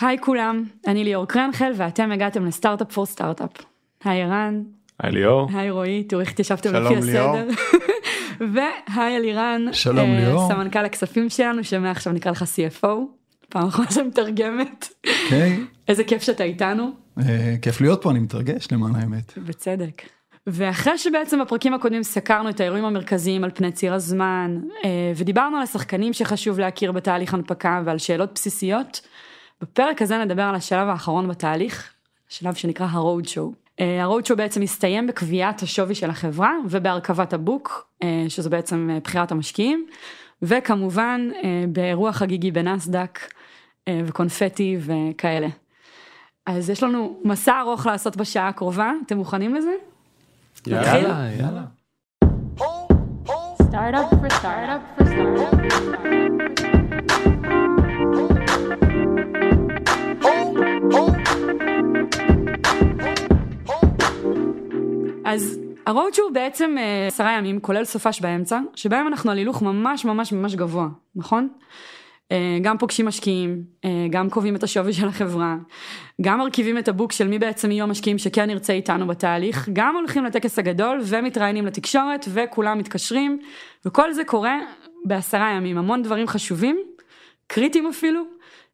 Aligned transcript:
היי 0.00 0.18
כולם, 0.20 0.64
אני 0.86 1.04
ליאור 1.04 1.26
קרנחל 1.26 1.72
ואתם 1.76 2.12
הגעתם 2.12 2.46
לסטארט-אפ 2.46 2.92
פור 2.92 3.06
סטארט-אפ. 3.06 3.50
היי 4.04 4.22
ערן. 4.22 4.62
היי 5.02 5.12
ליאור. 5.12 5.48
היי 5.54 5.70
רועי, 5.70 6.04
תראו 6.04 6.20
איך 6.20 6.30
התיישבתם 6.30 6.74
לפי 6.74 6.96
הסדר. 6.96 7.46
והי 8.52 9.16
אלירן. 9.16 9.64
שלום 9.72 10.10
אה, 10.10 10.20
ליאור. 10.20 10.48
סמנכ"ל 10.48 10.84
הכספים 10.84 11.28
שלנו 11.28 11.64
שמעכשיו 11.64 12.12
נקרא 12.12 12.32
לך 12.32 12.42
CFO. 12.42 12.86
פעם 13.48 13.66
אחרונה 13.66 13.90
שמתרגמת. 13.90 14.88
אוקיי. 15.24 15.60
איזה 15.88 16.04
כיף 16.04 16.22
שאתה 16.22 16.44
איתנו. 16.44 16.90
אה, 17.18 17.54
כיף 17.62 17.80
להיות 17.80 18.02
פה, 18.02 18.10
אני 18.10 18.18
מתרגש 18.18 18.68
למען 18.72 18.94
האמת. 18.94 19.38
בצדק. 19.38 20.02
ואחרי 20.46 20.98
שבעצם 20.98 21.40
בפרקים 21.40 21.74
הקודמים 21.74 22.02
סקרנו 22.02 22.48
את 22.48 22.60
האירועים 22.60 22.84
המרכזיים 22.84 23.44
על 23.44 23.50
פני 23.54 23.72
ציר 23.72 23.94
הזמן, 23.94 24.60
אה, 24.84 25.12
ודיברנו 25.16 25.56
על 25.56 25.62
השחקנים 25.62 26.12
שחשוב 26.12 26.58
להכיר 26.58 26.92
בתהליך 26.92 27.34
הנפקה 27.34 27.82
ועל 27.84 27.98
שאלות 27.98 28.30
בסיסיות, 28.34 29.00
בפרק 29.60 30.02
הזה 30.02 30.18
נדבר 30.18 30.42
על 30.42 30.54
השלב 30.54 30.88
האחרון 30.88 31.28
בתהליך, 31.28 31.92
שלב 32.28 32.54
שנקרא 32.54 32.86
ה-road 32.86 33.26
show. 33.26 33.54
ה-road 33.78 34.26
show 34.28 34.34
בעצם 34.34 34.60
מסתיים 34.60 35.06
בקביעת 35.06 35.62
השווי 35.62 35.94
של 35.94 36.10
החברה 36.10 36.52
ובהרכבת 36.68 37.32
הבוק, 37.32 37.88
אה, 38.02 38.24
שזה 38.28 38.50
בעצם 38.50 38.90
אה, 38.92 38.98
בחירת 39.04 39.32
המשקיעים, 39.32 39.86
וכמובן 40.42 41.28
באירוע 41.68 42.12
חגיגי 42.12 42.50
בנסדק 42.50 43.34
וקונפטי 43.88 44.78
וכאלה. 44.80 45.48
אז 46.46 46.70
יש 46.70 46.82
לנו 46.82 47.20
מסע 47.24 47.60
ארוך 47.60 47.86
לעשות 47.86 48.16
בשעה 48.16 48.48
הקרובה, 48.48 48.92
אתם 49.06 49.16
מוכנים 49.16 49.54
לזה? 49.54 49.72
יאללה, 50.66 51.28
יאללה. 51.38 51.62
Startup 53.70 54.10
for 54.20 54.30
startup 54.30 54.82
for 54.96 55.04
startup. 55.06 55.66
אז 65.26 65.58
הרוד 65.86 66.12
הוא 66.22 66.30
בעצם 66.30 66.74
אה, 66.78 67.06
עשרה 67.06 67.32
ימים 67.32 67.60
כולל 67.60 67.84
סופש 67.84 68.20
באמצע 68.20 68.60
שבהם 68.74 69.06
אנחנו 69.06 69.30
על 69.30 69.38
הילוך 69.38 69.62
ממש 69.62 70.04
ממש 70.04 70.32
ממש 70.32 70.54
גבוה 70.54 70.88
נכון? 71.16 71.48
אה, 72.32 72.58
גם 72.62 72.78
פוגשים 72.78 73.06
משקיעים, 73.06 73.62
אה, 73.84 74.06
גם 74.10 74.30
קובעים 74.30 74.56
את 74.56 74.62
השווי 74.62 74.92
של 74.92 75.08
החברה, 75.08 75.56
גם 76.20 76.38
מרכיבים 76.38 76.78
את 76.78 76.88
הבוק 76.88 77.12
של 77.12 77.28
מי 77.28 77.38
בעצם 77.38 77.70
יהיו 77.70 77.84
המשקיעים 77.84 78.18
שכן 78.18 78.46
נרצה 78.46 78.72
איתנו 78.72 79.06
בתהליך, 79.06 79.68
גם 79.72 79.96
הולכים 79.96 80.24
לטקס 80.24 80.58
הגדול 80.58 81.00
ומתראיינים 81.04 81.66
לתקשורת 81.66 82.26
וכולם 82.28 82.78
מתקשרים 82.78 83.38
וכל 83.86 84.12
זה 84.12 84.24
קורה 84.24 84.58
בעשרה 85.04 85.50
ימים, 85.50 85.78
המון 85.78 86.02
דברים 86.02 86.26
חשובים, 86.26 86.80
קריטיים 87.46 87.86
אפילו, 87.86 88.22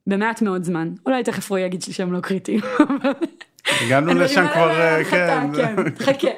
במעט 0.07 0.43
מאוד 0.43 0.65
זמן. 0.65 0.91
אולי 1.07 1.25
תכף 1.25 1.51
רועי 1.51 1.63
יגיד 1.63 1.83
שהם 1.83 2.13
לא 2.13 2.21
קריטיים. 2.21 2.61
הגענו 3.69 4.15
לשם 4.15 4.47
כבר, 4.53 4.71
אה, 4.71 5.05
כן. 5.05 5.51
כן, 5.57 5.75
חכה. 5.99 6.29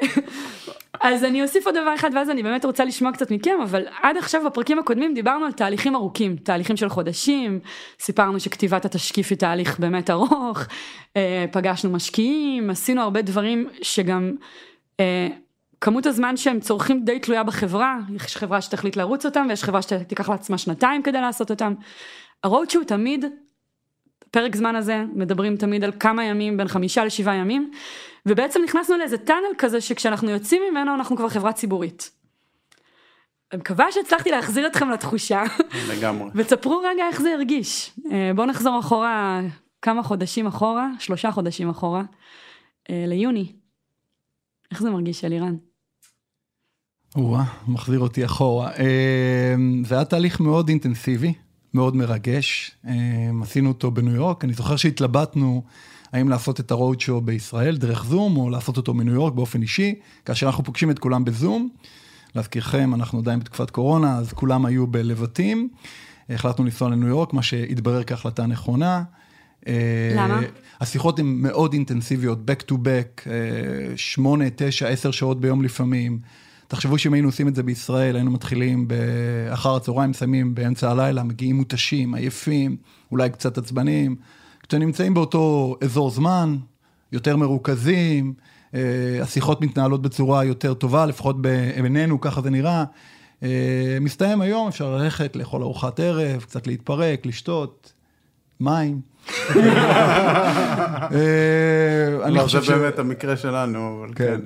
אז 1.00 1.24
אני 1.24 1.42
אוסיף 1.42 1.66
עוד 1.66 1.74
דבר 1.74 1.94
אחד 1.94 2.10
ואז 2.14 2.30
אני 2.30 2.42
באמת 2.42 2.64
רוצה 2.64 2.84
לשמוע 2.84 3.12
קצת 3.12 3.30
מכם 3.30 3.56
אבל 3.62 3.82
עד 4.02 4.16
עכשיו 4.16 4.42
בפרקים 4.46 4.78
הקודמים 4.78 5.14
דיברנו 5.14 5.46
על 5.46 5.52
תהליכים 5.52 5.96
ארוכים 5.96 6.36
תהליכים 6.36 6.76
של 6.76 6.88
חודשים 6.88 7.60
סיפרנו 8.00 8.40
שכתיבת 8.40 8.84
התשקיף 8.84 9.30
היא 9.30 9.38
תהליך 9.38 9.78
באמת 9.78 10.10
ארוך 10.10 10.58
אה, 11.16 11.44
פגשנו 11.52 11.90
משקיעים 11.90 12.70
עשינו 12.70 13.02
הרבה 13.02 13.22
דברים 13.22 13.68
שגם 13.82 14.32
אה, 15.00 15.28
כמות 15.80 16.06
הזמן 16.06 16.36
שהם 16.36 16.60
צורכים 16.60 17.04
די 17.04 17.18
תלויה 17.18 17.42
בחברה 17.42 17.98
יש 18.16 18.36
חברה 18.36 18.60
שתחליט 18.60 18.96
לרוץ 18.96 19.26
אותם 19.26 19.46
ויש 19.48 19.64
חברה 19.64 19.82
שתיקח 19.82 20.28
לעצמה 20.28 20.58
שנתיים 20.58 21.02
כדי 21.02 21.20
לעשות 21.20 21.50
אותם. 21.50 21.74
הרוד 22.44 22.70
שהוא 22.70 22.84
תמיד 22.84 23.24
פרק 24.34 24.56
זמן 24.56 24.76
הזה 24.76 25.04
מדברים 25.12 25.56
תמיד 25.56 25.84
על 25.84 25.92
כמה 26.00 26.24
ימים 26.24 26.56
בין 26.56 26.68
חמישה 26.68 27.04
לשבעה 27.04 27.34
ימים 27.34 27.70
ובעצם 28.26 28.60
נכנסנו 28.64 28.96
לאיזה 28.96 29.18
טאנל 29.18 29.54
כזה 29.58 29.80
שכשאנחנו 29.80 30.30
יוצאים 30.30 30.62
ממנו 30.70 30.94
אנחנו 30.94 31.16
כבר 31.16 31.28
חברה 31.28 31.52
ציבורית. 31.52 32.10
אני 33.52 33.60
מקווה 33.60 33.92
שהצלחתי 33.92 34.30
להחזיר 34.30 34.66
אתכם 34.66 34.90
לתחושה. 34.90 35.42
לגמרי. 35.88 36.30
ותספרו 36.34 36.82
רגע 36.84 37.02
איך 37.08 37.20
זה 37.20 37.34
הרגיש. 37.34 37.90
אה, 38.12 38.30
בואו 38.34 38.46
נחזור 38.46 38.80
אחורה 38.80 39.40
כמה 39.82 40.02
חודשים 40.02 40.46
אחורה, 40.46 40.90
שלושה 40.98 41.30
חודשים 41.30 41.70
אחורה, 41.70 42.02
אה, 42.90 43.04
ליוני. 43.06 43.52
איך 44.70 44.82
זה 44.82 44.90
מרגיש, 44.90 45.24
אלירן? 45.24 45.56
וואה, 47.16 47.44
מחזיר 47.68 48.00
אותי 48.00 48.24
אחורה. 48.24 48.70
אה, 48.72 49.54
זה 49.84 49.94
היה 49.94 50.04
תהליך 50.04 50.40
מאוד 50.40 50.68
אינטנסיבי, 50.68 51.34
מאוד 51.74 51.96
מרגש. 51.96 52.76
עשינו 53.42 53.68
אותו 53.68 53.90
בניו 53.90 54.14
יורק, 54.14 54.44
אני 54.44 54.52
זוכר 54.52 54.76
שהתלבטנו. 54.76 55.62
האם 56.12 56.28
לעשות 56.28 56.60
את 56.60 56.70
הרוד 56.70 57.00
שואו 57.00 57.20
בישראל 57.20 57.76
דרך 57.76 58.04
זום, 58.04 58.36
או 58.36 58.50
לעשות 58.50 58.76
אותו 58.76 58.94
מניו 58.94 59.14
יורק 59.14 59.32
באופן 59.32 59.62
אישי, 59.62 59.94
כאשר 60.24 60.46
אנחנו 60.46 60.64
פוגשים 60.64 60.90
את 60.90 60.98
כולם 60.98 61.24
בזום. 61.24 61.68
להזכירכם, 62.34 62.94
אנחנו 62.94 63.18
עדיין 63.18 63.40
בתקופת 63.40 63.70
קורונה, 63.70 64.18
אז 64.18 64.32
כולם 64.32 64.66
היו 64.66 64.86
בלבטים. 64.86 65.68
החלטנו 66.30 66.64
לנסוע 66.64 66.90
לניו 66.90 67.08
יורק, 67.08 67.32
מה 67.32 67.42
שהתברר 67.42 68.04
כהחלטה 68.04 68.46
נכונה. 68.46 69.02
למה? 70.16 70.40
השיחות 70.80 71.18
הן 71.18 71.26
מאוד 71.26 71.72
אינטנסיביות, 71.72 72.38
back 72.50 72.70
to 72.70 72.74
back, 72.74 73.26
אה, 73.26 73.96
שמונה, 73.96 74.44
תשע, 74.56 74.88
עשר 74.88 75.10
שעות 75.10 75.40
ביום 75.40 75.62
לפעמים. 75.62 76.18
תחשבו 76.68 76.98
שאם 76.98 77.12
היינו 77.12 77.28
עושים 77.28 77.48
את 77.48 77.54
זה 77.54 77.62
בישראל, 77.62 78.16
היינו 78.16 78.30
מתחילים 78.30 78.88
באחר 78.88 79.76
הצהריים, 79.76 80.10
מסיימים 80.10 80.54
באמצע 80.54 80.90
הלילה, 80.90 81.22
מגיעים 81.22 81.56
מותשים, 81.56 82.14
עייפים, 82.14 82.76
אולי 83.12 83.30
קצת 83.30 83.58
עצבניים. 83.58 84.16
כשאתם 84.60 84.78
נמצאים 84.78 85.14
באותו 85.14 85.76
אזור 85.80 86.10
זמן, 86.10 86.56
יותר 87.12 87.36
מרוכזים, 87.36 88.34
אה, 88.74 89.18
השיחות 89.22 89.60
מתנהלות 89.60 90.02
בצורה 90.02 90.44
יותר 90.44 90.74
טובה, 90.74 91.06
לפחות 91.06 91.42
בינינו, 91.42 92.20
ככה 92.20 92.40
זה 92.40 92.50
נראה. 92.50 92.84
אה, 93.42 93.98
מסתיים 94.00 94.40
היום, 94.40 94.68
אפשר 94.68 94.96
ללכת 94.96 95.36
לאכול 95.36 95.62
ארוחת 95.62 96.00
ערב, 96.00 96.40
קצת 96.42 96.66
להתפרק, 96.66 97.26
לשתות, 97.26 97.92
מים. 98.60 99.00
אה, 101.14 102.30
לא, 102.30 102.46
זה 102.48 102.60
באמת 102.60 102.98
המקרה 102.98 103.36
שלנו, 103.36 104.04
אבל 104.04 104.14
כן. 104.14 104.40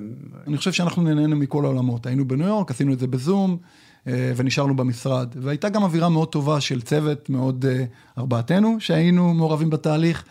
אני 0.49 0.57
חושב 0.57 0.71
שאנחנו 0.71 1.03
נהנינו 1.03 1.35
מכל 1.35 1.65
העולמות. 1.65 2.05
היינו 2.05 2.27
בניו 2.27 2.47
יורק, 2.47 2.71
עשינו 2.71 2.93
את 2.93 2.99
זה 2.99 3.07
בזום. 3.07 3.57
אה, 4.07 4.31
ונשארנו 4.35 4.75
במשרד. 4.75 5.35
והייתה 5.35 5.69
גם 5.69 5.83
אווירה 5.83 6.09
מאוד 6.09 6.27
טובה 6.27 6.61
של 6.61 6.81
צוות 6.81 7.29
מאוד, 7.29 7.65
אה, 7.65 7.83
ארבעתנו, 8.17 8.75
שהיינו 8.79 9.33
מעורבים 9.33 9.69
בתהליך. 9.69 10.23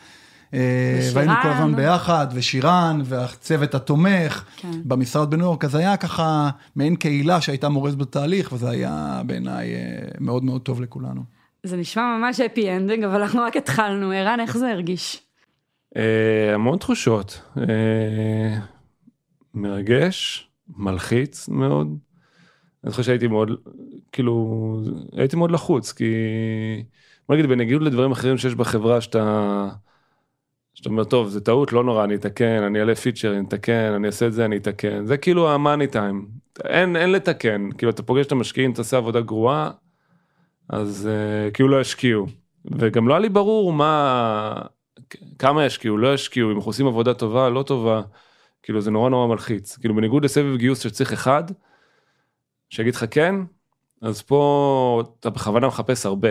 ושירן. 0.52 0.60
אה, 0.60 1.10
והיינו 1.14 1.32
כל 1.42 1.48
הזמן 1.48 1.76
ביחד, 1.76 2.26
ושירן, 2.34 3.00
והצוות 3.04 3.74
התומך 3.74 4.44
כן. 4.56 4.70
במשרד 4.84 5.30
בניו 5.30 5.44
יורק, 5.44 5.64
אז 5.64 5.74
היה 5.74 5.96
ככה 5.96 6.50
מעין 6.76 6.96
קהילה 6.96 7.40
שהייתה 7.40 7.68
מרוכזת 7.69 7.97
בתהליך, 7.96 8.52
וזה 8.52 8.70
היה 8.70 9.22
בעיניי 9.26 9.68
מאוד 10.20 10.44
מאוד 10.44 10.60
טוב 10.60 10.80
לכולנו. 10.80 11.20
זה 11.62 11.76
נשמע 11.76 12.18
ממש 12.18 12.40
happy 12.41 12.76
ending, 12.76 13.04
אבל 13.04 13.22
אנחנו 13.22 13.42
רק 13.42 13.56
התחלנו. 13.56 14.12
ערן, 14.12 14.40
איך 14.40 14.56
זה 14.56 14.70
הרגיש? 14.70 15.22
המון 16.54 16.78
תחושות. 16.78 17.40
מרגש, 19.54 20.48
מלחיץ 20.76 21.48
מאוד. 21.48 21.98
אני 22.84 22.91
חושב 22.91 23.03
שהייתי 23.03 23.26
מאוד 23.26 23.50
כאילו 24.12 24.76
הייתי 25.12 25.36
מאוד 25.36 25.50
לחוץ 25.50 25.92
כי 25.92 26.04
בוא 27.28 27.36
נגיד 27.36 27.50
בניגוד 27.50 27.82
לדברים 27.82 28.12
אחרים 28.12 28.38
שיש 28.38 28.54
בחברה 28.54 29.00
שאתה. 29.00 29.69
שאתה 30.78 30.88
אומר 30.88 31.04
טוב 31.04 31.28
זה 31.28 31.41
טעות 31.41 31.72
לא 31.72 31.84
נורא 31.84 32.04
אני 32.04 32.14
אתקן 32.14 32.62
אני 32.62 32.81
אעלה 32.81 32.94
פיצ'ר 32.94 33.32
אני 33.32 33.44
אתקן 33.48 33.92
אני 33.97 34.06
אעשה 34.06 34.26
את 34.26 34.32
זה 34.32 34.44
אני 34.44 34.56
אתקן 34.56 35.06
זה 35.06 35.16
כאילו 35.16 35.50
המאני 35.50 35.86
טיים 35.86 36.28
אין 36.65 36.97
אין 36.97 37.12
לתקן 37.12 37.69
כאילו 37.78 37.91
אתה 37.91 38.03
פוגש 38.03 38.26
את 38.26 38.32
המשקיעים 38.32 38.72
תעשה 38.72 38.97
עבודה 38.97 39.20
גרועה 39.20 39.70
אז 40.69 41.09
uh, 41.09 41.50
כאילו 41.54 41.69
לא 41.69 41.80
ישקיעו 41.80 42.26
וגם 42.65 43.09
לא 43.09 43.15
היה 43.15 43.20
לי 43.20 43.28
ברור 43.28 43.72
מה 43.72 44.62
כמה 45.38 45.65
ישקיעו 45.65 45.97
לא 45.97 46.15
ישקיעו 46.15 46.50
אם 46.50 46.56
אנחנו 46.56 46.68
עושים 46.68 46.86
עבודה 46.86 47.15
טובה 47.15 47.48
לא 47.48 47.62
טובה 47.62 48.03
כאילו 48.68 48.80
זה 48.80 48.91
נורא 48.91 49.10
נורא 49.10 49.26
מלחיץ 49.26 49.76
כאילו 49.76 49.94
בניגוד 49.94 50.24
לסבב 50.24 50.56
גיוס 50.56 50.80
שצריך 50.80 51.12
אחד. 51.12 51.44
שיגיד 52.70 52.94
לך 52.94 53.04
כן, 53.10 53.34
אז 54.03 54.22
פה 54.22 55.03
אתה 55.20 55.30
בכוונה 55.30 55.66
מחפש 55.66 56.06
הרבה. 56.06 56.28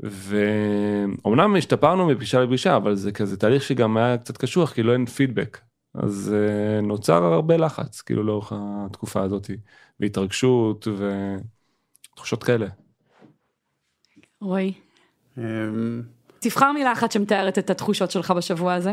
ואומנם 0.00 1.56
השתפרנו 1.56 2.06
מפגישה 2.06 2.40
לפגישה, 2.40 2.76
אבל 2.76 2.94
זה 2.94 3.12
כזה 3.12 3.36
תהליך 3.36 3.62
שגם 3.62 3.96
היה 3.96 4.18
קצת 4.18 4.36
קשוח, 4.36 4.72
כי 4.72 4.82
לא 4.82 4.92
אין 4.92 5.06
פידבק. 5.06 5.60
אז 5.94 6.34
uh, 6.34 6.86
נוצר 6.86 7.24
הרבה 7.24 7.56
לחץ, 7.56 8.00
כאילו 8.00 8.22
לאורך 8.22 8.52
התקופה 8.56 9.22
הזאת, 9.22 9.50
והתרגשות 10.00 10.88
ותחושות 12.12 12.44
כאלה. 12.44 12.66
רועי. 14.40 14.72
אמ, 15.38 16.02
תבחר 16.38 16.72
מילה 16.72 16.92
אחת 16.92 17.12
שמתארת 17.12 17.58
את 17.58 17.70
התחושות 17.70 18.10
שלך 18.10 18.30
בשבוע 18.30 18.74
הזה. 18.74 18.92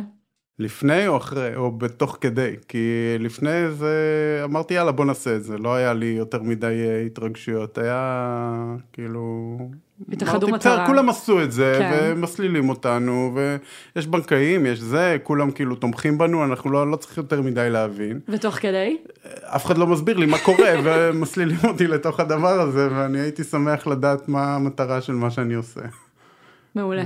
לפני 0.60 1.08
או 1.08 1.18
אחרי, 1.18 1.56
או 1.56 1.72
בתוך 1.72 2.18
כדי, 2.22 2.54
כי 2.68 3.16
לפני 3.20 3.72
זה 3.72 3.96
אמרתי 4.44 4.74
יאללה 4.74 4.92
בוא 4.92 5.06
נעשה 5.06 5.36
את 5.36 5.44
זה, 5.44 5.58
לא 5.58 5.76
היה 5.76 5.94
לי 5.94 6.06
יותר 6.06 6.42
מדי 6.42 6.86
אה, 6.88 7.02
התרגשויות, 7.06 7.78
היה 7.78 8.76
כאילו... 8.94 9.58
התאחדו 10.12 10.48
מטרה. 10.48 10.88
כולם 10.88 11.10
עשו 11.10 11.44
את 11.44 11.52
זה, 11.52 11.76
כן. 11.80 12.14
ומסלילים 12.16 12.70
אותנו, 12.70 13.36
ויש 13.96 14.08
בנקאים, 14.08 14.66
יש 14.66 14.80
זה, 14.80 15.18
כולם 15.24 15.52
כאילו 15.52 15.76
תומכים 15.76 16.18
בנו, 16.18 16.44
אנחנו 16.46 16.72
לא, 16.72 16.92
לא 16.92 16.96
צריכים 16.96 17.24
יותר 17.24 17.42
מדי 17.42 17.70
להבין. 17.70 18.20
ותוך 18.28 18.56
כדי? 18.56 18.98
אף 19.44 19.66
אחד 19.66 19.78
לא 19.78 19.88
מסביר 19.88 20.18
לי 20.18 20.26
מה 20.26 20.38
קורה, 20.38 20.70
ומסלילים 20.84 21.58
אותי 21.64 21.88
לתוך 21.88 22.20
הדבר 22.20 22.62
הזה, 22.62 22.88
ואני 22.92 23.20
הייתי 23.20 23.44
שמח 23.44 23.88
לדעת 23.88 24.30
מה 24.30 24.56
המטרה 24.56 25.02
של 25.02 25.14
מה 25.14 25.32
שאני 25.32 25.54
עושה. 25.54 25.82
מעולה. 26.76 27.04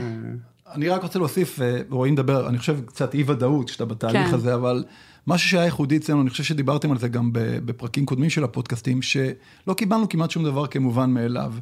אני 0.74 0.90
רק 0.90 1.04
רוצה 1.04 1.20
להוסיף, 1.20 1.62
אה, 1.62 1.82
רועי 1.90 2.12
מדבר, 2.12 2.50
אני 2.50 2.58
חושב 2.58 2.80
קצת 2.86 3.14
אי 3.14 3.24
ודאות 3.28 3.70
כשאתה 3.70 3.86
בתהליך 3.86 4.28
כן. 4.28 4.34
הזה, 4.34 4.56
אבל 4.56 4.84
משהו 5.28 5.50
שהיה 5.50 5.66
ייחודי 5.66 5.98
אצלנו, 5.98 6.22
אני 6.22 6.30
חושב 6.30 6.44
שדיברתם 6.44 6.92
על 6.92 6.98
זה 6.98 7.08
גם 7.08 7.30
בפרקים 7.34 8.06
קודמים 8.06 8.30
של 8.30 8.44
הפודקאסטים, 8.44 9.02
שלא 9.02 9.74
קיבלנו 9.78 10.10
כמעט 10.10 10.32
שום 10.32 10.44
דבר 10.44 10.68
כמובן 10.68 11.10
מאליו. 11.10 11.54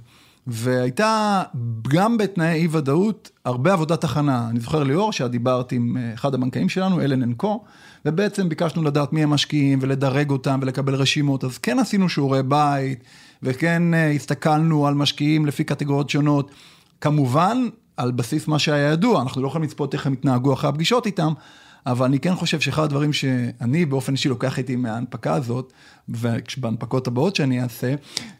והייתה 0.48 1.44
גם 1.88 2.18
בתנאי 2.18 2.54
אי 2.54 2.68
ודאות 2.72 3.32
הרבה 3.46 3.74
עבודת 3.74 4.04
הכנה. 4.04 4.48
אני 4.50 4.60
זוכר 4.60 4.84
ליאור 4.84 5.12
שאת 5.12 5.32
דיברת 5.32 5.72
עם 5.72 5.98
אה, 5.98 6.14
אחד 6.14 6.34
הבנקאים 6.34 6.70
שלנו, 6.70 7.02
אלן 7.02 7.24
אנקו, 7.24 7.64
ובעצם 8.06 8.50
ביקשנו 8.50 8.84
לדעת 8.84 9.14
מי 9.14 9.24
המשקיעים 9.24 9.80
ולדרג 9.82 10.30
אותם 10.30 10.60
ולקבל 10.62 10.96
רשימות, 10.96 11.44
אז 11.44 11.58
כן 11.58 11.80
עשינו 11.80 12.10
שיעורי 12.10 12.44
בית, 12.44 13.04
וכן 13.44 13.94
אה, 13.94 14.12
הסתכלנו 14.12 14.88
על 14.88 14.94
משקיעים 14.94 15.46
לפי 15.46 15.64
קטגוריות 15.64 16.10
שונות. 16.10 16.52
כמובן, 17.02 17.68
על 17.98 18.12
בסיס 18.12 18.48
מה 18.48 18.60
שהיה 18.60 18.92
ידוע, 18.92 19.22
אנחנו 19.22 19.42
לא 19.42 19.48
יכולים 19.48 19.68
לצפות 19.68 19.94
איך 19.94 20.07
הם 20.07 20.13
יתנהגו 20.13 20.54
אחרי 20.54 20.69
הפגישות 20.69 21.06
איתם, 21.06 21.34
אבל 21.86 22.06
אני 22.06 22.19
כן 22.19 22.36
חושב 22.36 22.60
שאחד 22.60 22.84
הדברים 22.84 23.13
שאני 23.13 23.86
באופן 23.86 24.12
אישי 24.12 24.30
לוקח 24.30 24.57
איתי 24.57 24.75
מההנפקה 24.75 25.34
הזאת, 25.34 25.74
ובהנפקות 26.10 27.08
הבאות 27.08 27.36
שאני 27.36 27.62
אעשה, 27.62 27.94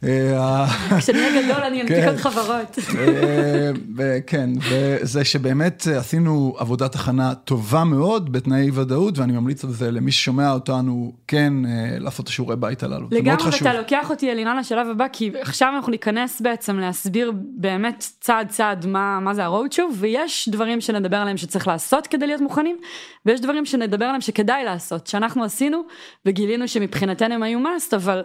אה, 0.04 0.68
כשאני 1.00 1.20
אהיה 1.20 1.42
גדול 1.42 1.64
אני 1.64 1.82
אנפיק 1.82 1.98
כן. 1.98 2.08
עוד 2.08 2.18
חברות. 2.18 2.80
אה, 2.98 3.72
וכן, 3.98 4.50
וזה 4.70 5.26
שבאמת 5.26 5.88
עשינו 5.98 6.56
עבודת 6.58 6.96
הכנה 6.96 7.36
טובה 7.36 7.84
מאוד 7.84 8.32
בתנאי 8.32 8.72
ודאות, 8.74 9.18
ואני 9.18 9.34
ממליץ 9.34 9.64
על 9.64 9.72
זה 9.72 9.92
למי 9.92 10.12
ששומע 10.12 10.52
אותנו, 10.52 11.14
כן 11.28 11.54
אה, 11.66 12.00
לעשות 12.00 12.24
את 12.24 12.30
השיעורי 12.30 12.56
בית 12.56 12.84
הללו. 12.84 13.08
לגמרי. 13.12 13.50
ואתה 13.52 13.74
לוקח 13.74 14.10
אותי 14.10 14.32
אלירן 14.32 14.58
לשלב 14.58 14.88
הבא, 14.88 15.06
כי 15.14 15.32
עכשיו 15.42 15.74
אנחנו 15.76 15.92
ניכנס 15.92 16.42
בעצם 16.42 16.80
להסביר 16.80 17.32
באמת 17.58 18.06
צעד 18.20 18.48
צעד 18.50 18.86
מה, 18.86 19.20
מה 19.20 19.34
זה 19.34 19.46
ה-road 19.46 19.74
show, 19.76 19.94
ויש 20.00 20.50
דברים 20.50 20.82
שנדבר 20.82 21.18
עליהם 21.18 21.38
שצריך 21.38 21.68
לעשות 21.68 22.08
כדי 22.08 22.28
להיות 22.28 22.42
מוכנים, 22.42 22.78
ויש 23.26 23.42
דברים 23.42 23.66
שנדבר 23.66 24.06
עליהם 24.06 24.22
שכדאי 24.22 24.64
לעשות, 24.64 25.08
שאנחנו 25.08 25.44
עשינו, 25.44 25.82
וגילינו 26.26 26.68
שמבחינתנו 26.68 27.36
הם 27.36 27.44
היו 27.44 27.53
must, 27.58 27.96
אבל 27.96 28.24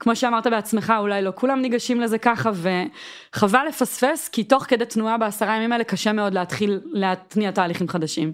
כמו 0.00 0.16
שאמרת 0.16 0.46
בעצמך, 0.46 0.92
אולי 0.98 1.22
לא 1.22 1.32
כולם 1.34 1.62
ניגשים 1.62 2.00
לזה 2.00 2.18
ככה, 2.18 2.50
וחבל 2.54 3.64
לפספס, 3.68 4.28
כי 4.28 4.44
תוך 4.44 4.64
כדי 4.68 4.84
תנועה 4.84 5.18
בעשרה 5.18 5.56
ימים 5.56 5.72
האלה 5.72 5.84
קשה 5.84 6.12
מאוד 6.12 6.34
להתחיל 6.34 6.80
להתניע 6.84 7.50
תהליכים 7.50 7.88
חדשים. 7.88 8.32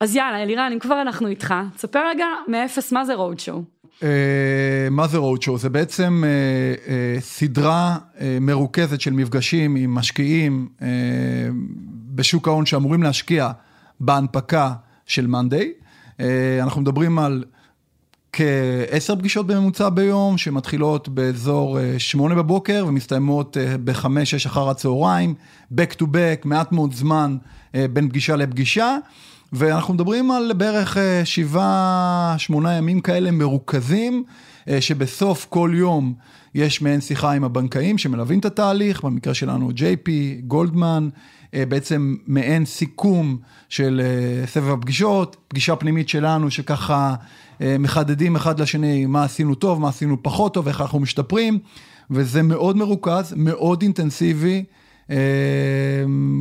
אז 0.00 0.16
יאללה, 0.16 0.42
אלירן, 0.42 0.70
אם 0.72 0.78
כבר 0.78 1.02
אנחנו 1.02 1.28
איתך, 1.28 1.54
תספר 1.76 2.08
רגע 2.08 2.26
מאפס 2.48 2.92
מה 2.92 3.04
זה 3.04 3.14
road 3.14 3.38
show. 3.38 3.82
אה, 4.02 4.88
מה 4.90 5.06
זה 5.06 5.18
road 5.18 5.44
show? 5.44 5.56
זה 5.56 5.68
בעצם 5.68 6.24
אה, 6.26 6.28
אה, 6.92 7.20
סדרה 7.20 7.96
מרוכזת 8.40 9.00
של 9.00 9.10
מפגשים 9.10 9.76
עם 9.76 9.94
משקיעים 9.94 10.68
בשוק 12.14 12.48
ההון 12.48 12.66
שאמורים 12.66 13.02
להשקיע 13.02 13.50
בהנפקה 14.00 14.72
של 15.06 15.26
מאנדיי. 15.26 15.72
אנחנו 16.62 16.80
מדברים 16.80 17.18
על 17.18 17.44
כעשר 18.32 19.16
פגישות 19.16 19.46
בממוצע 19.46 19.88
ביום, 19.88 20.38
שמתחילות 20.38 21.08
באזור 21.08 21.80
אה, 21.80 21.98
שמונה 21.98 22.34
בבוקר 22.34 22.84
ומסתיימות 22.88 23.56
אה, 23.56 23.74
בחמש, 23.84 24.30
שש 24.30 24.46
אחר 24.46 24.70
הצהריים, 24.70 25.34
back 25.74 25.94
to 26.00 26.02
back, 26.02 26.44
מעט 26.44 26.72
מאוד 26.72 26.94
זמן 26.94 27.36
אה, 27.74 27.86
בין 27.92 28.08
פגישה 28.08 28.36
לפגישה. 28.36 28.96
ואנחנו 29.52 29.94
מדברים 29.94 30.30
על 30.30 30.52
בערך 30.56 30.96
שבעה, 31.24 32.34
שמונה 32.38 32.72
ימים 32.72 33.00
כאלה 33.00 33.30
מרוכזים, 33.30 34.24
שבסוף 34.80 35.46
כל 35.48 35.72
יום 35.74 36.14
יש 36.54 36.82
מעין 36.82 37.00
שיחה 37.00 37.32
עם 37.32 37.44
הבנקאים 37.44 37.98
שמלווים 37.98 38.38
את 38.38 38.44
התהליך, 38.44 39.04
במקרה 39.04 39.34
שלנו 39.34 39.70
JP, 39.70 40.10
גולדמן, 40.46 41.08
בעצם 41.52 42.16
מעין 42.26 42.64
סיכום 42.64 43.38
של 43.68 44.00
אה, 44.04 44.46
סבב 44.46 44.70
הפגישות, 44.70 45.36
פגישה 45.48 45.76
פנימית 45.76 46.08
שלנו 46.08 46.50
שככה 46.50 47.14
אה, 47.60 47.76
מחדדים 47.78 48.36
אחד 48.36 48.60
לשני 48.60 49.06
מה 49.06 49.24
עשינו 49.24 49.54
טוב, 49.54 49.80
מה 49.80 49.88
עשינו 49.88 50.22
פחות 50.22 50.54
טוב, 50.54 50.68
איך 50.68 50.80
אנחנו 50.80 51.00
משתפרים, 51.00 51.58
וזה 52.10 52.42
מאוד 52.42 52.76
מרוכז, 52.76 53.34
מאוד 53.36 53.82
אינטנסיבי, 53.82 54.64
אה, 55.10 55.16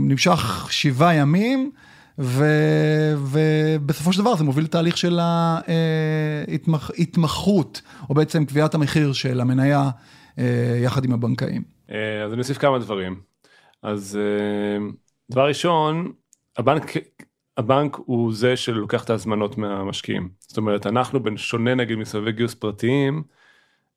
נמשך 0.08 0.68
שבעה 0.72 1.16
ימים. 1.16 1.72
ו, 2.20 2.46
ובסופו 3.18 4.14
של 4.14 4.20
דבר 4.20 4.36
זה 4.36 4.44
מוביל 4.44 4.64
לתהליך 4.64 4.98
של 4.98 5.20
ההתמחות, 6.98 7.82
או 8.10 8.16
בעצם 8.16 8.46
קביעת 8.46 8.76
המחיר 8.76 9.14
של 9.14 9.42
המניה 9.42 9.90
אה, 10.40 10.80
יחד 10.84 11.06
עם 11.06 11.14
הבנקאים. 11.14 11.64
אה, 11.92 12.24
אז 12.24 12.34
אני 12.34 12.40
אוסיף 12.40 12.58
כמה 12.58 12.80
דברים. 12.80 13.16
אז 13.84 14.20
אה, 14.22 14.78
דבר 15.32 15.48
ראשון, 15.48 16.12
הבנק, 16.58 16.92
הבנק 17.58 17.96
הוא 18.06 18.34
זה 18.34 18.56
שלוקח 18.58 19.04
את 19.04 19.10
ההזמנות 19.10 19.58
מהמשקיעים. 19.58 20.30
זאת 20.40 20.58
אומרת, 20.58 20.88
אנחנו, 20.88 21.20
בשונה 21.24 21.76
נגיד 21.76 21.98
מסבבי 21.98 22.32
גיוס 22.32 22.54
פרטיים, 22.54 23.24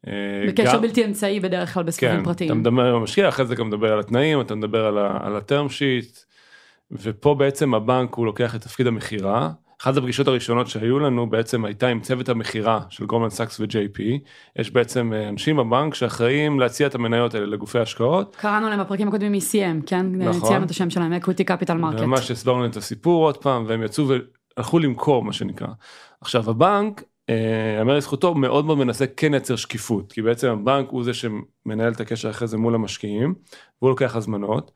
אה, 0.06 0.12
בקשר 0.48 0.72
גם- 0.72 0.82
בלתי 0.82 1.04
אמצעי 1.04 1.40
בדרך 1.40 1.74
כלל 1.74 1.82
בסבבים 1.82 2.16
כן, 2.18 2.24
פרטיים. 2.24 2.50
אתה 2.50 2.58
מדבר 2.58 2.86
עם 2.86 2.94
המשקיע, 2.94 3.28
אחרי 3.28 3.46
זה 3.46 3.54
גם 3.54 3.68
מדבר 3.68 3.92
על 3.92 4.00
התנאים, 4.00 4.40
אתה 4.40 4.54
מדבר 4.54 4.86
על, 4.86 4.98
ה, 4.98 5.18
על 5.22 5.36
ה 5.36 5.43
term 5.43 5.68
sheet, 5.68 6.18
ופה 6.90 7.34
בעצם 7.34 7.74
הבנק 7.74 8.14
הוא 8.14 8.26
לוקח 8.26 8.54
את 8.54 8.60
תפקיד 8.60 8.86
המכירה. 8.86 9.50
אחת 9.84 9.96
הפגישות 9.96 10.28
הראשונות 10.28 10.66
שהיו 10.66 10.98
לנו 10.98 11.30
בעצם 11.30 11.64
הייתה 11.64 11.88
עם 11.88 12.00
צוות 12.00 12.28
המכירה 12.28 12.80
של 12.88 13.06
גולדמן 13.06 13.30
סאקס 13.30 13.60
ו-JP. 13.60 14.00
יש 14.58 14.70
בעצם 14.70 15.12
אה, 15.12 15.28
אנשים 15.28 15.56
בבנק 15.56 15.94
שאחראים 15.94 16.60
להציע 16.60 16.86
את 16.86 16.94
המניות 16.94 17.34
האלה 17.34 17.46
לגופי 17.46 17.78
השקעות. 17.78 18.36
קראנו 18.36 18.68
להם 18.68 18.80
בפרקים 18.80 19.08
הקודמים 19.08 19.34
ECM, 19.34 19.86
כן? 19.86 20.06
נכון. 20.06 20.48
ציינו 20.48 20.64
את 20.64 20.70
השם 20.70 20.90
שלהם, 20.90 21.12
Equity 21.12 21.44
Capital 21.50 21.96
Market. 21.96 22.02
ממש 22.02 22.30
הסברנו 22.30 22.66
את 22.66 22.76
הסיפור 22.76 23.24
עוד 23.24 23.36
פעם, 23.36 23.64
והם 23.68 23.82
יצאו 23.82 24.04
והלכו 24.56 24.78
למכור 24.78 25.24
מה 25.24 25.32
שנקרא. 25.32 25.68
עכשיו 26.20 26.50
הבנק, 26.50 27.02
אה, 27.30 27.76
יאמר 27.78 27.96
לזכותו, 27.96 28.34
מאוד 28.34 28.64
מאוד 28.64 28.78
מנסה 28.78 29.06
כן 29.06 29.30
לייצר 29.30 29.56
שקיפות, 29.56 30.12
כי 30.12 30.22
בעצם 30.22 30.48
הבנק 30.48 30.88
הוא 30.90 31.04
זה 31.04 31.12
שמנהל 31.14 31.92
את 31.92 32.00
הקשר 32.00 32.30
אחרי 32.30 32.48
זה 32.48 32.56
מול 32.56 32.74
המשקיעים, 32.74 33.34
והוא 33.82 33.90
לוקח 33.90 34.16
הזמנות. 34.16 34.70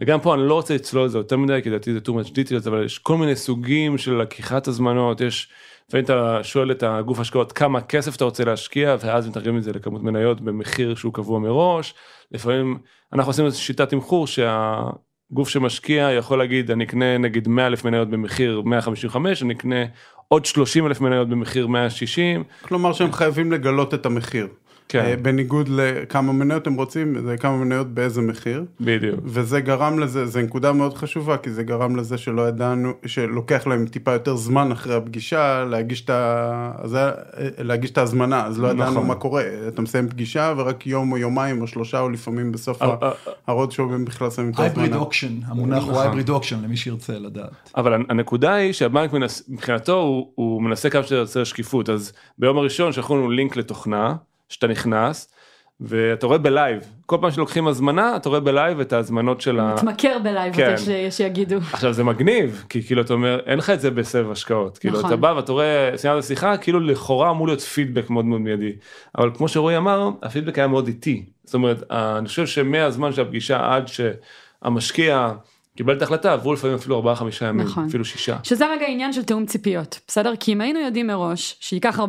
וגם 0.00 0.20
פה 0.20 0.34
אני 0.34 0.42
לא 0.42 0.54
רוצה 0.54 0.74
לצלול 0.74 1.06
את 1.06 1.10
זה 1.10 1.18
יותר 1.18 1.36
מדי, 1.36 1.60
כי 1.62 1.70
לדעתי 1.70 1.92
זה 1.92 1.98
too 2.06 2.10
much 2.10 2.30
details, 2.30 2.68
אבל 2.68 2.84
יש 2.84 2.98
כל 2.98 3.16
מיני 3.16 3.36
סוגים 3.36 3.98
של 3.98 4.14
לקיחת 4.14 4.68
הזמנות, 4.68 5.20
יש, 5.20 5.48
לפעמים 5.88 6.04
אתה 6.04 6.38
שואל 6.42 6.70
את 6.70 6.82
הגוף 6.82 7.20
השקעות 7.20 7.52
כמה 7.52 7.80
כסף 7.80 8.16
אתה 8.16 8.24
רוצה 8.24 8.44
להשקיע, 8.44 8.96
ואז 9.00 9.28
מתרגמים 9.28 9.58
את 9.58 9.62
זה 9.62 9.72
לכמות 9.72 10.02
מניות 10.02 10.40
במחיר 10.40 10.94
שהוא 10.94 11.14
קבוע 11.14 11.38
מראש. 11.38 11.94
לפעמים 12.32 12.78
אנחנו 13.12 13.30
עושים 13.30 13.50
שיטת 13.50 13.90
תמחור 13.90 14.26
שהגוף 14.26 15.48
שמשקיע 15.48 16.10
יכול 16.18 16.38
להגיד 16.38 16.70
אני 16.70 16.84
אקנה 16.84 17.18
נגיד 17.18 17.48
100 17.48 17.66
אלף 17.66 17.84
מניות 17.84 18.10
במחיר 18.10 18.60
155, 18.60 19.42
אני 19.42 19.54
אקנה 19.54 19.84
עוד 20.28 20.44
30 20.44 20.86
אלף 20.86 21.00
מניות 21.00 21.28
במחיר 21.28 21.66
160. 21.66 22.44
כלומר 22.62 22.92
שהם 22.92 23.12
חייבים 23.12 23.52
לגלות 23.52 23.94
את 23.94 24.06
המחיר. 24.06 24.48
כן. 24.88 24.98
אה, 25.04 25.16
בניגוד 25.22 25.68
לכמה 25.68 26.32
מניות 26.32 26.66
הם 26.66 26.74
רוצים, 26.74 27.18
זה 27.26 27.36
כמה 27.36 27.56
מניות 27.56 27.86
באיזה 27.86 28.22
מחיר. 28.22 28.64
בדיוק. 28.80 29.20
וזה 29.24 29.60
גרם 29.60 29.98
לזה, 29.98 30.26
זו 30.26 30.40
נקודה 30.40 30.72
מאוד 30.72 30.94
חשובה, 30.94 31.36
כי 31.36 31.50
זה 31.50 31.62
גרם 31.62 31.96
לזה 31.96 32.18
שלא 32.18 32.48
ידענו, 32.48 32.92
שלוקח 33.06 33.66
להם 33.66 33.86
טיפה 33.86 34.12
יותר 34.12 34.36
זמן 34.36 34.72
אחרי 34.72 34.94
הפגישה 34.94 35.64
להגיש 35.64 36.04
את, 36.04 36.10
ה... 36.10 36.72
אז 36.78 36.94
היה- 36.94 37.12
להגיש 37.58 37.90
את 37.90 37.98
ההזמנה, 37.98 38.46
אז 38.46 38.60
לא 38.60 38.68
ידענו 38.68 38.90
נכון. 38.90 39.06
מה 39.06 39.14
קורה. 39.14 39.42
אתה 39.68 39.82
מסיים 39.82 40.08
פגישה 40.08 40.54
ורק 40.56 40.86
יום 40.86 41.12
או 41.12 41.18
יומיים 41.18 41.62
או 41.62 41.66
שלושה 41.66 42.00
או 42.00 42.08
לפעמים 42.08 42.52
בסוף 42.52 42.82
אה, 42.82 42.94
אה, 43.02 43.10
ה 43.46 43.52
road 43.52 43.74
הם 43.78 44.04
בכלל 44.04 44.30
שמים 44.30 44.50
את 44.50 44.58
hybrid 44.58 44.78
ההזמנה. 44.84 45.00
auction, 45.00 45.34
המונח 45.46 45.82
הוא 45.82 45.90
נכון. 45.90 46.02
hybrid 46.02 46.28
auction 46.28 46.62
למי 46.62 46.76
שירצה 46.76 47.18
לדעת. 47.18 47.70
אבל 47.76 47.92
הנקודה 48.08 48.54
היא 48.54 48.72
שהבנק 48.72 49.12
מנס, 49.12 49.42
מבחינתו 49.48 50.00
הוא, 50.00 50.28
הוא 50.34 50.62
מנסה 50.62 50.90
כמה 50.90 51.02
שיותר 51.02 51.44
שקיפות 51.44 51.90
אז 51.90 52.12
ביום 52.38 52.58
הראשון 52.58 52.92
שלחו 52.92 53.16
לנו 53.16 53.30
לינק 53.30 53.56
לתוכנה 53.56 54.14
שאתה 54.48 54.66
נכנס 54.66 55.32
ואתה 55.80 56.26
רואה 56.26 56.38
ב 56.38 56.47
live 56.47 56.82
כל 57.06 57.16
פעם 57.20 57.30
שלוקחים 57.30 57.66
הזמנה 57.66 58.16
אתה 58.16 58.28
רואה 58.28 58.40
ב 58.40 58.48
live 58.48 58.80
את 58.80 58.92
ההזמנות 58.92 59.40
של 59.40 59.60
ה... 59.60 59.74
מתמכר 59.74 60.18
ב 60.22 60.27
live, 60.27 60.54
כן. 60.56 60.74
יש 60.88 61.16
שיגידו. 61.16 61.56
עכשיו 61.72 61.92
זה 61.92 62.04
מגניב 62.04 62.64
כי 62.68 62.82
כאילו 62.82 63.02
אתה 63.02 63.12
אומר 63.12 63.40
אין 63.46 63.58
לך 63.58 63.70
את 63.70 63.80
זה 63.80 63.90
בסבב 63.90 64.30
השקעות 64.30 64.78
כאילו 64.78 64.98
נכון. 64.98 65.06
אתה 65.06 65.16
בא 65.16 65.34
ואתה 65.36 65.52
רואה 65.52 65.90
סיימת 65.96 66.18
השיחה 66.18 66.56
כאילו 66.56 66.80
לכאורה 66.80 67.30
אמור 67.30 67.46
להיות 67.46 67.60
פידבק 67.60 68.10
מאוד 68.10 68.24
מאוד 68.24 68.40
מיידי 68.40 68.72
אבל 69.18 69.30
כמו 69.34 69.48
שרועי 69.48 69.76
אמר 69.76 70.10
הפידבק 70.22 70.58
היה 70.58 70.66
מאוד 70.66 70.86
איטי 70.86 71.24
זאת 71.44 71.54
אומרת 71.54 71.92
אני 71.92 72.28
חושב 72.28 72.46
שמהזמן 72.46 73.12
של 73.12 73.22
הפגישה 73.22 73.74
עד 73.74 73.88
שהמשקיע 73.88 75.32
קיבל 75.78 75.96
את 75.96 76.02
ההחלטה 76.02 76.32
עברו 76.32 76.52
לפעמים 76.52 76.76
אפילו 76.76 76.96
ארבעה 76.96 77.14
חמישה 77.14 77.46
ימים 77.46 77.66
נכון. 77.66 77.86
אפילו 77.88 78.04
שישה. 78.04 78.36
שזה 78.42 78.66
רגע 78.66 78.86
עניין 78.86 79.12
של 79.12 79.24
תיאום 79.24 79.46
ציפיות, 79.46 80.00
בסדר? 80.06 80.36
כי 80.36 80.52
אם 80.52 80.60
היינו 80.60 80.80
יודעים 80.80 81.06
מראש 81.06 81.56
שייקח 81.60 82.00
4-5 82.00 82.02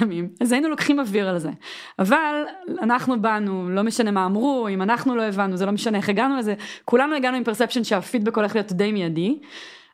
ימים, 0.00 0.28
אז 0.40 0.52
היינו 0.52 0.68
לוקחים 0.68 1.00
אוויר 1.00 1.28
על 1.28 1.38
זה. 1.38 1.50
אבל 1.98 2.42
אנחנו 2.82 3.22
באנו, 3.22 3.70
לא 3.70 3.82
משנה 3.82 4.10
מה 4.10 4.26
אמרו, 4.26 4.68
אם 4.70 4.82
אנחנו 4.82 5.16
לא 5.16 5.22
הבנו, 5.22 5.56
זה 5.56 5.66
לא 5.66 5.72
משנה 5.72 5.98
איך 5.98 6.08
הגענו 6.08 6.36
לזה, 6.38 6.54
כולנו 6.84 7.16
הגענו 7.16 7.36
עם 7.36 7.44
פרספשן 7.44 7.84
שהפידבק 7.84 8.36
הולך 8.36 8.54
להיות 8.54 8.72
די 8.72 8.92
מיידי. 8.92 9.38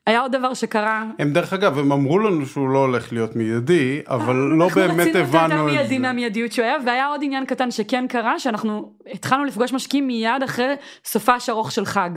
היה 0.06 0.20
עוד 0.20 0.32
דבר 0.32 0.54
שקרה, 0.54 1.04
הם 1.18 1.32
דרך 1.32 1.52
אגב, 1.52 1.78
הם 1.78 1.92
אמרו 1.92 2.18
לנו 2.18 2.46
שהוא 2.46 2.68
לא 2.68 2.78
הולך 2.78 3.12
להיות 3.12 3.36
מיידי, 3.36 4.00
אבל 4.06 4.34
לא 4.34 4.64
אנחנו 4.64 4.80
באמת 4.80 5.00
רצינו 5.00 5.18
יותר 5.18 5.38
הבנו 5.38 5.68
את 5.68 5.72
מיידי 5.72 5.88
זה. 5.88 5.98
מהמיידיות 5.98 6.52
שהוא 6.52 6.64
היה, 6.64 6.76
והיה 6.86 7.06
עוד 7.06 7.20
עניין 7.22 7.44
קטן 7.44 7.70
שכן 7.70 8.06
קרה, 8.08 8.38
שאנחנו 8.38 8.92
התחלנו 9.12 9.44
לפגוש 9.44 9.72
משקיעים 9.72 10.06
מיד 10.06 10.42
אחרי 10.44 10.74
סופש 11.04 11.48
ארוך 11.48 11.72
של 11.72 11.84
חג. 11.84 12.10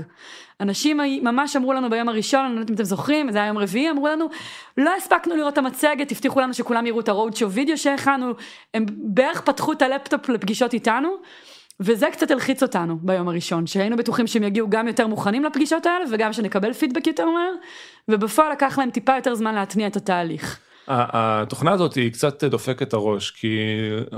אנשים 0.62 1.00
ממש 1.22 1.56
אמרו 1.56 1.74
לנו 1.74 1.90
ביום 1.90 2.10
הראשון, 2.10 2.46
אני 2.46 2.56
לא 2.56 2.60
יודעת 2.60 2.70
אם 2.70 2.76
אתם 2.76 2.84
זוכרים, 2.84 3.32
זה 3.32 3.38
היה 3.38 3.48
יום 3.48 3.58
רביעי, 3.58 3.90
אמרו 3.90 4.08
לנו, 4.08 4.30
לא 4.78 4.92
הספקנו 4.98 5.36
לראות 5.36 5.54
את 5.54 5.58
המצגת, 5.58 6.12
הבטיחו 6.12 6.40
לנו 6.40 6.54
שכולם 6.54 6.86
יראו 6.86 7.00
את 7.00 7.10
הרוד 7.10 7.36
שואו 7.36 7.52
וידאו 7.52 7.78
שהכנו, 7.78 8.34
הם 8.74 8.86
בערך 8.98 9.42
פתחו 9.42 9.72
את 9.72 9.82
הלפטופ 9.82 10.30
לפגישות 10.30 10.74
איתנו. 10.74 11.10
וזה 11.80 12.08
קצת 12.12 12.32
הלחיץ 12.32 12.63
אותנו 12.63 12.98
ביום 13.01 13.28
הראשון, 13.28 13.68
שהיינו 13.68 13.98
בטוחים 13.98 14.28
שהם 14.28 14.44
יגיעו 14.44 14.70
גם 14.70 14.88
יותר 14.88 15.08
מוכנים 15.08 15.44
לפגישות 15.44 15.86
האלה 15.86 16.06
וגם 16.12 16.34
שנקבל 16.34 16.74
פידבק 16.74 17.08
יותר 17.08 17.25
מהר, 17.25 17.54
ובפועל 18.10 18.51
לקח 18.51 18.80
להם 18.80 18.90
טיפה 18.90 19.16
יותר 19.16 19.36
זמן 19.36 19.56
להתניע 19.56 19.88
את 19.88 19.96
התהליך. 19.96 20.60
התוכנה 20.88 21.72
הזאת 21.72 21.94
היא 21.96 22.12
קצת 22.12 22.44
דופקת 22.44 22.82
את 22.88 22.94
הראש 22.94 23.32
כי 23.32 23.58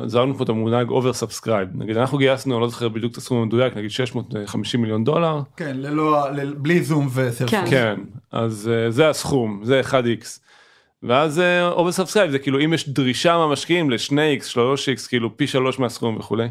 זרקנו 0.06 0.38
פה 0.38 0.44
את 0.44 0.50
המונח 0.50 0.90
over 0.90 1.14
subscribe 1.14 1.68
נגיד 1.76 1.98
אנחנו 1.98 2.18
גייסנו 2.18 2.60
לא 2.60 2.68
זוכר 2.68 2.90
בדיוק 2.90 3.12
את 3.12 3.18
הסכום 3.18 3.38
המדויק 3.38 3.78
נגיד 3.78 3.92
650 3.92 4.82
מיליון 4.82 5.04
דולר 5.04 5.42
כן, 5.58 5.78
ללא, 5.78 6.32
ל- 6.32 6.54
בלי 6.54 6.84
זום 6.84 7.08
וסלפון. 7.14 7.48
כן. 7.48 7.66
כן 7.70 7.96
אז 8.32 8.72
אה, 8.74 8.92
זה 8.92 9.10
הסכום 9.10 9.62
זה 9.64 9.82
1x. 9.90 10.40
ואז 11.04 11.42
over 11.72 11.92
subscribe 11.92 12.32
זה 12.32 12.40
כאילו 12.40 12.60
אם 12.60 12.74
יש 12.74 12.90
דרישה 12.90 13.38
מהמשקיעים 13.38 13.90
ל-2x 13.90 14.44
3x 14.54 15.08
כאילו 15.10 15.38
פי 15.38 15.48
3 15.48 15.80
מהסכום 15.80 16.18
וכולי. 16.18 16.48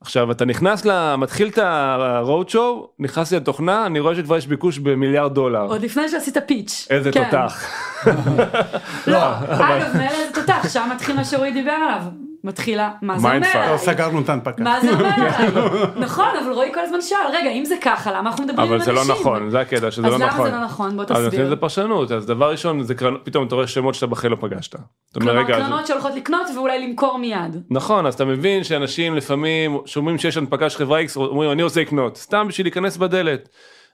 עכשיו 0.00 0.30
אתה 0.30 0.44
נכנס 0.44 0.84
ל... 0.84 1.16
מתחיל 1.16 1.48
את 1.48 1.58
ה-road 1.58 2.52
show 2.52 2.86
נכנס 2.98 3.32
לי 3.32 3.36
לתוכנה 3.36 3.86
אני 3.86 4.00
רואה 4.00 4.14
שכבר 4.14 4.36
יש 4.36 4.46
ביקוש 4.46 4.78
במיליארד 4.78 5.34
דולר. 5.34 5.62
עוד 5.62 5.82
לפני 5.82 6.08
שעשית 6.08 6.36
pitch. 6.46 6.86
איזה 6.90 7.12
כן. 7.12 7.24
תותח. 7.24 7.64
לא, 9.06 9.18
אגב, 9.38 9.96
מאלה 9.96 10.26
זה 10.26 10.40
תותח, 10.40 10.68
שם 10.72 10.88
מתחיל 10.94 11.16
מה 11.16 11.24
שרועי 11.24 11.52
דיבר 11.52 11.70
עליו. 11.70 12.02
מתחילה, 12.44 12.90
מה 13.02 13.18
זה 13.18 13.28
אומר? 13.28 13.72
לא, 13.72 13.76
סגרנו 13.76 14.20
את 14.20 14.28
ההנפקה. 14.28 14.62
מה 14.64 14.80
זה 14.80 14.90
אומר 14.92 15.06
עליי? 15.06 15.30
נכון, 16.06 16.26
אבל 16.44 16.52
רועי 16.52 16.74
כל 16.74 16.80
הזמן 16.80 17.00
שאל, 17.00 17.16
רגע, 17.32 17.50
אם 17.50 17.64
זה 17.64 17.74
ככה, 17.82 18.12
למה 18.12 18.30
אנחנו 18.30 18.44
מדברים 18.44 18.60
עם 18.60 18.66
אבל 18.66 18.74
אנשים? 18.74 18.94
זה 18.94 19.10
לא 19.10 19.14
נכון 19.20 19.50
זה 19.50 19.60
הקטע 19.60 19.90
שזה 19.90 20.06
אז 20.06 20.12
לא 20.12 20.18
למה 20.18 20.26
נכון. 20.26 20.50
זה 20.50 20.56
לא 20.56 20.64
נכון? 20.64 20.96
בוא 20.96 21.04
אז 21.04 21.10
נותנים 21.10 21.28
תסביר. 21.30 21.46
לזה 21.46 21.56
פרשנות 21.56 22.12
אז 22.12 22.26
דבר 22.26 22.50
ראשון 22.50 22.80
פתאום 23.24 23.46
אתה 23.46 23.54
רואה 23.54 23.66
שמות 23.66 23.94
שאתה 23.94 24.06
בחיים 24.06 24.32
לא 24.32 24.36
פגשת. 24.40 24.74
כלומר, 25.14 25.40
אז- 25.40 25.46
קרנות 25.46 25.86
שהולכות 25.86 26.14
לקנות 26.14 26.46
ואולי 26.56 26.86
למכור 26.88 27.18
מיד. 27.18 27.62
נכון 27.70 28.06
אז 28.06 28.14
אתה 28.14 28.24
מבין 28.24 28.64
שאנשים 28.64 29.14
לפעמים 29.16 29.78
שומעים 29.86 30.18
שיש 30.18 30.36
הנפקה 30.36 30.70
של 30.70 30.78
חברה 30.78 31.00
X 31.02 31.16
אומרים 31.16 31.50
אני 31.52 31.62
רוצה 31.62 31.80
לקנות 31.80 32.16
סתם 32.16 32.46
בשביל 32.48 32.66
להיכנס 32.66 32.96
בדלת. 32.96 33.48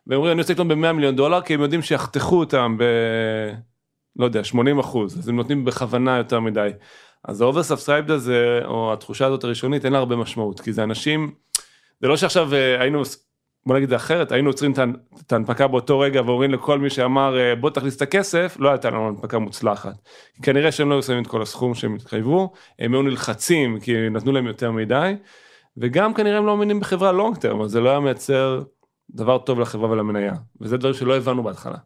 והם 0.06 0.16
אומרים 0.16 0.32
אני 0.32 0.40
רוצה 0.40 0.52
לקנות 0.52 0.68
ב-100 0.68 0.92
מיליון 0.92 1.16
דולר 1.16 1.40
כי 1.40 1.54
הם 1.54 1.60
יודעים 1.60 1.82
שיחתכו 1.82 2.38
אותם 2.38 2.76
ב... 2.78 2.84
לא 4.16 4.24
יודע 4.24 4.44
80 4.44 4.78
אחוז 4.78 5.18
אז 5.18 5.28
הם 5.28 5.36
נותנים 5.36 5.64
בכוונה 5.64 6.16
יותר 6.16 6.40
מדי. 6.40 6.68
אז 7.24 7.40
ה 7.40 7.45
over 7.45 7.62
subscribed 7.62 8.10
הזה 8.10 8.60
או 8.64 8.92
התחושה 8.92 9.26
הזאת 9.26 9.44
הראשונית 9.44 9.84
אין 9.84 9.92
לה 9.92 9.98
הרבה 9.98 10.16
משמעות 10.16 10.60
כי 10.60 10.72
זה 10.72 10.82
אנשים 10.82 11.34
זה 12.00 12.08
לא 12.08 12.16
שעכשיו 12.16 12.54
אה, 12.54 12.80
היינו 12.80 13.02
בוא 13.66 13.76
נגיד 13.76 13.88
זה 13.88 13.96
אחרת 13.96 14.32
היינו 14.32 14.50
עוצרים 14.50 14.72
את 14.72 14.78
ההנ- 14.78 15.20
את 15.26 15.32
ההנפקה 15.32 15.66
באותו 15.66 15.98
רגע 15.98 16.22
ואומרים 16.26 16.50
לכל 16.50 16.78
מי 16.78 16.90
שאמר 16.90 17.38
אה, 17.38 17.54
בוא 17.54 17.70
תכניס 17.70 17.96
את 17.96 18.02
הכסף 18.02 18.56
לא 18.58 18.70
הייתה 18.70 18.90
לנו 18.90 19.08
הנפקה 19.08 19.38
מוצלחת. 19.38 19.94
כנראה 20.42 20.72
שהם 20.72 20.88
לא 20.88 20.94
היו 20.94 21.02
שמים 21.02 21.22
את 21.22 21.26
כל 21.26 21.42
הסכום 21.42 21.74
שהם 21.74 21.94
התחייבו 21.94 22.52
הם 22.78 22.92
היו 22.92 23.02
נלחצים 23.02 23.80
כי 23.80 24.10
נתנו 24.10 24.32
להם 24.32 24.46
יותר 24.46 24.70
מדי 24.70 25.14
וגם 25.76 26.14
כנראה 26.14 26.38
הם 26.38 26.46
לא 26.46 26.56
מאמינים 26.56 26.80
בחברה 26.80 27.12
long 27.12 27.36
term 27.36 27.62
אז 27.62 27.70
זה 27.70 27.80
לא 27.80 27.90
היה 27.90 28.00
מייצר 28.00 28.62
דבר 29.10 29.38
טוב 29.38 29.60
לחברה 29.60 29.90
ולמניה 29.90 30.32
וזה 30.60 30.76
דברים 30.76 30.94
שלא 30.94 31.16
הבנו 31.16 31.42
בהתחלה. 31.42 31.76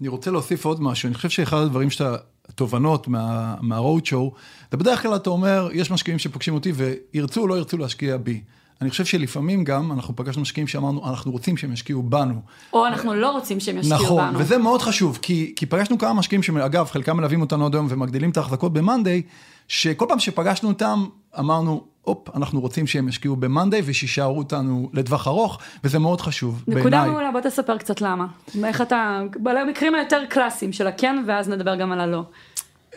אני 0.00 0.08
רוצה 0.08 0.30
להוסיף 0.30 0.64
עוד 0.64 0.82
משהו, 0.82 1.06
אני 1.06 1.14
חושב 1.14 1.28
שאחד 1.28 1.56
הדברים 1.56 1.90
שאתה, 1.90 2.16
התובנות 2.48 3.08
מה, 3.08 3.54
מהרוד 3.60 4.06
שואו, 4.06 4.32
אתה 4.68 4.76
בדרך 4.76 5.02
כלל 5.02 5.16
אתה 5.16 5.30
אומר, 5.30 5.68
יש 5.72 5.90
משקיעים 5.90 6.18
שפוגשים 6.18 6.54
אותי 6.54 6.72
וירצו 6.72 7.40
או 7.40 7.46
לא 7.46 7.54
ירצו 7.54 7.76
להשקיע 7.78 8.16
בי. 8.16 8.40
אני 8.80 8.90
חושב 8.90 9.04
שלפעמים 9.04 9.64
גם 9.64 9.92
אנחנו 9.92 10.16
פגשנו 10.16 10.42
משקיעים 10.42 10.66
שאמרנו, 10.66 11.10
אנחנו 11.10 11.32
רוצים 11.32 11.56
שהם 11.56 11.72
ישקיעו 11.72 12.02
בנו. 12.02 12.40
או 12.72 12.86
אנחנו 12.86 13.14
לא 13.14 13.30
רוצים 13.30 13.60
שהם 13.60 13.78
ישקיעו 13.78 14.02
נכון, 14.02 14.28
בנו. 14.28 14.38
וזה 14.38 14.58
מאוד 14.58 14.82
חשוב, 14.82 15.18
כי, 15.22 15.52
כי 15.56 15.66
פגשנו 15.66 15.98
כמה 15.98 16.12
משקיעים 16.12 16.42
שאגב, 16.42 16.86
חלקם 16.90 17.16
מלווים 17.16 17.40
אותנו 17.40 17.66
עד 17.66 17.74
היום 17.74 17.86
ומגדילים 17.90 18.30
את 18.30 18.36
ההחזקות 18.36 18.72
במאנדיי, 18.72 19.22
שכל 19.68 20.06
פעם 20.08 20.18
שפגשנו 20.18 20.68
אותם, 20.68 21.04
אמרנו, 21.38 21.84
הופ, 22.04 22.36
אנחנו 22.36 22.60
רוצים 22.60 22.86
שהם 22.86 23.08
ישקיעו 23.08 23.36
במאנדיי 23.36 23.82
ושישארו 23.84 24.38
אותנו 24.38 24.90
לטווח 24.92 25.28
ארוך, 25.28 25.58
וזה 25.84 25.98
מאוד 25.98 26.20
חשוב 26.20 26.64
נקודה 26.68 26.90
בעיניי. 26.90 27.10
מעולה, 27.10 27.32
בוא 27.32 27.40
תספר 27.40 27.78
קצת 27.78 28.00
למה. 28.00 28.26
איך 28.64 28.80
אתה, 28.80 29.22
במקרים 29.42 29.94
היותר 29.94 30.22
קלאסיים 30.28 30.72
של 30.72 30.86
הכן, 30.86 31.24
ואז 31.26 31.48
נדבר 31.48 31.74
גם 31.74 31.92
על 31.92 32.00
הלא. 32.00 32.22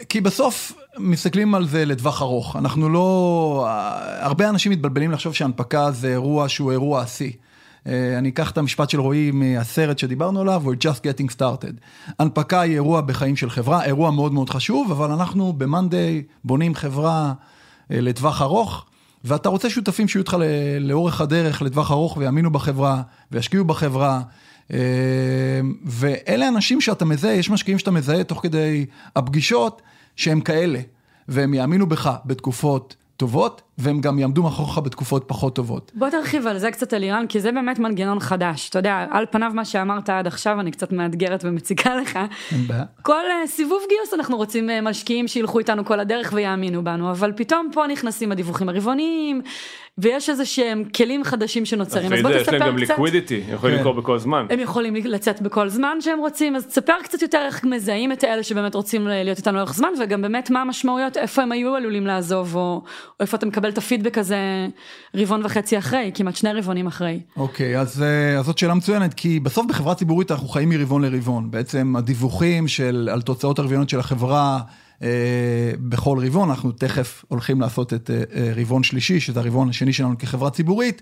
כי 0.10 0.22
בסוף 0.22 0.74
מסתכלים 0.98 1.56
על 1.56 1.68
זה 1.68 1.86
לטווח 1.86 2.22
ארוך. 2.22 2.56
אנחנו 2.56 2.90
לא... 2.90 3.68
הרבה 4.20 4.50
אנשים 4.50 4.72
מתבלבלים 4.72 5.12
לחשוב 5.12 5.34
שהנפקה 5.34 5.92
זה 5.92 6.08
אירוע 6.08 6.50
שהוא 6.50 6.72
אירוע 6.72 7.02
השיא. 7.02 7.32
אה, 7.88 8.18
אני 8.18 8.30
אקח 8.30 8.52
את 8.52 8.58
המשפט 8.58 8.90
של 8.90 9.00
רועי 9.00 9.32
מהסרט 9.32 10.00
שדיברנו 10.00 10.42
עליו, 10.42 10.64
we're 10.66 10.86
just 10.86 11.00
getting 11.00 11.36
started. 11.40 11.74
הנפקה 12.20 12.62
היא 12.62 12.74
אירוע 12.74 13.02
בחיים 13.02 13.36
של 13.36 13.50
חברה, 13.50 13.86
אירוע 13.86 14.12
מאוד 14.12 14.34
מאוד 14.34 14.50
חשוב, 14.50 14.92
אבל 14.92 15.12
אנחנו 15.12 15.54
ב-Monday 15.58 16.34
בונים 16.44 16.76
חברה 16.76 17.34
אה, 17.92 18.02
לטווח 18.02 18.42
ארוך, 18.42 18.86
ואתה 19.24 19.50
רוצה 19.50 19.70
שותפים 19.70 20.08
שיהיו 20.08 20.22
איתך 20.22 20.38
לאורך 20.80 21.22
הדרך, 21.22 21.62
לטווח 21.62 21.92
ארוך, 21.92 22.18
ויאמינו 22.18 22.52
בחברה, 22.52 23.02
וישקיעו 23.32 23.66
בחברה. 23.66 24.22
אה, 24.74 24.80
ואלה 25.86 26.48
אנשים 26.48 26.82
שאתה 26.82 27.06
מזהה, 27.06 27.34
יש 27.34 27.50
משקיעים 27.50 27.80
שאתה 27.80 27.92
מזהה 27.92 28.24
תוך 28.24 28.40
כדי 28.44 28.86
הפגישות, 29.16 29.82
שהם 30.16 30.42
כאלה, 30.42 30.80
והם 31.28 31.54
יאמינו 31.54 31.88
בך 31.88 32.12
בתקופות 32.26 32.96
טובות, 33.18 33.62
והם 33.78 34.02
גם 34.02 34.20
יעמדו 34.20 34.44
מאחוריך 34.44 34.78
בתקופות 34.78 35.24
פחות 35.28 35.56
טובות. 35.56 35.92
בוא 35.96 36.10
תרחיב 36.10 36.48
על 36.48 36.58
זה 36.58 36.72
קצת 36.72 36.94
אלירן, 36.94 37.26
כי 37.30 37.40
זה 37.40 37.52
באמת 37.52 37.80
מנגנון 37.80 38.20
חדש. 38.20 38.70
אתה 38.70 38.80
יודע, 38.80 39.06
על 39.12 39.26
פניו 39.32 39.52
מה 39.54 39.66
שאמרת 39.66 40.10
עד 40.10 40.28
עכשיו, 40.28 40.60
אני 40.60 40.72
קצת 40.72 40.92
מאתגרת 40.92 41.46
ומציגה 41.46 41.96
לך. 41.96 42.20
אין 42.52 42.68
בעיה. 42.68 42.84
כל 43.02 43.24
אה, 43.30 43.48
סיבוב 43.48 43.82
גיוס 43.90 44.14
אנחנו 44.14 44.38
רוצים 44.38 44.70
אה, 44.70 44.82
משקיעים 44.82 45.28
שילכו 45.28 45.60
איתנו 45.60 45.86
כל 45.86 46.00
הדרך 46.00 46.34
ויאמינו 46.36 46.84
בנו, 46.84 47.12
אבל 47.12 47.32
פתאום 47.36 47.70
פה 47.74 47.88
נכנסים 47.88 48.32
הדיווחים 48.32 48.70
הרבעוניים, 48.70 49.42
ויש 49.98 50.30
איזה 50.30 50.46
שהם 50.46 50.84
כלים 50.96 51.24
חדשים 51.24 51.66
שנוצרים. 51.66 52.14
אז 52.14 52.22
בוא 52.22 52.30
יש 52.30 52.36
להם 52.36 52.44
תספר 52.44 52.58
גם 52.58 52.78
קצת. 52.78 52.90
ליקווידיטי 52.90 53.42
הם 53.48 53.54
יכולים 53.54 53.76
כן. 53.76 53.84
למכור 53.84 54.02
בכל 54.02 54.18
זמן. 54.18 54.46
הם 54.50 54.60
יכולים 54.60 54.96
לצאת 54.96 55.42
בכל 55.42 55.70
זמן 55.70 55.98
שהם 56.02 56.20
רוצים, 56.20 56.56
אז 56.56 56.66
תספר 56.66 56.94
קצת 57.04 57.22
יותר 57.22 57.42
איך 57.46 57.64
מזהים 57.64 58.12
את 58.12 58.24
האלה 58.24 58.44
שבאמת 58.44 58.76
רוצים 58.76 59.08
להיות 59.08 59.38
איתנו 59.38 59.58
לאורך 59.58 59.74
זמן, 59.74 59.90
וגם 60.04 60.22
באמת 60.22 60.50
מה 60.50 60.62
המשמעויות, 60.62 61.18
איפה 61.18 61.42
הם 61.42 61.52
היו 61.52 61.76
עלולים 61.76 62.08
לעזוב, 62.08 62.56
או, 62.56 62.62
או 62.62 62.84
איפה 63.20 63.38
אתה 63.38 63.46
מקבל 63.46 63.70
את 63.70 63.78
הפידבק 63.78 64.18
הזה 64.18 64.68
רבעון 65.16 65.46
וחצי 65.46 65.78
אחרי, 65.78 66.12
כמעט 66.14 66.36
שני 66.36 66.54
רבעונים 66.54 66.88
אחרי. 66.88 67.20
אוקיי, 67.38 67.80
אז, 67.80 68.04
אה, 68.04 68.40
אז 68.40 68.46
זאת 68.46 68.58
שאלה 68.58 68.74
מצוינת, 68.74 69.14
כי 69.14 69.40
בסוף 69.40 69.66
בחברה 69.66 69.96
ציבורית 69.96 70.32
אנחנו 70.32 70.48
חיים 70.48 70.70
מרבעון 70.70 71.06
לרבעון. 71.06 71.52
בעצם 71.52 71.96
הדיווחים 71.98 72.68
של, 72.68 73.10
על 73.14 73.22
תוצאות 73.22 73.60
הרבעוניות 73.60 73.90
של 73.90 74.00
החברה 74.00 74.60
בכל 75.80 76.20
רבעון, 76.26 76.50
אנחנו 76.50 76.72
תכף 76.72 77.26
הולכים 77.28 77.62
לעשות 77.62 77.94
את 77.94 78.12
אה, 78.12 78.24
אה, 78.36 78.54
רבעון 78.56 78.84
שלישי, 78.84 79.20
שזה 79.20 79.40
הרבעון 79.40 79.70
השני 79.70 79.94
שלנו 79.94 80.18
כחברה 80.18 80.50
ציבורית. 80.50 81.02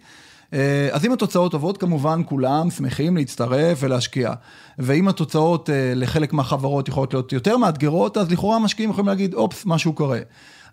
אה, 0.54 0.90
אז 0.92 1.06
אם 1.06 1.12
התוצאות 1.12 1.52
טובות, 1.52 1.78
כמובן 1.78 2.22
כולם 2.26 2.70
שמחים 2.70 3.18
להצטרף 3.18 3.78
ולהשקיע. 3.82 4.34
ואם 4.80 5.08
התוצאות 5.08 5.70
אה, 5.70 5.94
לחלק 5.96 6.34
מהחברות 6.34 6.88
יכולות 6.88 7.14
להיות 7.14 7.34
יותר 7.34 7.58
מאתגרות, 7.58 8.18
אז 8.18 8.32
לכאורה 8.32 8.56
המשקיעים 8.56 8.90
יכולים 8.90 9.08
להגיד, 9.08 9.34
אופס, 9.34 9.64
משהו 9.66 9.94
קורה. 9.94 10.20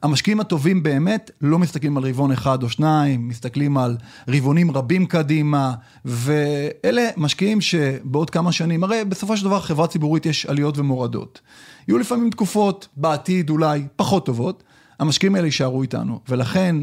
המשקיעים 0.02 0.40
הטובים 0.40 0.82
באמת 0.82 1.30
לא 1.40 1.58
מסתכלים 1.58 1.96
על 1.96 2.04
רבעון 2.04 2.32
אחד 2.32 2.62
או 2.62 2.68
שניים, 2.68 3.28
מסתכלים 3.28 3.78
על 3.78 3.96
רבעונים 4.28 4.70
רבים 4.70 5.06
קדימה, 5.06 5.74
ואלה 6.04 7.08
משקיעים 7.16 7.60
שבעוד 7.60 8.30
כמה 8.30 8.52
שנים, 8.52 8.84
הרי 8.84 9.04
בסופו 9.04 9.36
של 9.36 9.44
דבר 9.44 9.60
חברה 9.60 9.86
ציבורית 9.86 10.26
יש 10.26 10.46
עליות 10.46 10.78
ומורדות. 10.78 11.40
יהיו 11.88 11.98
לפעמים 11.98 12.30
תקופות 12.30 12.88
בעתיד 12.96 13.50
אולי 13.50 13.86
פחות 13.96 14.26
טובות, 14.26 14.62
המשקיעים 15.00 15.34
האלה 15.34 15.46
יישארו 15.46 15.82
איתנו, 15.82 16.20
ולכן, 16.28 16.76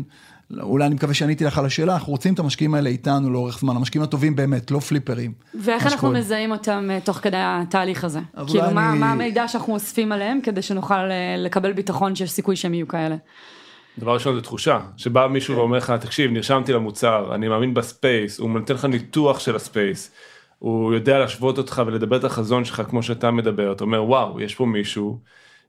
אולי 0.62 0.86
אני 0.86 0.96
מקווה 0.96 1.13
שעניתי 1.13 1.44
לך 1.44 1.58
על 1.58 1.65
השאלה, 1.65 1.94
אנחנו 1.94 2.12
רוצים 2.12 2.34
את 2.34 2.39
המשקיעים 2.39 2.74
האלה 2.74 2.89
איתנו 2.89 3.29
לאורך 3.29 3.60
זמן, 3.60 3.75
המשקיעים 3.75 4.03
הטובים 4.03 4.36
באמת, 4.36 4.72
לא 4.72 4.79
פליפרים. 4.79 5.34
ואיך 5.53 5.84
אנחנו 5.84 5.98
שקורה. 5.98 6.20
מזהים 6.20 6.51
אותם 6.51 6.88
אה, 6.91 7.00
תוך 7.03 7.18
כדי 7.18 7.38
התהליך 7.39 8.03
הזה? 8.03 8.20
כאילו 8.48 8.60
אולי 8.63 8.74
מה, 8.74 8.89
אני- 8.91 9.00
מה 9.00 9.12
המידע 9.12 9.48
שאנחנו 9.48 9.74
אוספים 9.74 10.12
עליהם 10.12 10.39
כדי 10.44 10.62
שנוכל 10.62 10.94
אה, 10.94 11.36
לקבל 11.38 11.74
ביטחון 11.74 12.15
שיש 12.15 12.32
סיכוי 12.32 12.56
שהם 12.56 12.74
יהיו 12.74 12.88
כאלה? 12.88 13.15
דבר 13.98 14.13
ראשון 14.13 14.36
זה 14.36 14.41
תחושה 14.41 14.79
שבא 14.98 15.27
מישהו 15.27 15.56
ואומר 15.58 15.77
לך 15.77 15.91
תקשיב 15.91 16.32
נרשמתי 16.32 16.74
למוצר 16.74 17.36
אני 17.36 17.48
מאמין 17.48 17.74
ב 17.74 17.84
space 17.84 18.39
הוא 18.39 18.50
נותן 18.50 18.74
לך 18.74 18.86
ניתוח 18.86 19.39
של 19.39 19.56
ה 19.55 19.63
space. 19.63 20.12
הוא 20.60 20.94
יודע 20.94 21.20
להשוות 21.20 21.58
אותך 21.58 21.82
ולדבר 21.86 22.15
את 22.18 22.24
החזון 22.24 22.65
שלך 22.65 22.82
כמו 22.89 23.03
שאתה 23.03 23.32
מדבר, 23.32 23.72
אתה 23.72 23.84
אומר 23.84 24.03
וואו, 24.03 24.41
יש 24.41 24.56
פה 24.56 24.65
מישהו 24.65 25.20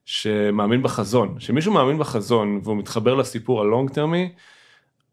שמאמין 0.05 0.83
בחזון, 0.83 1.35
שמישהו 1.39 1.73
מאמין 1.73 1.99
בחזון 1.99 2.61
והוא 2.65 2.77
מתחבר 2.77 3.15
לסיפור 3.15 3.61
ה 3.61 3.67
long 3.67 3.91
term 3.91 4.19
י, 4.19 4.33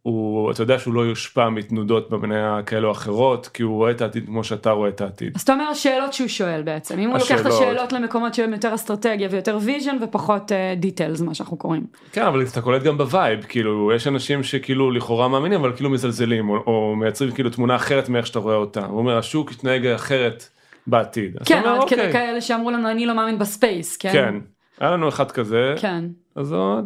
הוא, 0.08 0.52
אתה 0.52 0.64
יודע 0.64 0.80
שהוא 0.80 0.94
לא 0.94 1.02
יושפע 1.02 1.50
מתנודות 1.50 2.10
במניה 2.10 2.60
כאלו 2.66 2.88
או 2.88 2.92
אחרות, 2.92 3.48
כי 3.48 3.64
הוא 3.64 3.76
רואה 3.76 3.92
את 3.92 4.02
העתיד 4.02 4.26
כמו 4.26 4.44
שאתה 4.44 4.72
רואה 4.72 4.90
את 4.90 5.02
העתיד. 5.02 5.32
אז 5.36 5.42
אתה 5.42 5.54
אומר 5.54 5.64
השאלות 5.64 6.14
שהוא 6.14 6.28
שואל 6.28 6.62
בעצם, 6.62 7.00
אם 7.00 7.10
הוא 7.10 7.18
לוקח 7.18 7.42
את 7.42 7.46
השאלות. 7.46 7.94
למקומות 7.94 8.34
שהם 8.34 8.54
יותר 8.54 8.76
אסטרטגיה 8.76 9.28
ויותר 9.32 9.58
vision 9.62 9.98
ופחות 10.02 10.52
details, 10.78 11.22
מה 11.22 11.34
שאנחנו 11.34 11.58
קוראים. 11.58 11.84
כן, 12.12 12.22
אבל 12.22 12.42
אתה 12.42 12.62
קולט 12.62 12.84
גם 12.84 12.98
ב 12.98 13.05
vibe, 13.05 13.44
כאילו, 13.50 13.92
יש 13.96 14.08
אנשים 14.08 14.44
שכאילו 14.44 14.92
לכאורה 14.92 15.28
מאמינים, 15.28 15.60
אבל 15.60 15.74
כאילו 15.76 15.90
מזלזלים, 15.90 16.50
או, 16.50 16.56
או 16.56 16.96
מייצרים 16.96 17.32
כאילו 17.32 17.50
תמונה 17.50 17.76
אחרת 17.76 18.10
מאיך 18.10 18.28
שאתה 18.28 18.40
רואה 18.40 18.56
אותה. 18.56 18.86
הוא 18.86 18.98
אומר, 19.00 19.18
השוק 19.18 19.52
יתנהג 19.52 19.88
אחרת 19.88 20.44
בעתיד. 20.88 21.38
כן, 21.46 21.58
עד 21.66 21.90
כדי 21.90 22.00
"אוקיי." 22.00 22.14
כאלה 22.14 22.42
שאמרו 22.42 22.72
לנו 22.72 22.92
אני 22.92 23.06
לא 23.06 23.16
מאמין 23.16 23.40
ב 23.40 23.48
space, 23.48 23.98
כן? 23.98 24.12
כן, 24.12 24.36
היה 24.80 24.92
לנו 24.92 25.10
אחד 25.10 25.32
כזה, 25.32 25.76
כן. 25.78 26.06
אז 26.36 26.52
הוא, 26.52 26.82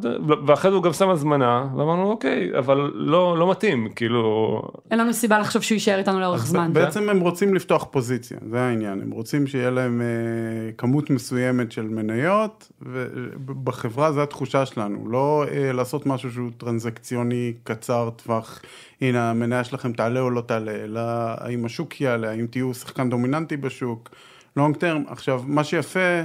ואחרי 0.48 0.72
זה 0.72 0.76
הוא 0.76 0.84
גם 0.84 0.94
שם 0.94 1.10
הזמנה, 1.10 1.68
ואמרנו 1.78 2.12
אוקיי, 2.12 2.58
אבל 2.58 2.92
לא, 2.94 3.38
לא 3.38 3.52
מתאים, 3.52 3.90
כאילו, 3.96 4.62
אין 4.92 5.00
לנו 5.00 5.14
סיבה 5.14 5.40
לחשוב 5.40 5.62
שהוא 5.62 5.76
יישאר 5.76 5.98
איתנו 5.98 6.20
לאורך 6.20 6.46
זמן. 6.46 6.74
בעצם 6.74 7.10
הם 7.10 7.20
רוצים 7.20 7.54
לפתוח 7.54 7.88
פוזיציה, 7.92 8.38
זה 8.50 8.62
העניין, 8.62 9.02
הם 9.02 9.12
רוצים 9.12 9.48
שיהיה 9.48 9.70
להם 9.70 10.02
אה, 10.02 10.72
כמות 10.78 11.10
מסוימת 11.10 11.72
של 11.72 11.88
מניות, 11.88 12.72
ובחברה 12.82 14.12
זו 14.12 14.24
התחושה 14.24 14.66
שלנו, 14.66 15.10
לא 15.10 15.46
אה, 15.52 15.72
לעשות 15.72 16.06
משהו 16.06 16.32
שהוא 16.32 16.50
טרנזקציוני 16.58 17.54
קצר 17.64 18.10
טווח, 18.16 18.62
הנה 19.02 19.30
המניה 19.30 19.64
שלכם 19.64 19.94
תעלה 19.94 20.20
או 20.20 20.30
לא 20.30 20.42
תעלה, 20.42 20.72
אלא 20.72 21.02
האם 21.38 21.66
השוק 21.66 22.02
יעלה, 22.02 22.30
האם 22.30 22.48
תהיו 22.48 22.74
שחקן 22.74 23.10
דומיננטי 23.10 23.58
בשוק, 23.58 24.10
לונג 24.58 24.76
טרם, 24.78 25.04
עכשיו 25.08 25.42
מה 25.48 25.64
שיפה 25.64 26.24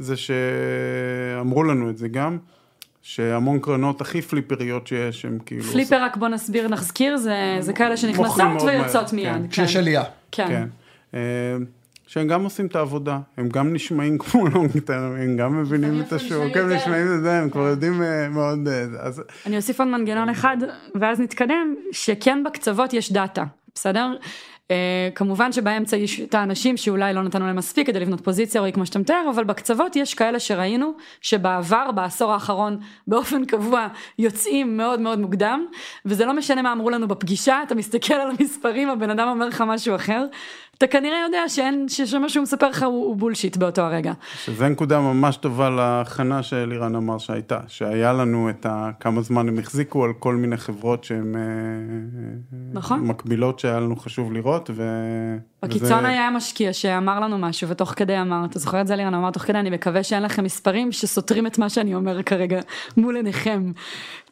זה 0.00 0.14
שאמרו 0.16 1.62
לנו 1.62 1.90
את 1.90 1.98
זה 1.98 2.08
גם, 2.08 2.38
שהמון 3.02 3.58
קרנות 3.60 4.00
הכי 4.00 4.22
פליפריות 4.22 4.86
שיש 4.86 5.24
הם 5.24 5.38
כאילו... 5.46 5.62
פליפר 5.62 6.02
רק 6.02 6.16
בוא 6.16 6.28
נסביר 6.28 6.68
נחזכיר 6.68 7.16
זה 7.16 7.56
זה 7.60 7.72
כאלה 7.72 7.96
שנכנסות 7.96 8.62
ויוצאות 8.66 9.10
כן. 9.10 9.16
מיד. 9.16 9.50
כשיש 9.50 9.76
עלייה. 9.76 10.04
כן. 10.32 10.48
כן. 10.48 10.66
אה, 11.14 11.20
שהם 12.06 12.28
גם 12.28 12.44
עושים 12.44 12.66
את 12.66 12.76
העבודה, 12.76 13.18
הם 13.36 13.48
גם 13.48 13.74
נשמעים 13.74 14.18
כמו 14.18 14.46
לונג 14.54 14.78
טרם, 14.78 15.16
הם 15.16 15.36
גם 15.36 15.60
מבינים 15.60 16.00
את 16.00 16.12
השוק, 16.12 16.56
הם. 16.56 16.72
נשמעים 16.72 17.06
את 17.14 17.22
זה, 17.22 17.38
הם 17.38 17.50
כבר 17.50 17.66
יודעים 17.66 18.02
אה, 18.02 18.28
מאוד, 18.28 18.68
אה, 18.68 18.84
אז 19.00 19.22
אני 19.46 19.56
אוסיף 19.56 19.80
עוד 19.80 19.88
מנגנון 19.88 20.28
אחד 20.28 20.56
ואז 21.00 21.20
נתקדם 21.20 21.74
שכן 21.92 22.42
בקצוות 22.44 22.92
יש 22.92 23.12
דאטה 23.12 23.44
בסדר. 23.74 24.14
Uh, 24.70 24.72
כמובן 25.14 25.52
שבאמצע 25.52 25.96
יש 25.96 26.20
את 26.20 26.34
האנשים 26.34 26.76
שאולי 26.76 27.12
לא 27.14 27.22
נתנו 27.22 27.46
להם 27.46 27.56
מספיק 27.56 27.86
כדי 27.86 28.00
לבנות 28.00 28.20
פוזיציה 28.20 28.60
או 28.60 28.72
כמו 28.72 28.86
שאתה 28.86 28.98
מתאר 28.98 29.30
אבל 29.34 29.44
בקצוות 29.44 29.96
יש 29.96 30.14
כאלה 30.14 30.38
שראינו 30.38 30.92
שבעבר 31.20 31.90
בעשור 31.90 32.32
האחרון 32.32 32.78
באופן 33.06 33.44
קבוע 33.44 33.86
יוצאים 34.18 34.76
מאוד 34.76 35.00
מאוד 35.00 35.18
מוקדם 35.20 35.66
וזה 36.06 36.24
לא 36.24 36.32
משנה 36.32 36.62
מה 36.62 36.72
אמרו 36.72 36.90
לנו 36.90 37.08
בפגישה 37.08 37.62
אתה 37.66 37.74
מסתכל 37.74 38.14
על 38.14 38.30
המספרים 38.30 38.88
הבן 38.88 39.10
אדם 39.10 39.28
אומר 39.28 39.48
לך 39.48 39.64
משהו 39.66 39.94
אחר 39.94 40.26
אתה 40.80 40.88
כנראה 40.88 41.18
יודע 41.26 41.48
שאין 41.48 41.86
שמה 41.88 42.28
שהוא 42.28 42.42
מספר 42.42 42.68
לך 42.68 42.82
הוא, 42.82 43.06
הוא 43.06 43.16
בולשיט 43.16 43.56
באותו 43.56 43.82
הרגע. 43.82 44.12
שזה 44.44 44.68
נקודה 44.68 45.00
ממש 45.00 45.36
טובה 45.36 45.70
להכנה 45.70 46.42
שאלירן 46.42 46.94
אמר 46.94 47.18
שהייתה, 47.18 47.58
שהיה 47.68 48.12
לנו 48.12 48.50
את 48.50 48.66
ה... 48.66 48.90
כמה 49.00 49.20
זמן 49.22 49.48
הם 49.48 49.58
החזיקו 49.58 50.04
על 50.04 50.12
כל 50.18 50.34
מיני 50.34 50.56
חברות 50.56 51.04
שהן 51.04 51.36
אה, 51.36 51.40
נכון. 52.72 53.00
מקבילות 53.00 53.58
שהיה 53.58 53.80
לנו 53.80 53.96
חשוב 53.96 54.32
לראות, 54.32 54.70
ו... 54.74 54.82
בקיצון 55.62 55.98
וזה- 55.98 56.08
היה 56.08 56.30
משקיע 56.30 56.72
שאמר 56.72 57.20
לנו 57.20 57.38
משהו 57.38 57.68
ותוך 57.68 57.92
כדי 57.96 58.20
אמר, 58.20 58.44
אתה 58.44 58.58
זוכר 58.58 58.80
את 58.80 58.86
זה 58.86 58.96
לירן? 58.96 59.14
אמר 59.14 59.30
תוך 59.30 59.42
כדי 59.42 59.58
אני 59.58 59.70
מקווה 59.70 60.02
שאין 60.02 60.22
לכם 60.22 60.44
מספרים 60.44 60.92
שסותרים 60.92 61.46
את 61.46 61.58
מה 61.58 61.68
שאני 61.68 61.94
אומר 61.94 62.22
כרגע 62.22 62.60
מול 62.96 63.16
עיניכם 63.16 63.72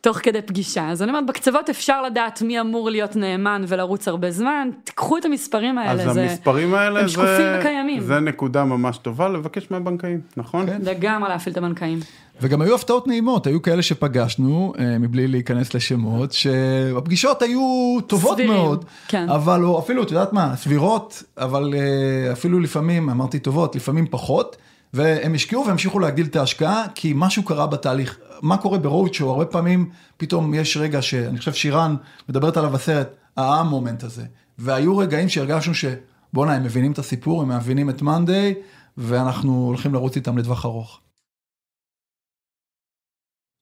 תוך 0.01 0.19
כדי 0.23 0.43
פגישה. 0.43 0.89
אז 0.91 1.03
אני 1.03 1.11
אומרת 1.11 1.27
בקצוות 1.27 1.71
אפשר 1.71 2.03
לדעת 2.03 2.43
מי 2.43 2.61
אמור 2.61 2.91
להיות 2.91 3.17
נאמן 3.17 3.65
ולרוץ 3.69 4.09
הרבה 4.09 4.31
זמן, 4.31 4.69
תיקחו 4.85 5.19
את 5.19 5.25
המספרים 5.25 5.79
האלה, 5.79 6.03
אז 6.03 6.15
זה 6.15 6.23
המספרים 6.23 6.75
האלה, 6.75 7.01
הם 7.01 7.07
זה- 7.07 7.13
שקופים 7.13 7.47
וקיימים. 7.61 8.01
זה 8.03 8.21
נקודה 8.21 8.65
ממש 8.65 8.99
טובה 8.99 9.29
לבקש 9.29 9.71
מהבנקאים, 9.71 10.21
נכון? 10.37 10.67
כן. 10.67 10.79
לגמרי 10.85 11.29
להפעיל 11.29 11.53
את 11.53 11.59
הבנקאים. 11.59 12.01
וגם 12.41 12.63
היו 12.63 12.75
הפתעות 12.75 13.07
נעימות, 13.07 13.47
היו 13.47 13.63
כאלה 13.63 13.83
שפגשנו, 13.83 14.73
אה, 14.79 14.99
מבלי 14.99 15.27
להיכנס 15.29 15.75
לשמות, 15.75 16.33
שהפגישות 16.33 17.43
היו 17.43 17.61
טובות 18.07 18.33
סבירים, 18.35 18.53
מאוד, 18.55 18.85
כן. 19.09 19.29
אבל 19.29 19.65
או 19.65 19.79
אפילו, 19.79 20.03
את 20.03 20.11
יודעת 20.11 20.33
מה, 20.33 20.57
סבירות, 20.57 21.23
אבל 21.39 21.75
אה, 21.77 22.33
אפילו 22.33 22.61
לפעמים, 22.61 23.11
אמרתי 23.11 23.39
טובות, 23.39 23.77
לפעמים 23.77 24.07
פחות, 24.11 24.57
והם 24.93 25.35
השקיעו 25.35 25.67
והמשיכו 25.67 25.99
להגדיל 25.99 26.27
את 26.27 26.37
ההשקעה, 26.37 26.87
כי 26.95 27.13
משהו 27.17 27.43
קרה 27.43 27.67
בתהליך. 27.67 28.19
מה 28.43 28.57
קורה 28.57 28.79
ברוד 28.79 29.15
שואו, 29.15 29.31
הרבה 29.31 29.47
פעמים 29.47 29.91
פתאום 30.17 30.55
יש 30.55 30.77
רגע 30.77 31.03
שאני 31.03 31.39
חושב 31.39 31.53
שירן 31.53 31.97
מדברת 32.29 32.57
עליו 32.57 32.71
בסרט, 32.71 33.09
המומנט 33.37 34.03
הזה, 34.03 34.25
והיו 34.59 34.99
רגעים 34.99 35.29
שהרגשנו 35.29 35.75
שבואנה, 35.75 36.55
הם 36.55 36.65
מבינים 36.65 36.93
את 36.93 36.99
הסיפור, 36.99 37.43
הם 37.43 37.57
מבינים 37.57 37.91
את 37.91 38.03
מאנדיי, 38.03 38.55
ואנחנו 38.97 39.67
הולכים 39.67 39.95
לרוץ 39.95 40.17
איתם 40.17 40.39
לטווח 40.39 40.65
ארוך. 40.65 41.01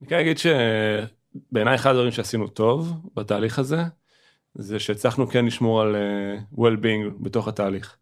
אני 0.00 0.08
כן 0.08 0.18
אגיד 0.18 0.38
שבעיניי 0.38 1.74
אחד 1.74 1.90
הדברים 1.90 2.12
שעשינו 2.12 2.48
טוב 2.48 2.92
בתהליך 3.14 3.58
הזה, 3.58 3.82
זה 4.54 4.78
שהצלחנו 4.78 5.26
כן 5.26 5.46
לשמור 5.46 5.80
על 5.80 5.96
uh, 5.96 6.58
well-being 6.58 7.22
בתוך 7.22 7.48
התהליך. 7.48 7.96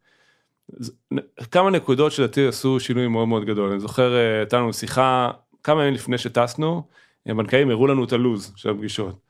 כמה 1.51 1.71
נקודות 1.71 2.13
שלדעתי 2.13 2.47
עשו 2.47 2.81
שינוי 2.81 3.09
מאוד 3.09 3.29
מאוד 3.29 3.45
גדול, 3.45 3.71
אני 3.71 3.81
זוכר 3.81 4.15
אה, 4.17 4.39
הייתה 4.39 4.57
לנו 4.57 4.73
שיחה 4.73 5.31
כמה 5.63 5.83
ימים 5.83 5.95
לפני 5.95 6.19
שטסנו, 6.19 6.83
הבנקאים 7.27 7.71
הראו 7.71 7.87
לנו 7.87 8.05
את 8.05 8.13
הלו"ז 8.13 8.53
של 8.57 8.71
הפגישות. 8.71 9.25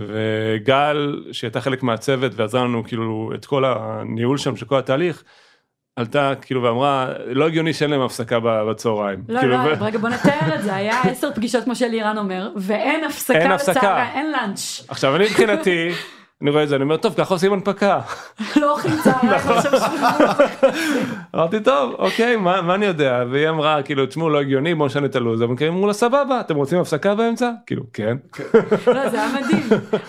וגל 0.00 1.24
שהייתה 1.32 1.60
חלק 1.60 1.82
מהצוות 1.82 2.32
ועזרה 2.34 2.64
לנו 2.64 2.84
כאילו 2.84 3.30
את 3.34 3.46
כל 3.46 3.64
הניהול 3.64 4.38
שם 4.38 4.56
של 4.56 4.66
כל 4.66 4.78
התהליך, 4.78 5.24
עלתה 5.96 6.32
כאילו 6.40 6.62
ואמרה 6.62 7.12
לא 7.26 7.46
הגיוני 7.46 7.72
שאין 7.72 7.90
להם 7.90 8.00
הפסקה 8.00 8.40
בצהריים. 8.40 9.24
לא, 9.28 9.40
כאילו, 9.40 9.52
לא, 9.52 9.58
ו- 9.58 9.84
רגע 9.84 9.98
בוא 9.98 10.08
נתאר 10.08 10.54
את 10.54 10.62
זה, 10.62 10.74
היה 10.74 11.02
עשר 11.10 11.32
פגישות 11.34 11.64
כמו 11.64 11.74
שלירן 11.76 12.18
אומר, 12.18 12.50
ואין 12.56 13.04
הפסקה 13.04 13.38
אין 13.38 13.52
הפסקה. 13.52 13.72
לצהריים, 13.72 14.10
אין 14.14 14.32
לאנץ', 14.32 14.84
עכשיו 14.88 15.16
אני 15.16 15.24
מבחינתי 15.24 15.88
אני 16.42 16.50
רואה 16.50 16.62
את 16.62 16.68
זה 16.68 16.76
אני 16.76 16.82
אומר 16.84 16.96
טוב 16.96 17.14
ככה 17.16 17.34
עושים 17.34 17.52
הנפקה 17.52 18.00
לא 18.60 18.72
אוכלים 18.72 18.94
צהריים, 19.04 19.32
נכון. 19.36 19.56
אמרתי 21.34 21.60
טוב 21.60 21.94
אוקיי 21.98 22.36
מה, 22.36 22.62
מה 22.62 22.74
אני 22.74 22.86
יודע 22.86 23.24
והיא 23.30 23.48
אמרה 23.48 23.82
כאילו 23.82 24.06
תשמעו 24.06 24.30
לא 24.30 24.40
הגיוני 24.40 24.74
בוא 24.74 24.86
נשנה 24.86 25.06
את 25.06 25.16
הלו"ז 25.16 25.42
אבל 25.42 25.56
כאילו 25.56 25.72
אמרו 25.72 25.86
לה 25.86 25.92
סבבה 25.92 26.40
אתם 26.40 26.56
רוצים 26.56 26.78
הפסקה 26.78 27.14
באמצע 27.14 27.50
כאילו 27.66 27.82
כן 27.92 28.16
לא, 28.94 29.08
זה 29.08 29.22
היה 29.22 29.28
מדהים. 29.40 29.68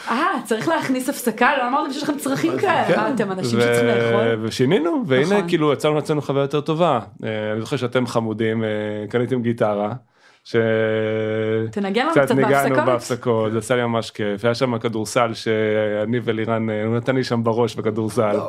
אה, 0.10 0.28
צריך 0.46 0.68
להכניס 0.68 1.10
הפסקה? 1.10 1.58
לא 1.58 1.68
אמרתם 1.68 1.94
שיש 1.94 2.04
לכם 2.04 2.18
צרכים 2.18 2.58
כאלה. 2.60 2.98
מה, 2.98 3.10
אתם 3.10 3.32
אנשים 3.32 3.60
שצריכים 3.62 3.86
לאכול? 3.86 4.40
ושינינו 4.42 5.04
והנה 5.08 5.36
נכון. 5.36 5.48
כאילו 5.48 5.74
יצרנו 5.74 5.96
לעצמנו 5.96 6.22
חוויה 6.22 6.42
יותר 6.42 6.62
טובה 6.62 7.00
אה, 7.24 7.52
אני 7.52 7.62
זוכר 7.62 7.78
שאתם 7.78 8.08
חמודים 8.08 8.64
אה, 8.64 8.70
קניתם 9.10 9.42
גיטרה. 9.42 9.94
ש... 10.48 10.56
תנגן 11.72 12.02
לנו 12.02 12.12
קצת 12.12 12.22
קצת 12.22 12.36
ניגענו 12.36 12.76
בהפסקות. 12.76 12.86
בהפסקות 12.86 13.52
זה 13.52 13.58
עשה 13.58 13.76
לי 13.76 13.84
ממש 13.84 14.12
כיף 14.12 14.46
היה 14.46 14.56
שם 14.56 14.78
כדורסל 14.78 15.34
שאני 15.34 16.20
ולירן 16.24 16.70
אה, 16.70 16.84
הוא 16.86 16.98
נתן 16.98 17.16
לי 17.16 17.24
שם 17.24 17.44
בראש 17.44 17.76
בכדורסל. 17.76 18.40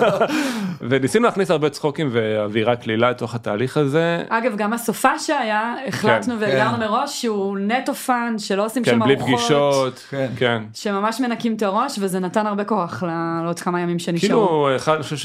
וניסינו 0.88 1.24
להכניס 1.24 1.50
הרבה 1.50 1.70
צחוקים 1.70 2.08
ואווירה 2.12 2.76
קלילה 2.76 3.10
לתוך 3.10 3.34
התהליך 3.34 3.76
הזה. 3.76 4.22
אגב, 4.28 4.56
גם 4.56 4.72
הסופ"ש 4.72 5.18
שהיה, 5.18 5.74
החלטנו 5.86 6.34
כן. 6.34 6.40
והגדרנו 6.40 6.76
כן. 6.76 6.80
מראש 6.80 7.22
שהוא 7.22 7.58
נטו 7.58 7.94
fun, 7.94 8.34
שלא 8.38 8.64
עושים 8.64 8.84
כן 8.84 8.90
שם 8.90 9.00
בלי 9.00 9.14
ארוחות. 9.14 9.38
פגישות. 9.38 9.98
כן. 10.10 10.28
כן. 10.36 10.62
שממש 10.74 11.20
מנקים 11.20 11.54
את 11.56 11.62
הראש, 11.62 11.98
וזה 12.00 12.20
נתן 12.20 12.46
הרבה 12.46 12.64
כוח 12.64 13.02
לעוד 13.42 13.60
כמה 13.60 13.80
ימים 13.80 13.98
שנשארו. 13.98 14.20
כאילו 14.20 14.76
אחד 14.76 14.94
אני 14.94 15.02
חושב 15.02 15.16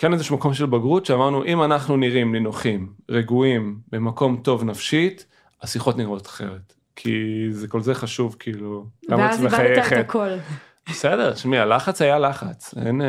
שכן 0.00 0.12
איזשהו 0.12 0.36
מקום 0.36 0.54
של 0.54 0.66
בגרות 0.66 1.06
שאמרנו 1.06 1.44
אם 1.44 1.62
אנחנו 1.62 1.96
נראים 1.96 2.32
נינוחים 2.32 2.92
רגועים 3.10 3.78
במקום 3.92 4.40
טוב 4.42 4.64
נפשית 4.64 5.26
השיחות 5.62 5.96
נראות 5.96 6.26
אחרת 6.26 6.74
כי 6.96 7.46
זה 7.50 7.68
כל 7.68 7.80
זה 7.80 7.94
חשוב 7.94 8.36
כאילו. 8.38 8.86
למה 9.08 9.26
את 9.26 9.30
ואז 9.30 9.44
איבדת 9.44 9.92
את? 9.92 9.92
הכל. 9.92 10.28
בסדר 10.88 11.32
תשמעי 11.32 11.58
הלחץ 11.58 12.02
היה 12.02 12.18
לחץ 12.18 12.74
אין. 12.86 13.02
אה, 13.02 13.06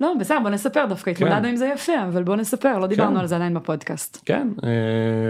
לא, 0.00 0.12
בסדר, 0.20 0.38
בוא 0.42 0.50
נספר 0.50 0.86
דווקא, 0.88 1.14
כן. 1.14 1.24
התמודדנו 1.24 1.48
עם 1.48 1.56
זה 1.56 1.70
יפה, 1.74 2.04
אבל 2.08 2.22
בוא 2.22 2.36
נספר, 2.36 2.78
לא 2.78 2.86
דיברנו 2.86 3.14
כן. 3.14 3.20
על 3.20 3.26
זה 3.26 3.36
עדיין 3.36 3.54
בפודקאסט. 3.54 4.22
כן, 4.24 4.48
אה, 4.64 4.68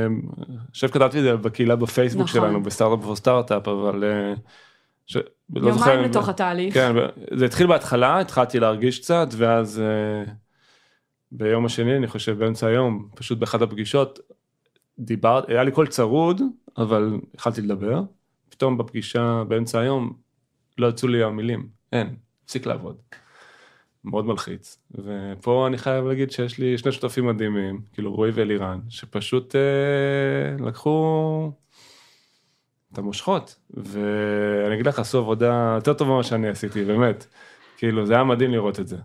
אני 0.06 0.56
חושב 0.72 0.88
שכתבתי 0.88 1.18
את 1.18 1.22
זה 1.22 1.36
בקהילה 1.36 1.76
בפייסבוק 1.76 2.28
נכון. 2.28 2.40
שלנו 2.40 2.62
בסטארט-אפ 2.62 3.04
פור 3.04 3.16
סטארט-אפ 3.16 3.68
אבל. 3.68 4.04
אה, 4.04 4.34
ש- 5.06 5.16
לא 5.56 5.72
זוכר 5.72 5.90
יומיים 5.90 6.10
לתוך 6.10 6.28
התהליך. 6.28 6.74
כן, 6.74 6.92
זה 7.34 7.44
התחיל 7.44 7.66
בהתחלה, 7.66 8.20
התחלתי 8.20 8.60
להרגיש 8.60 8.98
קצת, 8.98 9.28
ואז 9.36 9.80
אה, 9.80 10.32
ביום 11.32 11.66
השני, 11.66 11.96
אני 11.96 12.06
חושב 12.06 12.38
באמצע 12.38 12.66
היום, 12.66 13.08
פשוט 13.14 13.38
באחת 13.38 13.62
הפגישות, 13.62 14.18
דיברת, 14.98 15.48
היה 15.48 15.62
לי 15.64 15.70
קול 15.70 15.86
צרוד, 15.86 16.40
אבל 16.78 17.18
התחלתי 17.34 17.60
לדבר, 17.62 18.02
פתאום 18.48 18.78
בפגישה 18.78 19.42
באמצע 19.48 19.80
היום, 19.80 20.12
לא 20.78 20.86
יצאו 20.86 21.08
לי 21.08 21.22
המילים, 21.22 21.68
אין, 21.92 22.16
הפסיק 22.44 22.66
לעבוד. 22.66 22.96
מאוד 24.04 24.26
מלחיץ. 24.26 24.78
ופה 24.90 25.66
אני 25.66 25.78
חייב 25.78 26.04
להגיד 26.06 26.30
שיש 26.30 26.58
לי 26.58 26.78
שני 26.78 26.92
שותפים 26.92 27.26
מדהימים, 27.26 27.80
כאילו 27.92 28.14
רועי 28.14 28.30
ואלירן, 28.34 28.80
שפשוט 28.88 29.56
אה, 29.56 30.64
לקחו 30.66 31.52
את 32.96 32.98
המושכות, 32.98 33.56
ואני 33.74 34.74
אגיד 34.74 34.86
לך, 34.86 34.98
עשו 34.98 35.18
עבודה 35.18 35.72
יותר 35.74 35.92
טובה 35.92 36.10
ממה 36.10 36.22
שאני 36.22 36.48
עשיתי, 36.48 36.84
באמת. 36.84 37.26
כאילו, 37.76 38.06
זה 38.06 38.14
היה 38.14 38.24
מדהים 38.24 38.50
לראות 38.50 38.80
את 38.80 38.88
זה. 38.88 38.96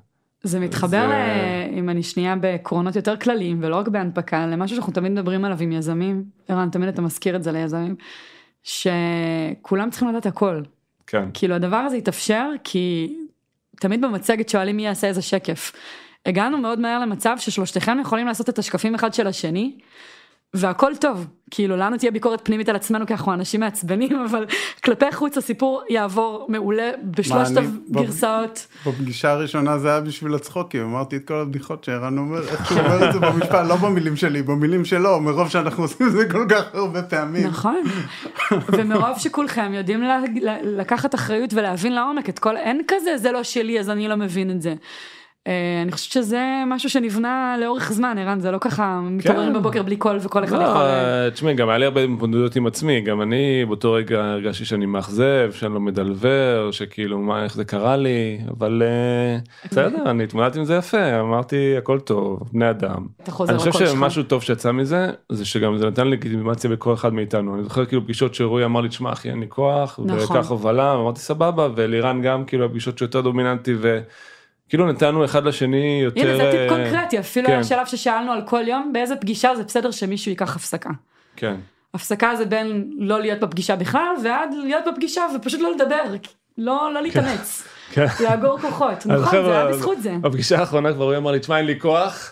זה 0.44 0.60
מתחבר, 0.60 1.08
זה-. 1.08 1.68
אם 1.74 1.90
אני 1.90 2.04
שנייה 2.04 2.36
בעקרונות 2.36 2.96
יותר 2.96 3.18
כלליים 3.18 3.60
ולא 3.62 3.76
רק 3.76 3.88
בהנפקה, 3.88 4.48
למשהו 4.48 4.76
שאנחנו 4.76 4.94
תמיד 4.94 5.12
מדברים 5.12 5.46
עליו 5.46 5.58
עם 5.62 5.72
יזמים, 5.72 6.24
ערן, 6.48 6.70
תמיד 6.70 6.90
אתה 6.90 7.02
מזכיר 7.02 7.36
את 7.36 7.44
זה 7.44 7.52
ליזמים, 7.52 7.96
שכולם 8.64 9.90
צריכים 9.90 10.10
לדעת 10.10 10.26
הכל. 10.26 10.62
כן. 11.08 11.30
כאילו 11.34 11.56
הדבר 11.56 11.78
הזה 11.78 11.96
התאפשר 11.96 12.50
כי 12.64 13.16
תמיד 13.80 14.02
במצגת 14.02 14.50
שואלים 14.50 14.76
מי 14.76 14.86
יעשה 14.86 15.08
איזה 15.08 15.22
שקף. 15.22 15.72
הגענו 16.26 16.58
מאוד 16.58 16.80
מהר 16.80 17.00
למצב 17.00 17.36
ששלושתכם 17.40 17.98
יכולים 18.02 18.28
לעשות 18.28 18.50
את 18.50 18.60
השקפים 18.60 18.96
אחד 18.96 19.14
של 19.14 19.28
השני. 19.28 19.78
והכל 20.54 20.92
טוב, 21.00 21.28
כאילו 21.52 21.78
לנו 21.78 21.98
תהיה 21.98 22.12
ביקורת 22.12 22.46
פנימית 22.46 22.70
על 22.70 22.76
עצמנו 22.76 23.08
כי 23.08 23.14
אנחנו 23.14 23.34
אנשים 23.34 23.60
מעצבנים, 23.60 24.20
אבל 24.30 24.46
כלפי 24.84 25.12
חוץ 25.12 25.38
הסיפור 25.38 25.82
יעבור 25.90 26.46
מעולה 26.50 26.92
בשלושת 27.04 27.58
הגרסאות. 27.58 28.68
בפגישה 28.86 29.32
הראשונה 29.32 29.78
זה 29.78 29.90
היה 29.90 30.02
בשביל 30.02 30.36
הצחוקים, 30.36 30.82
אמרתי 30.84 31.16
את 31.16 31.28
כל 31.28 31.34
הבדיחות 31.34 31.84
שערן 31.84 32.18
אומר, 32.18 32.42
איך 32.48 32.72
הוא 32.72 32.80
אומר 32.80 33.08
את 33.08 33.14
זה 33.14 33.20
במשפט, 33.20 33.66
לא 33.68 33.76
במילים 33.76 34.16
שלי, 34.16 34.44
במילים 34.44 34.86
שלו, 34.86 35.20
מרוב 35.20 35.50
שאנחנו 35.50 35.84
עושים 35.84 36.08
את 36.08 36.12
זה 36.12 36.30
כל 36.32 36.46
כך 36.50 36.64
הרבה 36.74 37.04
פעמים. 37.04 37.48
נכון, 37.48 37.82
ומרוב 38.52 39.20
שכולכם 39.20 39.74
יודעים 39.74 40.04
לקחת 40.64 41.16
אחריות 41.16 41.54
ולהבין 41.54 41.96
לעומק 41.96 42.30
את 42.30 42.40
כל, 42.40 42.58
אין 42.58 42.82
כזה 42.88 43.18
זה 43.18 43.32
לא 43.32 43.44
שלי 43.44 43.80
אז 43.80 43.90
אני 43.90 44.08
לא 44.08 44.16
מבין 44.16 44.52
את 44.52 44.62
זה. 44.62 44.74
אה, 45.48 45.82
אני 45.82 45.92
חושבת 45.92 46.12
שזה 46.12 46.64
משהו 46.68 46.90
שנבנה 46.90 47.56
לאורך 47.62 47.92
זמן, 47.92 48.18
ערן, 48.18 48.40
זה 48.40 48.52
לא 48.52 48.58
ככה 48.58 49.02
מתעוררים 49.04 49.54
בבוקר 49.54 49.84
בלי 49.84 49.98
קול 49.98 50.18
וכל 50.22 50.44
אחד 50.44 50.58
לא, 50.58 50.64
יכול... 50.64 50.82
אה, 50.82 51.30
תשמעי, 51.32 51.54
גם 51.54 51.70
היה 51.70 51.78
לי 51.78 51.86
הרבה 51.86 52.08
מתמודדות 52.08 52.56
עם 52.56 52.68
עצמי, 52.68 53.02
גם 53.02 53.22
אני 53.22 53.66
באותו 53.66 53.94
רגע 53.94 54.24
הרגשתי 54.24 54.66
שאני 54.66 54.86
מאכזב, 54.86 55.52
שאני 55.52 55.74
לא 55.74 55.80
מדלבר, 55.80 56.70
שכאילו 56.72 57.20
מה, 57.20 57.44
איך 57.44 57.56
זה 57.56 57.66
קרה 57.66 57.98
לי, 57.98 58.40
אבל 58.58 58.84
אה, 58.86 59.38
בסדר, 59.70 60.10
אני 60.10 60.24
התמודדתי 60.24 60.60
עם 60.60 60.66
זה 60.66 60.76
יפה, 60.76 61.20
אמרתי 61.20 61.78
הכל 61.78 62.00
טוב, 62.00 62.40
בני 62.52 62.70
אדם. 62.70 63.06
אני 63.50 63.58
חושב. 63.58 63.88
שמשהו 63.88 64.24
טוב 64.24 64.44
שיצא 64.44 64.72
מזה, 64.72 65.08
זה 65.30 65.46
שגם 65.46 65.78
זה 65.78 65.88
נתן 65.88 66.08
לגיטימציה 66.08 66.70
בכל 66.70 66.94
אחד 66.94 67.14
מאיתנו, 67.14 67.56
אני 67.56 67.64
זוכר 67.64 67.86
כאילו 67.86 68.04
פגישות 68.04 68.36
שרועי 68.36 68.66
אמר 68.66 68.82
לי, 68.82 68.90
תשמע 68.90 69.12
אחי 69.12 69.30
אין 69.30 69.40
לי 69.40 69.50
כוח, 69.50 70.00
נכון. 70.06 70.38
וכך 70.38 70.48
הובלה, 70.50 70.94
אמרתי 70.94 71.20
סבבה, 71.20 71.68
ולירן 71.76 72.22
גם 72.22 72.46
כאילו 72.46 72.66
הפגישות 72.66 72.98
שיותר 72.98 73.22
דומיננטי, 73.22 73.76
וכאילו 74.72 74.92
נתנו 74.92 75.26
אחד 75.26 75.44
לשני 75.44 76.02
יותר... 76.04 76.22
הנה 76.22 76.38
זה 76.38 76.52
טיפ 76.52 76.60
אה, 76.60 76.70
קונקרטי, 76.70 77.20
אפילו 77.20 77.48
כן. 77.48 77.54
היה 77.54 77.64
שלב 77.64 77.86
ששאלנו 77.86 78.32
על 78.32 78.42
כל 78.46 78.68
יום 78.68 78.94
באיזה 78.94 79.16
פגישה 79.16 79.56
זה 79.56 79.64
בסדר 79.64 79.92
שמישהו 79.92 80.30
ייקח 80.30 80.56
הפסקה. 80.56 80.90
כן. 81.36 81.56
הפסקה 81.94 82.36
זה 82.36 82.46
בין 82.46 82.90
לא 82.98 83.20
להיות 83.20 83.40
בפגישה 83.40 83.76
בכלל 83.76 84.16
ועד 84.24 84.54
להיות 84.64 84.84
בפגישה 84.92 85.22
ופשוט 85.36 85.62
לא 85.62 85.72
לדבר, 85.72 86.04
לא 86.58 86.94
לא 86.94 87.02
להתאמץ, 87.02 87.62
כן. 87.62 87.70
לאגור 88.20 88.60
כוחות, 88.60 89.06
אני 89.06 89.22
נכון 89.22 89.44
זה 89.44 89.52
היה 89.52 89.68
בזכות 89.68 90.02
זה. 90.02 90.18
בפגישה 90.22 90.60
האחרונה 90.60 90.94
כבר 90.94 91.04
הוא 91.04 91.18
אמר 91.18 91.32
לי, 91.32 91.40
תשמע 91.40 91.58
אין 91.58 91.66
לי 91.66 91.80
כוח. 91.80 92.32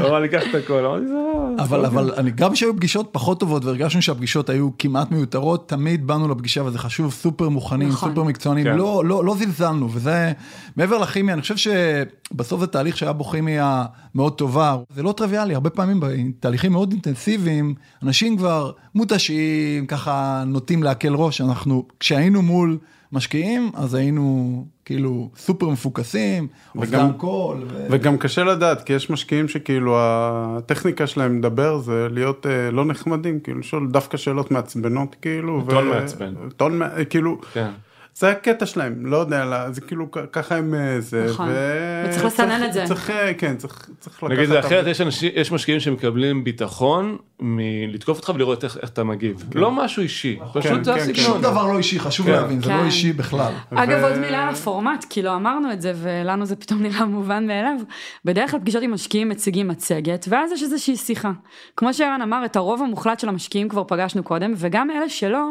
הוא 0.00 0.08
אמר 0.08 0.18
לי 0.18 0.28
קח 0.28 0.42
את 0.50 0.54
הכל, 0.54 0.84
אמרתי 0.84 1.06
זה 1.06 1.12
לא... 1.12 1.48
אבל 1.58 1.84
אבל 1.84 2.12
אני 2.16 2.30
גם 2.30 2.54
שהיו 2.54 2.76
פגישות 2.76 3.08
פחות 3.12 3.40
טובות 3.40 3.64
והרגשנו 3.64 4.02
שהפגישות 4.02 4.50
היו 4.50 4.70
כמעט 4.78 5.10
מיותרות 5.10 5.68
תמיד 5.68 6.06
באנו 6.06 6.28
לפגישה 6.28 6.62
וזה 6.62 6.78
חשוב 6.78 7.12
סופר 7.12 7.48
מוכנים 7.48 7.88
נכון. 7.88 8.08
סופר 8.08 8.22
מקצוענים 8.22 8.64
כן. 8.64 8.76
לא 8.76 9.02
לא 9.04 9.24
לא 9.24 9.36
זלזלנו 9.36 9.88
וזה 9.92 10.32
מעבר 10.76 10.98
לכימיה 10.98 11.34
אני 11.34 11.42
חושב 11.42 11.56
שבסוף 11.56 12.60
זה 12.60 12.66
תהליך 12.66 12.96
שהיה 12.96 13.12
בו 13.12 13.24
כימיה 13.24 13.84
מאוד 14.14 14.32
טובה 14.32 14.76
זה 14.94 15.02
לא 15.02 15.12
טריוויאלי 15.12 15.54
הרבה 15.54 15.70
פעמים 15.70 16.00
בתהליכים 16.00 16.72
מאוד 16.72 16.92
אינטנסיביים 16.92 17.74
אנשים 18.02 18.36
כבר 18.36 18.70
מותשים 18.94 19.86
ככה 19.86 20.42
נוטים 20.46 20.82
להקל 20.82 21.14
ראש 21.14 21.40
אנחנו 21.40 21.86
כשהיינו 22.00 22.42
מול 22.42 22.78
משקיעים 23.12 23.70
אז 23.74 23.94
היינו 23.94 24.64
כאילו 24.84 25.30
סופר 25.36 25.68
מפוקסים 25.68 26.46
אובדן 26.76 27.12
קול. 27.16 27.56
ו- 27.68 27.86
וגם 27.90 28.18
קשה 28.18 28.44
לדעת, 28.44 28.82
כי 28.82 28.92
יש 28.92 29.10
משקיעים 29.10 29.48
שכאילו 29.48 29.96
הטכניקה 30.00 31.06
שלהם 31.06 31.38
לדבר 31.38 31.78
זה 31.78 32.06
להיות 32.10 32.46
אה, 32.46 32.70
לא 32.70 32.84
נחמדים, 32.84 33.40
כאילו 33.40 33.58
לשאול 33.58 33.88
דווקא 33.90 34.16
שאלות 34.16 34.50
מעצבנות 34.50 35.16
כאילו. 35.22 35.64
טון 35.68 35.88
ו- 35.88 35.90
מעצבן. 35.90 36.34
טון, 36.56 36.78
מע- 36.78 37.04
כאילו, 37.04 37.38
כן. 37.52 37.70
זה 38.18 38.30
הקטע 38.30 38.66
שלהם, 38.66 39.06
לא 39.06 39.16
יודע, 39.16 39.44
לא, 39.44 39.70
זה 39.70 39.80
כאילו 39.80 40.10
ככה 40.32 40.56
הם 40.56 40.74
אה, 40.74 41.00
זה. 41.00 41.26
נכון. 41.30 41.48
ו- 41.50 42.04
וצריך 42.08 42.24
לסנן 42.24 42.64
את 42.64 42.72
זה. 42.72 42.84
צריך, 42.86 43.10
אה, 43.10 43.34
כן, 43.34 43.56
צריך, 43.56 43.90
צריך 44.00 44.22
לקחת. 44.22 44.36
נגיד 44.36 44.48
זה 44.48 44.58
אחרת, 44.60 44.86
יש 44.86 45.00
אנשים, 45.00 45.30
יש 45.34 45.52
משקיעים 45.52 45.80
שמקבלים 45.80 46.44
ביטחון 46.44 47.16
מלתקוף 47.40 48.18
אותך 48.18 48.32
ולראות 48.34 48.64
איך 48.64 48.76
איך 48.82 48.90
אתה 48.90 49.04
מגיב. 49.04 49.44
לא 49.54 49.70
משהו 49.70 50.02
אישי, 50.02 50.38
פשוט 50.54 50.72
כן, 50.72 50.84
זה 50.84 50.92
כן, 50.92 50.98
הסגנון. 50.98 51.16
שום 51.26 51.42
דבר 51.42 51.66
לא 51.72 51.78
אישי 51.78 51.98
חשוב 51.98 52.26
כן. 52.26 52.32
להבין 52.32 52.62
זה 52.62 52.70
לא 52.70 52.74
כן. 52.76 52.84
אישי 52.84 53.12
בכלל. 53.12 53.52
אגב 53.74 53.98
ו- 54.02 54.04
עוד 54.04 54.18
מילה 54.18 54.42
על 54.42 54.48
הפורמט 54.48 55.04
כי 55.10 55.22
לא 55.22 55.34
אמרנו 55.36 55.72
את 55.72 55.80
זה 55.80 55.92
ולנו 55.96 56.46
זה 56.46 56.56
פתאום 56.56 56.82
נראה 56.82 57.04
מובן 57.04 57.46
מאליו. 57.46 57.76
בדרך 58.24 58.50
כלל 58.50 58.60
פגישות 58.60 58.82
עם 58.82 58.94
משקיעים 58.94 59.28
מציגים 59.28 59.68
מצגת 59.68 60.26
ואז 60.28 60.52
יש 60.52 60.62
איזושהי 60.62 60.96
שיחה. 60.96 61.30
כמו 61.76 61.94
שערן 61.94 62.22
אמר 62.22 62.44
את 62.44 62.56
הרוב 62.56 62.82
המוחלט 62.82 63.20
של 63.20 63.28
המשקיעים 63.28 63.68
כבר 63.68 63.84
פגשנו 63.84 64.22
קודם 64.22 64.52
וגם 64.56 64.90
אלה 64.90 65.08
שלא. 65.08 65.50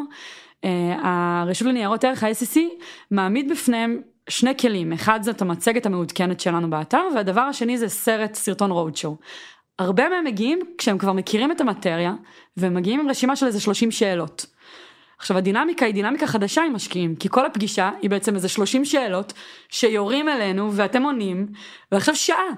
אה, 0.68 1.42
הרשות 1.42 1.68
לניירות 1.68 2.04
ערך 2.04 2.24
ה-SEC 2.24 2.60
מעמיד 3.12 3.52
בפניהם 3.52 4.02
שני 4.30 4.58
כלים 4.58 4.94
אחד 4.94 5.24
זאת 5.24 5.42
המצגת 5.42 5.86
המעודכנת 5.86 6.40
שלנו 6.40 6.70
באתר 6.70 7.04
והדבר 7.16 7.42
השני 7.42 7.78
זה 7.78 7.90
סרט 7.90 8.34
סרטון 8.34 8.72
רוד 8.72 8.96
שואו. 8.96 9.16
הרבה 9.80 10.10
מהם 10.10 10.26
מגיעים 10.26 10.60
כשהם 10.78 10.98
כבר 10.98 11.14
מכירים 11.14 11.52
את 11.52 11.62
המטריה 11.62 12.14
והם 12.58 12.74
מגיעים 12.74 13.00
עם 13.00 13.10
רשימה 13.10 13.36
של 13.36 13.46
איזה 13.46 13.60
30 13.60 13.92
שאלות. 13.92 14.46
עכשיו 15.20 15.38
הדינמיקה 15.38 15.86
היא 15.86 15.94
דינמיקה 15.94 16.28
חדשה 16.28 16.64
עם 16.64 16.74
משקיעים, 16.74 17.16
כי 17.16 17.30
כל 17.30 17.46
הפגישה 17.46 17.92
היא 18.02 18.10
בעצם 18.10 18.36
איזה 18.36 18.50
30 18.50 18.86
שאלות 18.86 19.34
שיורים 19.70 20.30
אלינו 20.30 20.74
ואתם 20.74 21.04
עונים, 21.04 21.48
ועכשיו 21.92 22.16
שעה. 22.16 22.54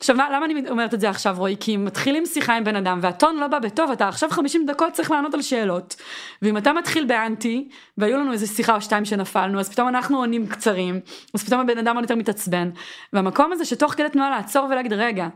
עכשיו 0.00 0.16
מה- 0.16 0.30
למה 0.30 0.44
אני 0.46 0.70
אומרת 0.70 0.94
את 0.94 1.00
זה 1.00 1.10
עכשיו 1.10 1.34
רועי? 1.38 1.56
כי 1.60 1.76
מתחילים 1.76 2.26
שיחה 2.26 2.56
עם 2.56 2.64
בן 2.64 2.76
אדם 2.76 2.98
והטון 3.02 3.36
לא 3.36 3.46
בא 3.46 3.58
בטוב, 3.58 3.90
אתה 3.90 4.08
עכשיו 4.08 4.30
50 4.30 4.66
דקות 4.66 4.92
צריך 4.92 5.10
לענות 5.10 5.34
על 5.34 5.42
שאלות, 5.42 5.96
ואם 6.42 6.56
אתה 6.56 6.72
מתחיל 6.72 7.04
באנטי, 7.04 7.68
והיו 7.98 8.18
לנו 8.18 8.32
איזה 8.32 8.46
שיחה 8.46 8.74
או 8.74 8.80
שתיים 8.80 9.04
שנפלנו, 9.04 9.60
אז 9.60 9.70
פתאום 9.70 9.88
אנחנו 9.88 10.18
עונים 10.18 10.46
קצרים, 10.46 11.00
אז 11.34 11.44
פתאום 11.44 11.60
הבן 11.60 11.78
אדם 11.78 11.94
עוד 11.94 12.04
יותר 12.04 12.14
מתעצבן, 12.14 12.70
והמקום 13.12 13.52
הזה 13.52 13.64
שתוך 13.64 13.92
כדי 13.92 14.08
תנועה 14.08 14.30
לעצור 14.30 14.64
ולהגיד 14.70 14.92
רגע, 14.92 15.28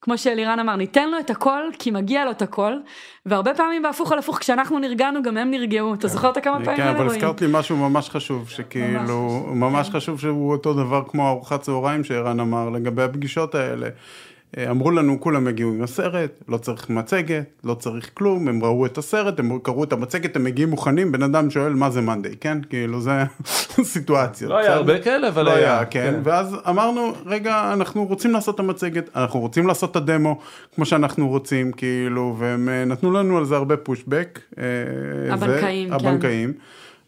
כמו 0.00 0.18
שאלירן 0.18 0.58
אמר, 0.58 0.76
ניתן 0.76 1.10
לו 1.10 1.18
את 1.18 1.30
הכל 1.30 1.62
כי 1.78 1.90
מגיע 1.90 2.24
לו 2.24 2.30
את 2.30 2.42
הכל, 2.42 2.72
והרבה 3.26 3.54
פעמים 3.54 3.82
בהפוך 3.82 4.12
על 4.12 4.18
הפוך, 4.18 4.38
כשאנחנו 4.38 4.78
נרגענו 4.78 5.22
גם 5.22 5.36
הם 5.36 5.50
נרגעו, 5.50 5.94
אתה 5.94 6.08
זוכר 6.08 6.30
את 6.30 6.36
הכמה 6.36 6.64
פעמים 6.64 6.76
כן, 6.76 6.82
האלה 6.82 6.90
אבל 6.98 7.06
רועי? 7.06 7.16
הזכרת 7.16 7.40
לי 7.40 7.46
משהו 7.50 7.76
ממש 7.76 8.10
חשוב, 8.10 8.48
שכאילו, 8.48 9.46
ממש. 9.52 9.90
חשוב 9.90 10.20
שהוא 10.20 10.52
אותו 10.52 10.74
דבר 10.74 11.02
כמו 11.08 11.28
ארוחת 11.28 11.60
צהריים 11.60 12.04
שערן 12.04 12.40
אמר 12.40 12.70
לגבי 12.70 13.02
הפגישות 13.02 13.54
האלה. 13.54 13.88
אה, 14.58 14.70
אמרו 14.70 14.90
לנו 14.90 15.20
כולם 15.20 15.46
הגיעו 15.46 15.70
עם 15.70 15.82
הסרט, 15.82 16.30
לא 16.48 16.56
צריך 16.56 16.90
מצגת, 16.90 17.44
לא 17.64 17.74
צריך 17.74 18.10
כלום, 18.14 18.48
הם 18.48 18.64
ראו 18.64 18.86
את 18.86 18.98
הסרט, 18.98 19.38
הם 19.40 19.58
קראו 19.58 19.84
את 19.84 19.92
המצגת, 19.92 20.36
הם 20.36 20.44
מגיעים 20.44 20.70
מוכנים, 20.70 21.12
בן 21.12 21.22
אדם 21.22 21.50
שואל 21.50 21.72
מה 21.72 21.90
זה 21.90 22.00
מאנדיי, 22.00 22.36
כן? 22.40 22.58
כאילו 22.70 23.00
זה 23.00 23.10
סיטואציה. 23.92 24.48
לא 24.48 24.58
היה? 24.58 24.74
הרבה 24.74 24.98
כאלה, 24.98 25.28
אבל 25.28 25.42
לא 25.44 25.50
היה. 25.50 25.76
היה, 25.76 25.84
כן, 25.84 26.14
ואז 26.24 26.56
אמרנו, 26.68 27.12
רגע, 27.26 27.72
אנחנו 27.72 28.04
רוצים 28.04 28.32
לעשות 28.32 28.54
את 28.54 28.60
המצגת, 28.60 29.10
אנחנו 29.16 29.40
רוצים 29.40 29.66
לעשות 29.66 29.90
את 29.90 29.96
הדמו 29.96 30.38
כמו 30.74 30.84
שאנחנו 30.84 31.28
רוצים, 31.28 31.72
כאילו, 31.72 32.36
והם 32.38 32.68
אה, 32.68 32.84
נתנו 32.84 33.12
לנו 33.12 33.38
על 33.38 33.44
זה 33.44 33.56
הרבה 33.56 33.76
פושבק. 33.76 34.40
אה, 34.58 34.64
הבנקאים, 35.32 35.88
כן. 35.88 35.94
הבנקאים. 35.94 36.52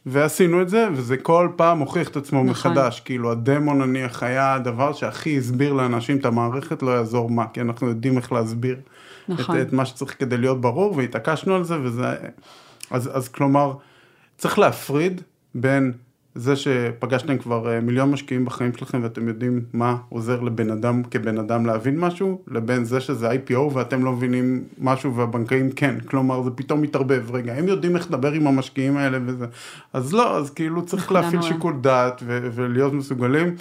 ועשינו 0.09 0.63
את 0.63 0.69
זה, 0.69 0.89
וזה 0.93 1.17
כל 1.17 1.49
פעם 1.57 1.79
הוכיח 1.79 2.09
את 2.09 2.17
עצמו 2.17 2.39
נכון. 2.39 2.51
מחדש, 2.51 3.01
כאילו 3.01 3.31
הדמו 3.31 3.75
נניח 3.75 4.23
היה 4.23 4.55
הדבר 4.55 4.93
שהכי 4.93 5.39
הסביר 5.39 5.73
לאנשים 5.73 6.17
את 6.17 6.25
המערכת, 6.25 6.83
לא 6.83 6.91
יעזור 6.91 7.31
מה, 7.31 7.45
כי 7.53 7.61
אנחנו 7.61 7.89
יודעים 7.89 8.17
איך 8.17 8.33
להסביר 8.33 8.77
נכון. 9.29 9.61
את, 9.61 9.67
את 9.67 9.73
מה 9.73 9.85
שצריך 9.85 10.19
כדי 10.19 10.37
להיות 10.37 10.61
ברור, 10.61 10.97
והתעקשנו 10.97 11.55
על 11.55 11.65
זה, 11.65 11.81
וזה, 11.83 12.07
אז, 12.91 13.11
אז 13.17 13.29
כלומר, 13.29 13.75
צריך 14.39 14.59
להפריד 14.59 15.21
בין 15.55 15.93
זה 16.39 16.57
שפגשתם 16.57 17.39
כבר 17.39 17.73
אה, 17.73 17.81
מיליון 17.81 18.11
משקיעים 18.11 18.45
בחיים 18.45 18.73
שלכם 18.77 19.01
ואתם 19.03 19.29
יודעים 19.29 19.65
מה 19.73 19.97
עוזר 20.09 20.41
לבן 20.41 20.71
אדם 20.71 21.03
כבן 21.03 21.39
אדם 21.39 21.67
להבין 21.67 22.01
משהו, 22.01 22.43
לבין 22.49 22.85
זה 22.85 23.01
שזה 23.01 23.31
IPO 23.31 23.59
ואתם 23.73 24.05
לא 24.05 24.13
מבינים 24.13 24.65
משהו 24.79 25.15
והבנקאים 25.15 25.71
כן, 25.71 26.01
כלומר 26.01 26.43
זה 26.43 26.51
פתאום 26.51 26.83
מתערבב, 26.83 27.35
רגע, 27.35 27.55
הם 27.55 27.69
יודעים 27.69 27.97
איך 27.97 28.07
לדבר 28.07 28.33
עם 28.33 28.47
המשקיעים 28.47 28.97
האלה 28.97 29.19
וזה, 29.27 29.47
אז 29.93 30.13
לא, 30.13 30.37
אז 30.37 30.51
כאילו 30.51 30.87
צריך 30.87 31.13
להפעיל. 31.13 31.43
שיקול 31.43 31.75
דעת 31.81 32.23
ולהיות 32.27 32.93
מסוגלים. 32.93 33.55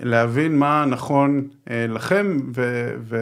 להבין 0.00 0.58
מה 0.58 0.84
נכון 0.88 1.48
אה, 1.70 1.86
לכם, 1.88 2.40
ו, 2.54 2.90
ו, 3.00 3.16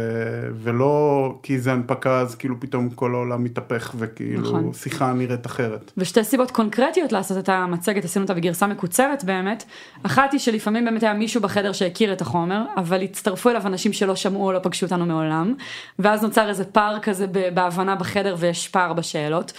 ולא 0.55 1.35
כי 1.43 1.59
זה 1.59 1.73
הנפקה 1.73 2.21
אז 2.21 2.35
כאילו 2.35 2.61
פתאום 2.61 2.91
כל 2.91 3.15
העולם 3.15 3.45
מתהפך 3.45 3.95
וכאילו 3.99 4.41
נכון. 4.43 4.73
שיחה 4.73 5.13
נראית 5.13 5.47
אחרת. 5.47 5.93
ושתי 5.97 6.25
סיבות 6.25 6.51
קונקרטיות 6.51 7.13
לעשות 7.13 7.39
את 7.39 7.49
המצגת, 7.49 8.05
עשינו 8.05 8.23
אותה 8.23 8.35
בגרסה 8.35 8.67
מקוצרת 8.67 9.25
באמת. 9.25 9.65
אחת 10.03 10.33
היא 10.33 10.41
שלפעמים 10.41 10.85
באמת 10.85 11.03
היה 11.03 11.15
מישהו 11.15 11.41
בחדר 11.41 11.73
שהכיר 11.73 12.13
את 12.13 12.21
החומר, 12.21 12.63
אבל 12.77 13.03
הצטרפו 13.03 13.51
אליו 13.51 13.67
אנשים 13.67 13.93
שלא 13.93 14.17
שמעו 14.17 14.47
או 14.47 14.53
לא 14.53 14.59
פגשו 14.63 14.87
אותנו 14.87 15.07
מעולם, 15.07 15.55
ואז 15.99 16.23
נוצר 16.23 16.49
איזה 16.49 16.65
פער 16.65 16.99
כזה 16.99 17.27
בהבנה 17.55 17.97
בחדר 17.97 18.37
ויש 18.39 18.69
פער 18.69 18.93
בשאלות. 18.93 19.53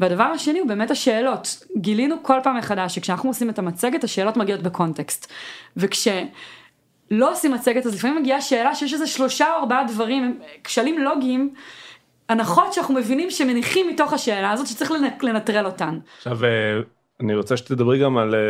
והדבר 0.00 0.24
השני 0.24 0.58
הוא 0.58 0.68
באמת 0.68 0.90
השאלות. 0.90 1.64
גילינו 1.76 2.16
כל 2.22 2.38
פעם 2.42 2.56
מחדש 2.56 2.94
שכשאנחנו 2.94 3.30
עושים 3.30 3.50
את 3.50 3.58
המצגת, 3.58 4.04
השאלות 4.04 4.36
מגיעות 4.36 4.62
בקונטקסט. 4.62 5.32
וכשלא 5.76 7.32
עושים 7.32 7.52
מצגת, 7.52 7.86
אז 7.86 7.94
לפעמים 7.94 8.16
מגיעה 8.16 8.40
שאלה 8.40 8.74
שיש 8.74 8.92
איזה 8.92 9.06
שלושה 9.06 9.46
או 9.54 9.60
ארבעה 9.60 9.84
דברים, 9.84 10.40
כשלים 10.64 10.98
לוגיים, 10.98 11.54
הנחות 12.28 12.72
שאנחנו 12.72 12.94
מבינים 12.94 13.30
שמניחים 13.30 13.88
מתוך 13.88 14.12
השאלה 14.12 14.50
הזאת 14.50 14.66
שצריך 14.66 14.90
לנ- 14.90 15.24
לנטרל 15.24 15.66
אותן. 15.66 15.98
עכשיו 16.16 16.44
אה, 16.44 16.80
אני 17.20 17.34
רוצה 17.34 17.56
שתדברי 17.56 17.98
גם 17.98 18.18
על 18.18 18.34
אה, 18.34 18.40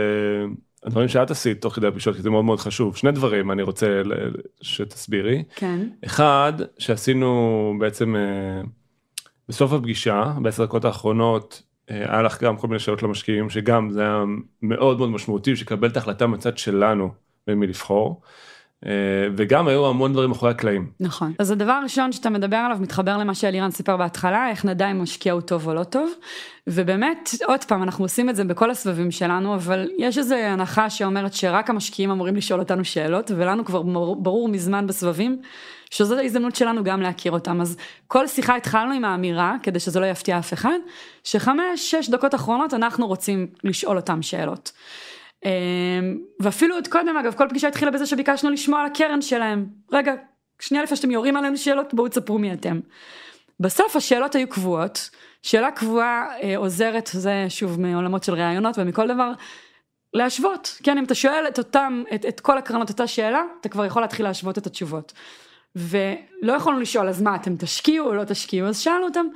הדברים 0.85 1.09
שאת 1.09 1.31
עשית 1.31 1.61
תוך 1.63 1.75
כדי 1.75 1.87
הפגישות 1.87 2.17
כי 2.17 2.23
זה 2.23 2.31
מאוד 2.31 2.45
מאוד 2.45 2.61
חשוב 2.61 2.97
שני 2.97 3.13
דברים 3.13 3.51
אני 3.51 3.63
רוצה 3.63 4.03
שתסבירי 4.63 5.43
כן. 5.57 5.81
אחד 6.05 6.53
שעשינו 6.79 7.75
בעצם 7.81 8.17
אה, 8.17 8.21
בסוף 9.51 9.73
הפגישה 9.73 10.33
בעשר 10.43 10.65
דקות 10.65 10.85
האחרונות 10.85 11.63
אה, 11.91 11.97
היה 11.97 12.23
לך 12.23 12.43
גם 12.43 12.57
כל 12.57 12.69
מיני 12.69 12.79
שאלות 12.79 13.03
למשקיעים 13.03 13.51
שגם 13.51 13.91
זה 13.91 14.03
היה 14.03 14.25
מאוד 14.63 14.99
מאוד 14.99 15.11
משמעותי 15.11 15.57
שקבל 15.57 15.89
את 15.89 15.97
ההחלטה 15.97 16.27
מצד 16.27 16.59
שלנו 16.59 17.11
במי 17.47 17.67
לבחור 17.67 18.21
אה, 18.87 18.91
וגם 19.37 19.69
היו 19.69 19.87
המון 19.87 20.13
דברים 20.13 20.29
מאחורי 20.29 20.51
הקלעים. 20.51 20.91
נכון. 21.01 21.33
אז 21.39 21.51
הדבר 21.51 21.73
הראשון 21.73 22.13
שאתה 22.13 22.31
מדבר 22.31 22.57
עליו 22.57 22.79
מתחבר 22.81 23.17
למה 23.17 23.35
שאלירן 23.35 23.71
סיפר 23.71 23.97
בהתחלה, 23.97 24.51
איך 24.51 24.65
נדע 24.65 24.91
אם 24.91 25.03
משקיע 25.03 25.33
הוא 25.33 25.41
טוב 25.41 25.69
או 25.69 25.75
לא 25.75 25.85
טוב. 25.85 26.11
ובאמת, 26.67 27.31
עוד 27.47 27.65
פעם, 27.65 27.83
אנחנו 27.83 28.05
עושים 28.05 28.31
את 28.31 28.37
זה 28.37 28.45
בכל 28.45 28.71
הסבבים 28.71 29.11
שלנו, 29.11 29.55
אבל 29.55 29.89
יש 29.99 30.19
איזו 30.19 30.35
הנחה 30.35 30.91
שאומרת 30.91 31.33
שרק 31.33 31.71
המשקיעים 31.71 32.11
אמורים 32.11 32.37
לשאול 32.37 32.61
אותנו 32.61 32.85
שאלות, 32.85 33.31
ולנו 33.37 33.65
כבר 33.65 33.83
ברור 34.15 34.49
מזמן 34.49 34.87
בסבבים, 34.87 35.41
שזאת 35.91 36.19
ההזדמנות 36.19 36.57
שלנו 36.57 36.85
גם 36.85 37.03
להכיר 37.03 37.33
אותם. 37.33 37.61
אז 37.61 37.77
כל 38.07 38.27
שיחה 38.27 38.57
התחלנו 38.57 38.93
עם 38.95 39.05
האמירה, 39.05 39.57
כדי 39.63 39.81
שזה 39.81 40.01
לא 40.01 40.07
יפתיע 40.07 40.39
אף 40.39 40.53
אחד, 40.53 40.79
שחמש, 41.25 41.91
שש 41.91 42.09
דקות 42.09 42.35
אחרונות 42.35 42.75
אנחנו 42.75 43.07
רוצים 43.07 43.47
לשאול 43.65 43.97
אותם 43.97 44.23
שאלות. 44.23 44.73
אמ, 45.45 45.51
ואפילו 46.41 46.75
עוד 46.75 46.89
קודם 46.89 47.17
אגב 47.17 47.35
כל 47.35 47.49
פגישה 47.49 47.69
התחילה 47.69 47.91
בזה 47.91 48.07
שביקשנו 48.07 48.51
לשמוע 48.51 48.81
על 48.81 48.87
הקרן 48.87 49.23
שלהם 49.23 49.67
רגע 49.93 50.15
שנייה 50.61 50.85
לפני 50.85 50.97
שאתם 50.97 51.11
יורים 51.11 51.37
עלינו 51.37 51.57
שאלות 51.57 51.95
בואו 51.95 52.09
תספרו 52.09 52.39
מי 52.39 52.53
אתם. 52.53 52.81
בסוף 53.61 53.97
השאלות 53.97 54.35
היו 54.35 54.49
קבועות 54.49 55.11
שאלה 55.43 55.71
קבועה 55.71 56.27
אה, 56.43 56.57
עוזרת 56.57 57.11
זה 57.13 57.47
שוב 57.49 57.81
מעולמות 57.81 58.25
של 58.25 58.35
ראיונות 58.35 58.79
ומכל 58.79 59.09
דבר 59.09 59.33
להשוות 60.15 60.79
כן 60.83 60.99
אם 60.99 61.05
אתה 61.05 61.15
שואל 61.15 61.45
את 61.49 61.59
אותם 61.59 62.03
את, 62.15 62.27
את 62.27 62.41
כל 62.41 62.59
הקרנות 62.59 62.91
אותה 62.91 63.07
שאלה 63.07 63.43
אתה 63.61 63.69
כבר 63.69 63.85
יכול 63.85 64.03
להתחיל 64.03 64.27
להשוות 64.27 64.59
את 64.59 64.67
התשובות. 64.67 65.13
ולא 65.77 66.53
יכולנו 66.53 66.81
לשאול 66.81 67.09
אז 67.09 67.23
מה 67.23 67.35
אתם 67.37 67.57
תשקיעו 67.57 68.07
או 68.07 68.15
לא 68.15 68.25
תשקיעו 68.25 68.69
אז 68.69 68.79
שאלנו 68.79 69.05
אותם 69.05 69.27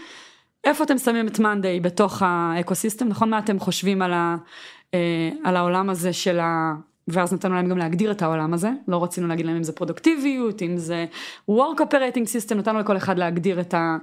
איפה 0.65 0.85
אתם 0.85 0.99
שמים 0.99 1.29
את 1.29 1.39
מאנדיי 1.39 1.81
בתוך 1.81 2.23
האקוסיסטם 2.27 3.09
נכון 3.09 3.31
מה 3.31 3.39
אתם 3.39 3.59
חושבים 3.59 4.03
על, 4.03 4.13
ה, 4.13 4.37
אה, 4.95 5.31
על 5.45 5.57
העולם 5.57 5.91
הזה 5.91 6.13
של 6.13 6.41
ה... 6.41 6.75
ואז 7.09 7.33
נתנו 7.33 7.55
להם 7.55 7.69
גם 7.69 7.79
להגדיר 7.79 8.11
את 8.11 8.23
העולם 8.23 8.55
הזה 8.55 8.71
לא 8.89 9.05
רצינו 9.05 9.29
להגיד 9.29 9.47
להם 9.47 9.57
אם 9.57 9.63
זה 9.63 9.73
פרודוקטיביות 9.73 10.63
אם 10.63 10.77
זה 10.77 11.07
work 11.51 11.79
operating 11.81 12.25
system 12.27 12.55
נתנו 12.55 12.79
לכל 12.79 12.97
אחד 12.97 13.19
להגדיר 13.19 13.61
את 13.61 13.75
ה... 13.75 13.97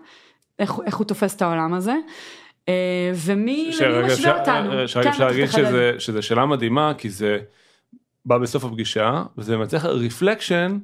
איך, 0.59 0.73
איך 0.85 0.95
הוא 0.95 1.05
תופס 1.05 1.35
את 1.35 1.41
העולם 1.41 1.73
הזה. 1.73 1.95
אה, 2.69 3.11
ומי 3.15 3.69
משווה 3.69 4.05
אפשר- 4.05 4.37
אותנו. 4.39 4.73
אה, 4.79 4.87
שרגע 4.87 5.03
כן, 5.03 5.09
אפשר 5.09 5.27
להגיד. 5.27 5.45
שזה, 5.49 5.91
שזה 5.99 6.21
שאלה 6.21 6.45
מדהימה 6.45 6.93
כי 6.97 7.09
זה 7.09 7.37
בא 8.25 8.37
בסוף 8.37 8.65
הפגישה 8.65 9.23
וזה 9.37 9.57
מצריך 9.57 9.85
reflection 9.85 10.77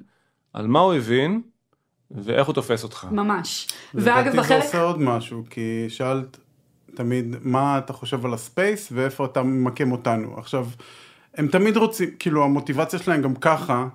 על 0.58 0.68
מה 0.68 0.80
הוא 0.80 0.94
הבין 0.94 1.42
ואיך 2.12 2.48
הוא 2.48 2.54
תופס 2.54 2.84
אותך. 2.84 3.08
ממש. 3.12 3.68
ואגב 3.94 4.08
לדעתי 4.08 4.32
זה 4.32 4.38
בחלק 4.38 4.64
עושה 4.64 4.82
עוד 4.82 5.00
משהו, 5.02 5.44
כי 5.50 5.86
שאלת 5.90 6.38
תמיד 6.96 7.36
מה 7.42 7.78
אתה 7.78 7.94
חושב 7.94 8.26
על 8.26 8.34
הספייס 8.34 8.90
ואיפה 8.92 9.26
אתה 9.26 9.44
ממקם 9.44 9.92
אותנו. 9.92 10.38
עכשיו, 10.38 10.68
הם 11.34 11.48
תמיד 11.48 11.78
רוצים, 11.78 12.10
כאילו 12.20 12.44
המוטיבציה 12.44 13.00
שלהם 13.00 13.22
גם 13.22 13.36
ככה 13.36 13.88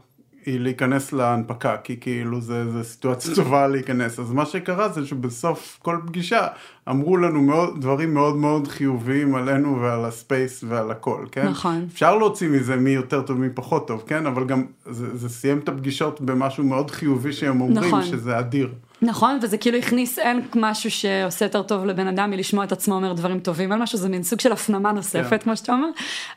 היא 0.47 0.61
להיכנס 0.61 1.13
להנפקה, 1.13 1.77
כי 1.85 1.97
כאילו 2.01 2.41
זה, 2.41 2.71
זה 2.71 2.85
סיטואציה 2.85 3.35
טובה 3.45 3.67
להיכנס. 3.67 4.19
אז 4.19 4.33
מה 4.33 4.47
שקרה 4.47 4.89
זה 4.89 5.07
שבסוף 5.07 5.79
כל 5.83 5.99
פגישה 6.07 6.47
אמרו 6.89 7.17
לנו 7.17 7.43
מאוד, 7.43 7.81
דברים 7.81 8.15
מאוד 8.15 8.37
מאוד 8.37 8.69
חיוביים 8.69 9.35
עלינו 9.35 9.81
ועל 9.81 10.05
הספייס 10.05 10.65
ועל 10.69 10.91
הכל, 10.91 11.27
כן? 11.33 11.49
נכון. 11.49 11.87
אפשר 11.93 12.17
להוציא 12.17 12.49
מזה 12.49 12.77
מי 12.77 12.91
יותר 12.91 13.23
טוב 13.23 13.39
מי 13.39 13.49
פחות 13.55 13.89
טוב, 13.89 14.05
כן? 14.07 14.27
אבל 14.27 14.45
גם 14.45 14.65
זה, 14.87 15.17
זה 15.17 15.29
סיים 15.29 15.59
את 15.59 15.69
הפגישות 15.69 16.21
במשהו 16.21 16.65
מאוד 16.65 16.91
חיובי 16.91 17.33
שהם 17.33 17.61
אומרים 17.61 17.89
נכון. 17.89 18.03
שזה 18.03 18.39
אדיר. 18.39 18.73
נכון 19.03 19.39
וזה 19.43 19.59
כאילו 19.59 19.79
הכניס 19.79 20.19
אין 20.19 20.41
משהו 20.55 20.91
שעושה 20.91 21.45
יותר 21.45 21.63
טוב 21.63 21.85
לבן 21.85 22.07
אדם 22.07 22.31
מלשמוע 22.31 22.65
את 22.65 22.73
עצמו 22.73 22.95
אומר 22.95 23.13
דברים 23.13 23.41
טובים 23.41 23.73
על 23.73 23.83
משהו 23.83 23.99
זה 23.99 24.09
מין 24.09 24.23
סוג 24.23 24.41
של 24.41 24.53
הפנמה 24.53 24.93
נוספת 24.93 25.31
כן. 25.31 25.39
כמו 25.39 25.57
שאתה 25.57 25.73
אומר 25.73 25.89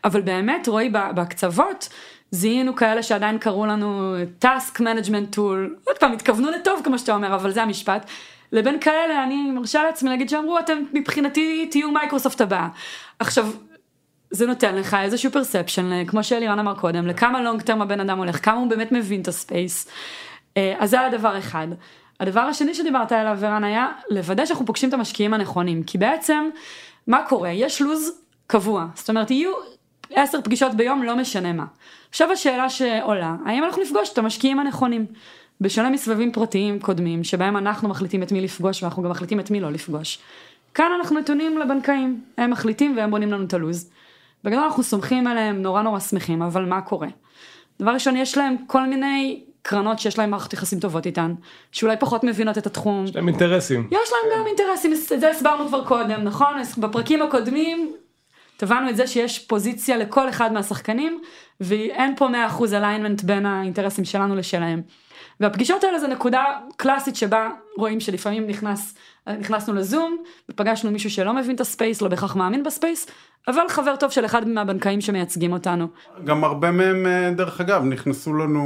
אבל 0.04 0.22
באמת 0.22 0.68
רועי 0.68 0.90
ב- 0.90 1.12
בקצוות 1.16 1.90
זיהינו 2.32 2.76
כאלה 2.76 3.04
שעדיין 3.04 3.38
קראו 3.38 3.66
לנו 3.66 4.16
task 4.44 4.80
management 4.80 5.36
tool 5.36 5.84
עוד 5.84 5.98
פעם 6.00 6.12
התכוונו 6.12 6.52
לטוב 6.52 6.82
כמו 6.84 7.00
שאתה 7.00 7.16
אומר 7.16 7.36
אבל 7.36 7.52
זה 7.52 7.64
המשפט. 7.64 8.06
לבין 8.52 8.80
כאלה 8.80 9.24
אני 9.24 9.52
מרשה 9.52 9.84
לעצמי 9.84 10.10
להגיד 10.10 10.30
שאמרו 10.30 10.60
אתם 10.60 10.84
מבחינתי 10.94 11.68
תהיו 11.72 11.92
מייקרוסופט 11.92 12.42
הבאה. 12.42 12.68
עכשיו 13.20 13.52
זה 14.32 14.46
נותן 14.46 14.76
לך 14.76 14.98
איזשהו 15.02 15.32
perception 15.32 16.06
כמו 16.06 16.24
שאלירן 16.24 16.60
אמר 16.60 16.76
קודם 16.76 17.08
לכמה 17.08 17.42
long 17.42 17.62
term 17.62 17.82
הבן 17.82 18.00
אדם 18.00 18.18
הולך 18.18 18.46
כמה 18.46 18.58
הוא 18.58 18.70
באמת 18.70 18.92
מבין 18.92 19.22
את 19.22 19.28
ה 19.28 19.36
space. 19.36 19.88
אה, 20.58 20.76
אז 20.80 20.90
זה 20.90 21.00
היה 21.00 21.10
דבר 21.10 21.38
אחד. 21.38 21.68
הדבר 22.20 22.40
השני 22.40 22.74
שדיברת 22.74 23.12
עליו 23.12 23.46
ערן 23.46 23.64
היה 23.64 23.88
לוודא 24.10 24.46
שאנחנו 24.46 24.66
פוגשים 24.66 24.90
את 24.90 24.94
המשקיעים 24.94 25.34
הנכונים 25.34 25.84
כי 25.84 25.98
בעצם 25.98 26.50
מה 27.08 27.24
קורה 27.28 27.50
יש 27.50 27.82
לו"ז 27.82 28.12
קבוע 28.48 28.86
זאת 28.96 29.10
אומרת 29.10 29.32
יהיו 29.32 29.52
עשר 30.14 30.42
פגישות 30.42 30.74
ביום 30.74 31.04
לא 31.04 31.16
משנה 31.16 31.54
מה. 31.54 31.66
עכשיו 32.16 32.32
השאלה 32.32 32.70
שעולה 32.70 33.36
האם 33.46 33.64
אנחנו 33.64 33.82
נפגוש 33.82 34.10
את 34.14 34.18
המשקיעים 34.18 34.60
הנכונים. 34.60 35.06
בשונה 35.62 35.90
מסבבים 35.90 36.32
פרטיים 36.32 36.80
קודמים 36.80 37.24
שבהם 37.24 37.58
אנחנו 37.58 37.90
מחליטים 37.90 38.24
את 38.24 38.32
מי 38.32 38.42
לפגוש 38.42 38.84
ואנחנו 38.84 39.04
גם 39.04 39.10
מחליטים 39.10 39.40
את 39.40 39.52
מי 39.52 39.60
לא 39.60 39.72
לפגוש. 39.72 40.20
כאן 40.74 40.92
אנחנו 41.00 41.20
נתונים 41.20 41.58
לבנקאים 41.58 42.22
הם 42.38 42.52
מחליטים 42.52 42.98
והם 42.98 43.12
בונים 43.12 43.32
לנו 43.32 43.46
את 43.46 43.54
הלו"ז. 43.54 43.90
בגדול 44.44 44.64
אנחנו 44.64 44.84
סומכים 44.84 45.28
עליהם 45.28 45.62
נורא 45.62 45.82
נורא 45.82 46.00
שמחים 46.00 46.42
אבל 46.42 46.66
מה 46.66 46.82
קורה. 46.82 47.08
דבר 47.80 47.92
ראשון 47.92 48.18
יש 48.18 48.38
להם 48.38 48.56
כל 48.68 48.88
מיני 48.88 49.44
קרנות 49.62 50.00
שיש 50.00 50.18
להם 50.18 50.32
מערכות 50.32 50.54
יחסים 50.54 50.80
טובות 50.80 51.06
איתן 51.06 51.34
שאולי 51.72 51.98
פחות 52.00 52.24
מבינות 52.24 52.58
את 52.58 52.66
התחום. 52.68 53.06
יש 53.06 53.16
להם 53.16 53.28
אינטרסים. 53.28 53.88
יש 53.92 54.10
להם 54.12 54.40
גם 54.40 54.48
אינטרסים, 54.48 54.94
את 55.14 55.20
זה 55.20 55.30
הסברנו 55.30 55.68
כבר 55.68 55.86
קודם, 55.86 56.24
נכון? 56.24 56.62
בפרקים 56.78 57.22
הקודמים 57.22 57.96
טבענו 58.58 58.90
את 58.90 58.98
זה 58.98 59.08
שיש 59.08 59.40
פוזיציה 59.40 59.98
לכל 59.98 60.30
אחד 60.30 60.54
מהשחקנים 60.54 61.22
ואין 61.62 62.16
פה 62.16 62.28
100% 62.58 62.62
alignment 62.62 63.26
בין 63.26 63.46
האינטרסים 63.46 64.06
שלנו 64.06 64.36
לשלהם. 64.36 64.82
והפגישות 65.40 65.84
האלה 65.84 66.00
זה 66.00 66.08
נקודה 66.08 66.44
קלאסית 66.78 67.16
שבה 67.16 67.50
רואים 67.78 68.00
שלפעמים 68.00 68.48
נכנס, 68.48 68.96
נכנסנו 69.28 69.74
לזום 69.74 70.18
ופגשנו 70.50 70.92
מישהו 70.92 71.10
שלא 71.10 71.34
מבין 71.34 71.56
את 71.56 71.62
ה 71.62 71.67
space, 71.67 72.02
לא 72.02 72.08
בהכרח 72.08 72.36
מאמין 72.36 72.64
ב 72.64 72.70
space, 72.70 73.08
אבל 73.48 73.62
חבר 73.70 73.96
טוב 73.96 74.12
של 74.12 74.26
אחד 74.26 74.48
מהבנקאים 74.48 75.02
שמייצגים 75.02 75.54
אותנו. 75.54 75.88
גם 76.24 76.44
הרבה 76.44 76.72
מהם, 76.72 77.06
אה, 77.06 77.32
דרך 77.32 77.62
אגב, 77.62 77.84
נכנסו 77.84 78.34
לנו 78.34 78.64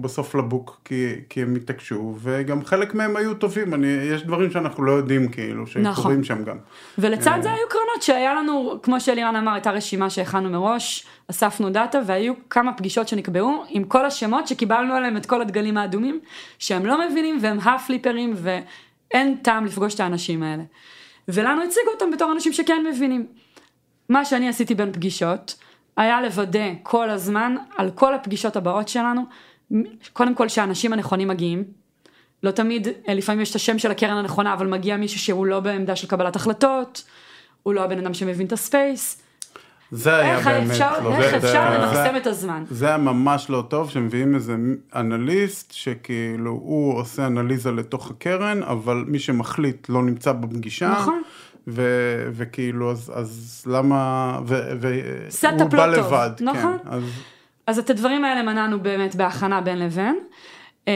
בסוף 0.00 0.34
לבוק 0.34 0.80
כי, 0.84 1.14
כי 1.28 1.42
הם 1.42 1.54
התעקשו, 1.54 2.16
וגם 2.18 2.64
חלק 2.64 2.94
מהם 2.94 3.16
היו 3.16 3.34
טובים, 3.34 3.74
אני, 3.74 3.86
יש 3.86 4.22
דברים 4.22 4.50
שאנחנו 4.50 4.82
לא 4.82 4.92
יודעים 4.92 5.28
כאילו, 5.28 5.64
נכון. 5.82 5.94
שקורים 5.94 6.24
שם 6.24 6.44
גם. 6.44 6.56
ולצד 6.98 7.38
זה 7.42 7.52
היו 7.52 7.68
קרנות 7.68 8.02
שהיה 8.02 8.34
לנו, 8.34 8.74
כמו 8.82 9.00
שאלירן 9.00 9.36
אמר, 9.36 9.52
הייתה 9.52 9.70
רשימה 9.70 10.10
שהכנו 10.10 10.50
מראש, 10.50 11.06
אספנו 11.30 11.70
דאטה 11.70 11.98
והיו 12.06 12.34
כמה 12.50 12.72
פגישות 12.72 13.08
שנקבעו 13.08 13.64
עם 13.68 13.84
כל 13.84 14.06
השמות 14.06 14.48
שקיבלנו 14.48 14.94
עליהם 14.94 15.16
את 15.16 15.26
כל 15.26 15.40
הדגלים 15.40 15.76
האדומים, 15.76 16.20
שהם 16.58 16.86
לא 16.86 17.08
מבינים 17.08 17.38
והם 17.42 17.58
הפליפרים 17.60 18.34
ואין 19.10 19.36
טעם 19.42 19.66
לפגוש 19.66 19.94
את 19.94 20.00
האנשים 20.00 20.42
האלה. 20.42 20.62
ולנו 21.28 21.62
הציגו 21.62 21.90
אותם 21.94 22.10
בתור 22.10 22.32
אנשים 22.32 22.52
שכן 22.52 22.86
מבינים. 22.90 23.26
מה 24.08 24.24
שאני 24.24 24.48
עשיתי 24.48 24.74
בין 24.74 24.92
פגישות, 24.92 25.56
היה 25.96 26.20
לוודא 26.20 26.68
כל 26.82 27.10
הזמן 27.10 27.56
על 27.76 27.90
כל 27.90 28.14
הפגישות 28.14 28.56
הבאות 28.56 28.88
שלנו, 28.88 29.22
קודם 30.12 30.34
כל 30.34 30.48
שהאנשים 30.48 30.92
הנכונים 30.92 31.28
מגיעים. 31.28 31.64
לא 32.42 32.50
תמיד, 32.50 32.88
אה, 33.08 33.14
לפעמים 33.14 33.40
יש 33.40 33.50
את 33.50 33.56
השם 33.56 33.78
של 33.78 33.90
הקרן 33.90 34.16
הנכונה, 34.16 34.52
אבל 34.52 34.66
מגיע 34.66 34.96
מישהו 34.96 35.20
שהוא 35.20 35.46
לא 35.46 35.60
בעמדה 35.60 35.96
של 35.96 36.06
קבלת 36.06 36.36
החלטות, 36.36 37.04
הוא 37.62 37.74
לא 37.74 37.84
הבן 37.84 37.98
אדם 37.98 38.14
שמבין 38.14 38.46
את 38.46 38.52
הספייס. 38.52 39.22
זה 39.90 40.16
היה 40.16 40.36
איך 40.38 40.46
באמת 40.46 40.70
אפשר, 40.70 41.00
לא 41.04 41.14
איך 41.16 41.30
זה- 41.30 41.36
אפשר 41.48 41.78
למקסם 41.80 42.16
את 42.16 42.26
הזמן. 42.26 42.64
זה 42.70 42.86
היה 42.86 42.96
ממש 42.98 43.50
לא 43.50 43.64
טוב 43.68 43.90
שמביאים 43.90 44.34
איזה 44.34 44.56
אנליסט 44.96 45.72
שכאילו 45.72 46.50
הוא 46.50 46.94
עושה 46.98 47.26
אנליזה 47.26 47.72
לתוך 47.72 48.10
הקרן 48.10 48.62
אבל 48.62 49.04
מי 49.06 49.18
שמחליט 49.18 49.88
לא 49.88 50.02
נמצא 50.02 50.32
בפגישה. 50.32 50.88
נכון. 50.90 51.22
ו- 51.68 52.28
וכאילו 52.32 52.90
אז, 52.90 53.12
אז 53.14 53.64
למה 53.66 54.32
ו- 54.46 54.70
ו- 54.80 55.26
סטאפ 55.30 55.60
הוא 55.60 55.70
בא 55.70 55.86
לא 55.86 55.96
טוב, 55.96 56.06
לבד, 56.06 56.30
נכון. 56.40 56.76
כן, 56.84 56.88
אז 56.90 57.02
אז 57.66 57.78
את 57.78 57.90
הדברים 57.90 58.24
האלה 58.24 58.42
מנענו 58.42 58.80
באמת 58.80 59.16
בהכנה 59.16 59.60
בין 59.60 59.78
לבין. 59.78 60.18
אה, 60.88 60.94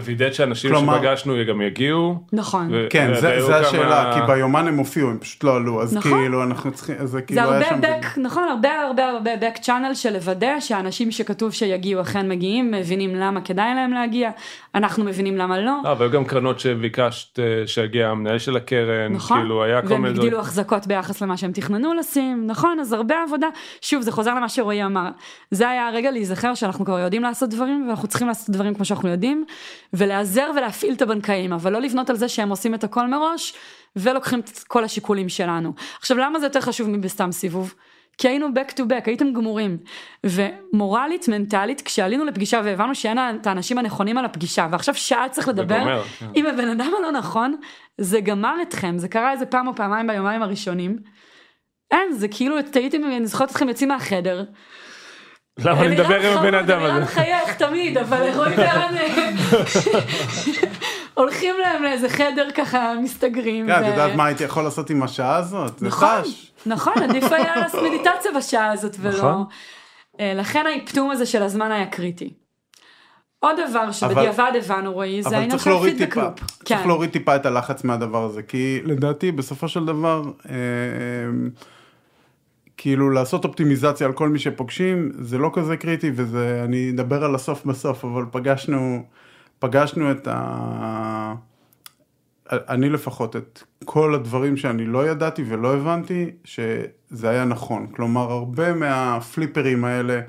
ווידאת 0.00 0.34
שאנשים 0.34 0.70
כלומר- 0.70 0.96
שפגשנו 0.96 1.34
גם 1.48 1.60
יגיעו. 1.60 2.14
נכון. 2.32 2.68
ו- 2.70 2.86
כן 2.90 3.10
זה, 3.14 3.20
זה 3.20 3.46
כמה- 3.46 3.56
השאלה 3.56 4.10
כי 4.14 4.32
ביומן 4.32 4.68
הם 4.68 4.76
הופיעו 4.76 5.10
הם 5.10 5.18
פשוט 5.18 5.44
לא 5.44 5.56
עלו 5.56 5.82
אז 5.82 5.96
נכון. 5.96 6.12
כאילו 6.12 6.42
אנחנו 6.44 6.72
צריכים 6.72 6.94
אז 6.98 7.10
זה 7.10 7.18
זה 7.18 7.22
כאילו 7.22 7.40
היה 7.40 7.50
הרבה 7.50 7.66
שם 7.68 7.80
back, 7.80 8.20
נכון, 8.20 8.42
הרבה 8.50 8.68
הרבה 8.82 9.08
הרבה 9.10 9.30
back 9.34 9.58
channel 9.64 9.94
של 9.94 10.12
לוודא 10.12 10.60
שהאנשים 10.60 11.10
שכתוב 11.10 11.52
שיגיעו 11.52 12.00
אכן 12.02 12.28
מגיעים, 12.28 12.70
מבינים 12.70 13.14
למה 13.14 13.40
כדאי 13.40 13.74
להם 13.74 13.92
להגיע, 13.92 14.30
אנחנו 14.74 15.04
מבינים 15.04 15.36
למה 15.36 15.60
לא. 15.60 15.72
לא, 15.84 15.94
והיו 15.98 16.10
גם 16.10 16.24
קרנות 16.24 16.60
שביקשת 16.60 17.38
אה, 17.38 17.66
שיגיע 17.66 18.08
המנהל 18.08 18.38
של 18.38 18.56
הקרן, 18.56 19.12
נכון, 19.12 19.38
כאילו 19.38 19.64
היה 19.64 19.82
כל 19.82 19.88
והם 19.88 20.02
מיני 20.02 20.14
הגדילו 20.14 20.40
החזקות 20.40 20.86
ביחס 20.86 21.20
למה 21.20 21.36
שהם 21.36 21.52
תכננו 21.52 21.94
לשים, 21.94 22.46
נכון, 22.46 22.80
אז 22.80 22.92
הרבה 22.92 23.14
עבודה, 23.26 23.46
שוב 23.80 24.02
זה 24.02 24.12
חוזר 24.12 24.34
למה 24.34 24.48
שרועי 24.48 24.84
אמר, 24.84 25.08
זה 25.50 25.68
היה 25.68 25.88
הרגע 25.88 26.10
להיזכר 26.10 26.54
שאנחנו 26.54 26.84
כבר 26.84 26.98
יודעים 26.98 27.22
לעשות 27.22 27.50
דברים 27.50 27.88
ואנחנו 27.88 28.08
צריכים 28.08 28.28
לעשות 28.28 28.50
דברים 28.50 28.74
כמו 28.74 28.84
שאנחנו 28.84 29.08
יודעים, 29.08 29.44
ולהיעזר 29.92 30.50
ולהפעיל 30.56 30.94
את 30.94 31.02
הבנקאים, 31.02 31.52
אבל 31.52 31.72
לא 31.72 31.80
לבנות 31.80 32.10
על 32.10 32.16
זה 32.16 32.28
שהם 32.28 32.48
עושים 32.48 32.74
את 32.74 32.84
הכל 32.84 33.06
מראש, 33.06 33.54
ולוקחים 33.96 34.40
את 34.40 34.58
כל 34.68 34.84
השיקולים 34.84 35.28
שלנו. 35.28 35.72
עכשיו 35.98 36.16
למה 36.16 36.38
זה 36.38 36.46
יותר 36.46 36.60
חשוב 36.60 36.88
מבסתם 36.88 37.32
סיבוב? 37.32 37.74
כי 38.20 38.28
היינו 38.28 38.46
back 38.46 38.70
to 38.72 38.80
back, 38.80 39.02
הייתם 39.06 39.32
גמורים. 39.32 39.78
ומורלית, 40.26 41.28
מנטלית, 41.28 41.80
כשעלינו 41.80 42.24
לפגישה 42.24 42.60
והבנו 42.64 42.94
שאין 42.94 43.18
את 43.18 43.46
האנשים 43.46 43.78
הנכונים 43.78 44.18
על 44.18 44.24
הפגישה, 44.24 44.68
ועכשיו 44.70 44.94
שעה 44.94 45.28
צריך 45.28 45.48
לדבר 45.48 45.78
גומר, 45.78 46.02
כן. 46.02 46.26
עם 46.34 46.46
הבן 46.46 46.68
אדם 46.68 46.92
הלא 46.98 47.12
נכון, 47.12 47.56
זה 47.98 48.20
גמר 48.20 48.54
אתכם, 48.62 48.98
זה 48.98 49.08
קרה 49.08 49.32
איזה 49.32 49.46
פעם 49.46 49.68
או 49.68 49.74
פעמיים 49.74 50.06
ביומיים 50.06 50.42
הראשונים. 50.42 50.96
אין, 51.90 52.12
זה 52.12 52.28
כאילו, 52.28 52.56
הייתם, 52.74 53.04
אני 53.04 53.26
זוכרת 53.26 53.50
אתכם 53.50 53.68
יוצאים 53.68 53.88
מהחדר. 53.88 54.44
למה 55.58 55.80
אני 55.80 55.94
מדבר 55.94 56.20
עם 56.20 56.38
הבן 56.38 56.54
אדם 56.54 56.78
אלירן 56.78 57.02
הזה? 57.02 57.04
מחייך 57.04 57.54
תמיד, 57.54 57.98
אבל 57.98 58.30
רועי 58.34 58.56
וערן 58.56 58.94
הולכים 61.14 61.54
להם 61.62 61.82
לאיזה 61.82 62.08
חדר 62.08 62.48
ככה 62.54 62.94
מסתגרים. 63.02 63.66
כן, 63.66 63.72
את 63.72 63.86
יודעת 63.86 64.14
מה 64.14 64.26
הייתי 64.26 64.44
יכול 64.44 64.62
לעשות 64.64 64.90
עם 64.90 65.02
השעה 65.02 65.36
הזאת? 65.36 65.82
נכון. 65.82 66.22
נכון, 66.66 67.02
עדיף 67.02 67.32
היה 67.32 67.56
לעשות 67.56 67.82
מדיטציה 67.82 68.30
בשעה 68.36 68.72
הזאת 68.72 68.96
ולא. 69.00 69.18
נכון. 69.18 69.44
אה, 70.20 70.34
לכן 70.34 70.66
האיפטום 70.66 71.10
הזה 71.10 71.26
של 71.26 71.42
הזמן 71.42 71.72
היה 71.72 71.86
קריטי. 71.86 72.32
עוד 73.40 73.56
דבר 73.68 73.92
שבדיעבד 73.92 74.52
הבנו 74.58 74.92
רועי, 74.92 75.22
זה 75.22 75.28
אבל 75.28 75.36
העניין 75.36 75.58
של 75.58 75.70
להוריד 75.70 75.94
הפידבק 75.94 76.14
טיפה, 76.14 76.22
לופ. 76.22 76.40
צריך 76.64 76.80
כן. 76.80 76.88
להוריד 76.88 77.10
טיפה 77.10 77.36
את 77.36 77.46
הלחץ 77.46 77.84
מהדבר 77.84 78.24
הזה, 78.24 78.42
כי 78.42 78.80
לדעתי 78.84 79.32
בסופו 79.32 79.68
של 79.68 79.84
דבר, 79.84 80.22
אה, 80.24 80.54
אה, 80.54 81.50
כאילו 82.76 83.10
לעשות 83.10 83.44
אופטימיזציה 83.44 84.06
על 84.06 84.12
כל 84.12 84.28
מי 84.28 84.38
שפוגשים, 84.38 85.12
זה 85.18 85.38
לא 85.38 85.50
כזה 85.54 85.76
קריטי, 85.76 86.10
וזה, 86.14 86.62
אני 86.64 86.90
אדבר 86.90 87.24
על 87.24 87.34
הסוף 87.34 87.64
בסוף, 87.64 88.04
אבל 88.04 88.24
פגשנו, 88.30 89.02
פגשנו 89.60 90.10
את 90.10 90.28
ה... 90.30 91.34
אני 92.52 92.88
לפחות, 92.88 93.36
את 93.36 93.62
כל 93.84 94.14
הדברים 94.14 94.56
שאני 94.56 94.86
לא 94.86 95.08
ידעתי 95.08 95.44
ולא 95.48 95.74
הבנתי, 95.74 96.30
שזה 96.44 97.30
היה 97.30 97.44
נכון. 97.44 97.86
כלומר, 97.86 98.32
הרבה 98.32 98.74
מהפליפרים 98.74 99.84
האלה, 99.84 100.20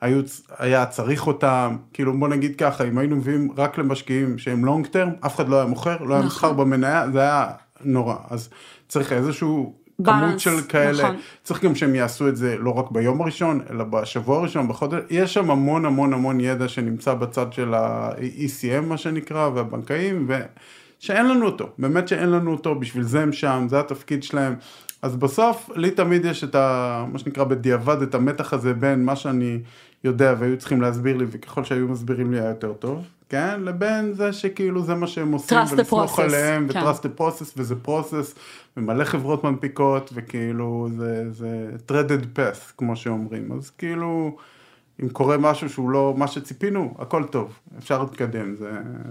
היו, 0.00 0.20
היה 0.58 0.86
צריך 0.86 1.26
אותם, 1.26 1.76
כאילו 1.92 2.18
בוא 2.18 2.28
נגיד 2.28 2.56
ככה, 2.56 2.84
אם 2.84 2.98
היינו 2.98 3.16
מביאים 3.16 3.48
רק 3.56 3.78
למשקיעים 3.78 4.38
שהם 4.38 4.64
לונג 4.64 4.86
טרם, 4.86 5.10
אף 5.26 5.36
אחד 5.36 5.48
לא 5.48 5.56
היה 5.56 5.66
מוכר, 5.66 5.96
לא 6.02 6.14
היה 6.14 6.24
נכון. 6.24 6.26
מסחר 6.26 6.52
במניה, 6.52 7.10
זה 7.12 7.20
היה 7.20 7.50
נורא. 7.84 8.16
אז 8.30 8.48
צריך 8.88 9.12
איזשהו 9.12 9.83
כמות 10.04 10.40
של 10.40 10.60
כאלה, 10.68 11.02
נכון. 11.02 11.16
צריך 11.42 11.64
גם 11.64 11.74
שהם 11.74 11.94
יעשו 11.94 12.28
את 12.28 12.36
זה 12.36 12.56
לא 12.58 12.70
רק 12.70 12.90
ביום 12.90 13.22
הראשון, 13.22 13.60
אלא 13.70 13.84
בשבוע 13.84 14.38
הראשון, 14.38 14.68
בחודש, 14.68 14.98
יש 15.10 15.34
שם 15.34 15.50
המון 15.50 15.84
המון 15.84 16.12
המון 16.12 16.40
ידע 16.40 16.68
שנמצא 16.68 17.14
בצד 17.14 17.52
של 17.52 17.74
ה-ECM 17.74 18.80
מה 18.80 18.96
שנקרא, 18.96 19.48
והבנקאים, 19.54 20.28
ושאין 21.00 21.28
לנו 21.28 21.46
אותו, 21.46 21.68
באמת 21.78 22.08
שאין 22.08 22.30
לנו 22.30 22.52
אותו, 22.52 22.74
בשביל 22.74 23.04
זה 23.04 23.20
הם 23.22 23.32
שם, 23.32 23.66
זה 23.70 23.80
התפקיד 23.80 24.22
שלהם. 24.22 24.54
אז 25.02 25.16
בסוף, 25.16 25.70
לי 25.76 25.90
תמיד 25.90 26.24
יש 26.24 26.44
את 26.44 26.54
ה... 26.54 27.04
מה 27.12 27.18
שנקרא 27.18 27.44
בדיעבד, 27.44 28.02
את 28.02 28.14
המתח 28.14 28.52
הזה 28.52 28.74
בין 28.74 29.04
מה 29.04 29.16
שאני 29.16 29.58
יודע 30.04 30.34
והיו 30.38 30.58
צריכים 30.58 30.80
להסביר 30.80 31.16
לי, 31.16 31.24
וככל 31.30 31.64
שהיו 31.64 31.88
מסבירים 31.88 32.32
לי 32.32 32.40
היה 32.40 32.48
יותר 32.48 32.72
טוב, 32.72 33.04
כן? 33.28 33.60
לבין 33.62 34.12
זה 34.12 34.32
שכאילו 34.32 34.82
זה 34.82 34.94
מה 34.94 35.06
שהם 35.06 35.32
עושים, 35.32 35.58
ולסמוך 35.70 36.18
עליהם, 36.18 36.68
כן. 36.72 36.82
ו-trust 36.82 36.98
the 36.98 37.20
process, 37.20 37.52
וזה 37.56 37.74
process, 37.86 38.38
ומלא 38.76 39.04
חברות 39.04 39.44
מנפיקות, 39.44 40.10
וכאילו 40.14 40.88
זה, 40.96 41.32
זה 41.32 41.70
threaded 41.88 42.38
path, 42.38 42.72
כמו 42.76 42.96
שאומרים, 42.96 43.52
אז 43.52 43.70
כאילו, 43.70 44.36
אם 45.02 45.08
קורה 45.08 45.38
משהו 45.38 45.68
שהוא 45.68 45.90
לא 45.90 46.14
מה 46.16 46.26
שציפינו, 46.26 46.94
הכל 46.98 47.24
טוב, 47.24 47.58
אפשר 47.78 48.02
להתקדם, 48.02 48.54
זה, 48.54 48.70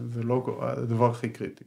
זה 0.09 0.23
לא 0.23 0.59
הדבר 0.61 1.09
הכי 1.09 1.29
קריטי. 1.29 1.63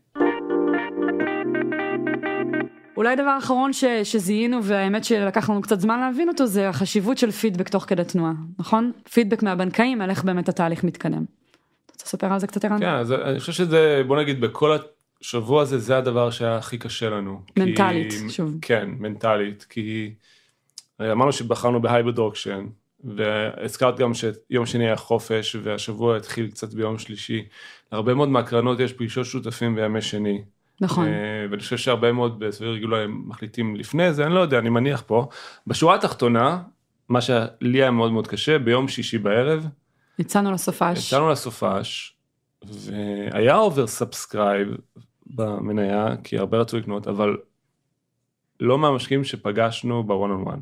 אולי 2.97 3.17
דבר 3.17 3.39
אחרון 3.39 3.73
ש, 3.73 3.85
שזיהינו 3.85 4.65
והאמת 4.65 5.05
שלקח 5.05 5.51
לנו 5.51 5.63
קצת 5.63 5.81
זמן 5.81 6.01
להבין 6.01 6.29
אותו 6.29 6.47
זה 6.47 6.69
החשיבות 6.69 7.19
של 7.19 7.31
פידבק 7.31 7.69
תוך 7.69 7.85
כדי 7.85 8.05
תנועה, 8.05 8.33
נכון? 8.59 8.93
פידבק 9.13 9.43
מהבנקאים 9.43 10.01
על 10.01 10.11
איך 10.11 10.25
באמת 10.25 10.49
התהליך 10.49 10.85
מתקדם. 10.85 11.25
אתה 11.87 11.93
רוצה 11.93 12.05
לספר 12.05 12.33
על 12.33 12.41
זה 12.41 12.47
קצת 12.47 12.65
ערן? 12.65 12.81
כן, 12.81 12.89
אז 12.89 13.13
אני 13.13 13.41
חושב 13.41 13.53
שזה, 13.53 14.03
בוא 14.07 14.17
נגיד, 14.21 14.41
בכל 14.41 14.73
השבוע 15.21 15.63
הזה, 15.63 15.79
זה 15.79 15.99
הדבר 15.99 16.31
שהיה 16.31 16.57
הכי 16.57 16.79
קשה 16.79 17.11
לנו. 17.11 17.41
מנטלית, 17.59 18.13
כי- 18.13 18.31
שוב. 18.31 18.55
כן, 18.63 18.89
מנטלית, 18.99 19.67
כי 19.71 20.15
אמרנו 21.01 21.33
שבחרנו 21.33 21.83
ב 21.83 21.88
hybrid 21.88 22.19
auction, 22.19 22.67
והזכרת 23.05 23.99
גם 23.99 24.13
שיום 24.15 24.67
שני 24.67 24.85
היה 24.87 24.97
חופש, 24.97 25.57
והשבוע 25.63 26.17
התחיל 26.17 26.51
קצת 26.51 26.75
ביום 26.75 26.99
שלישי. 26.99 27.45
הרבה 27.93 28.15
מאוד 28.15 28.29
מהקרנות 28.29 28.81
יש 28.81 28.93
פגישות 28.93 29.27
שותפים 29.27 29.75
בימי 29.75 30.03
שני. 30.03 30.43
נכון. 30.81 31.07
אה, 31.09 31.13
ואני 31.51 31.63
חושב 31.63 31.77
שהרבה 31.77 32.13
מאוד 32.13 32.39
בסביר 32.39 32.71
רגולר 32.71 32.97
הם 33.05 33.23
מחליטים 33.27 33.77
לפני 33.77 34.13
זה, 34.13 34.27
אני 34.27 34.35
לא 34.35 34.41
יודע, 34.41 34.59
אני 34.59 34.69
מניח 34.69 35.03
פה. 35.07 35.29
בשורה 35.67 35.95
התחתונה, 35.95 36.63
מה 37.09 37.21
שלי 37.21 37.47
היה 37.83 37.91
מאוד 37.91 38.13
מאוד 38.13 38.27
קשה, 38.27 38.59
ביום 38.59 38.89
שישי 38.89 39.19
בערב, 39.19 39.67
יצאנו 40.19 40.53
לסופש. 40.53 41.07
יצאנו 41.07 41.31
לסופש, 41.31 42.17
והיה 42.65 43.57
over 43.57 43.87
subscribe 43.87 44.69
במניה, 45.37 46.07
כי 46.25 46.39
הרבה 46.39 46.59
רצו 46.59 46.79
לקנות, 46.79 47.09
אבל 47.09 47.37
לא 48.61 48.79
מהמשקיעים 48.79 49.25
שפגשנו 49.25 50.05
בוואן 50.05 50.31
און 50.31 50.43
וואן. 50.43 50.59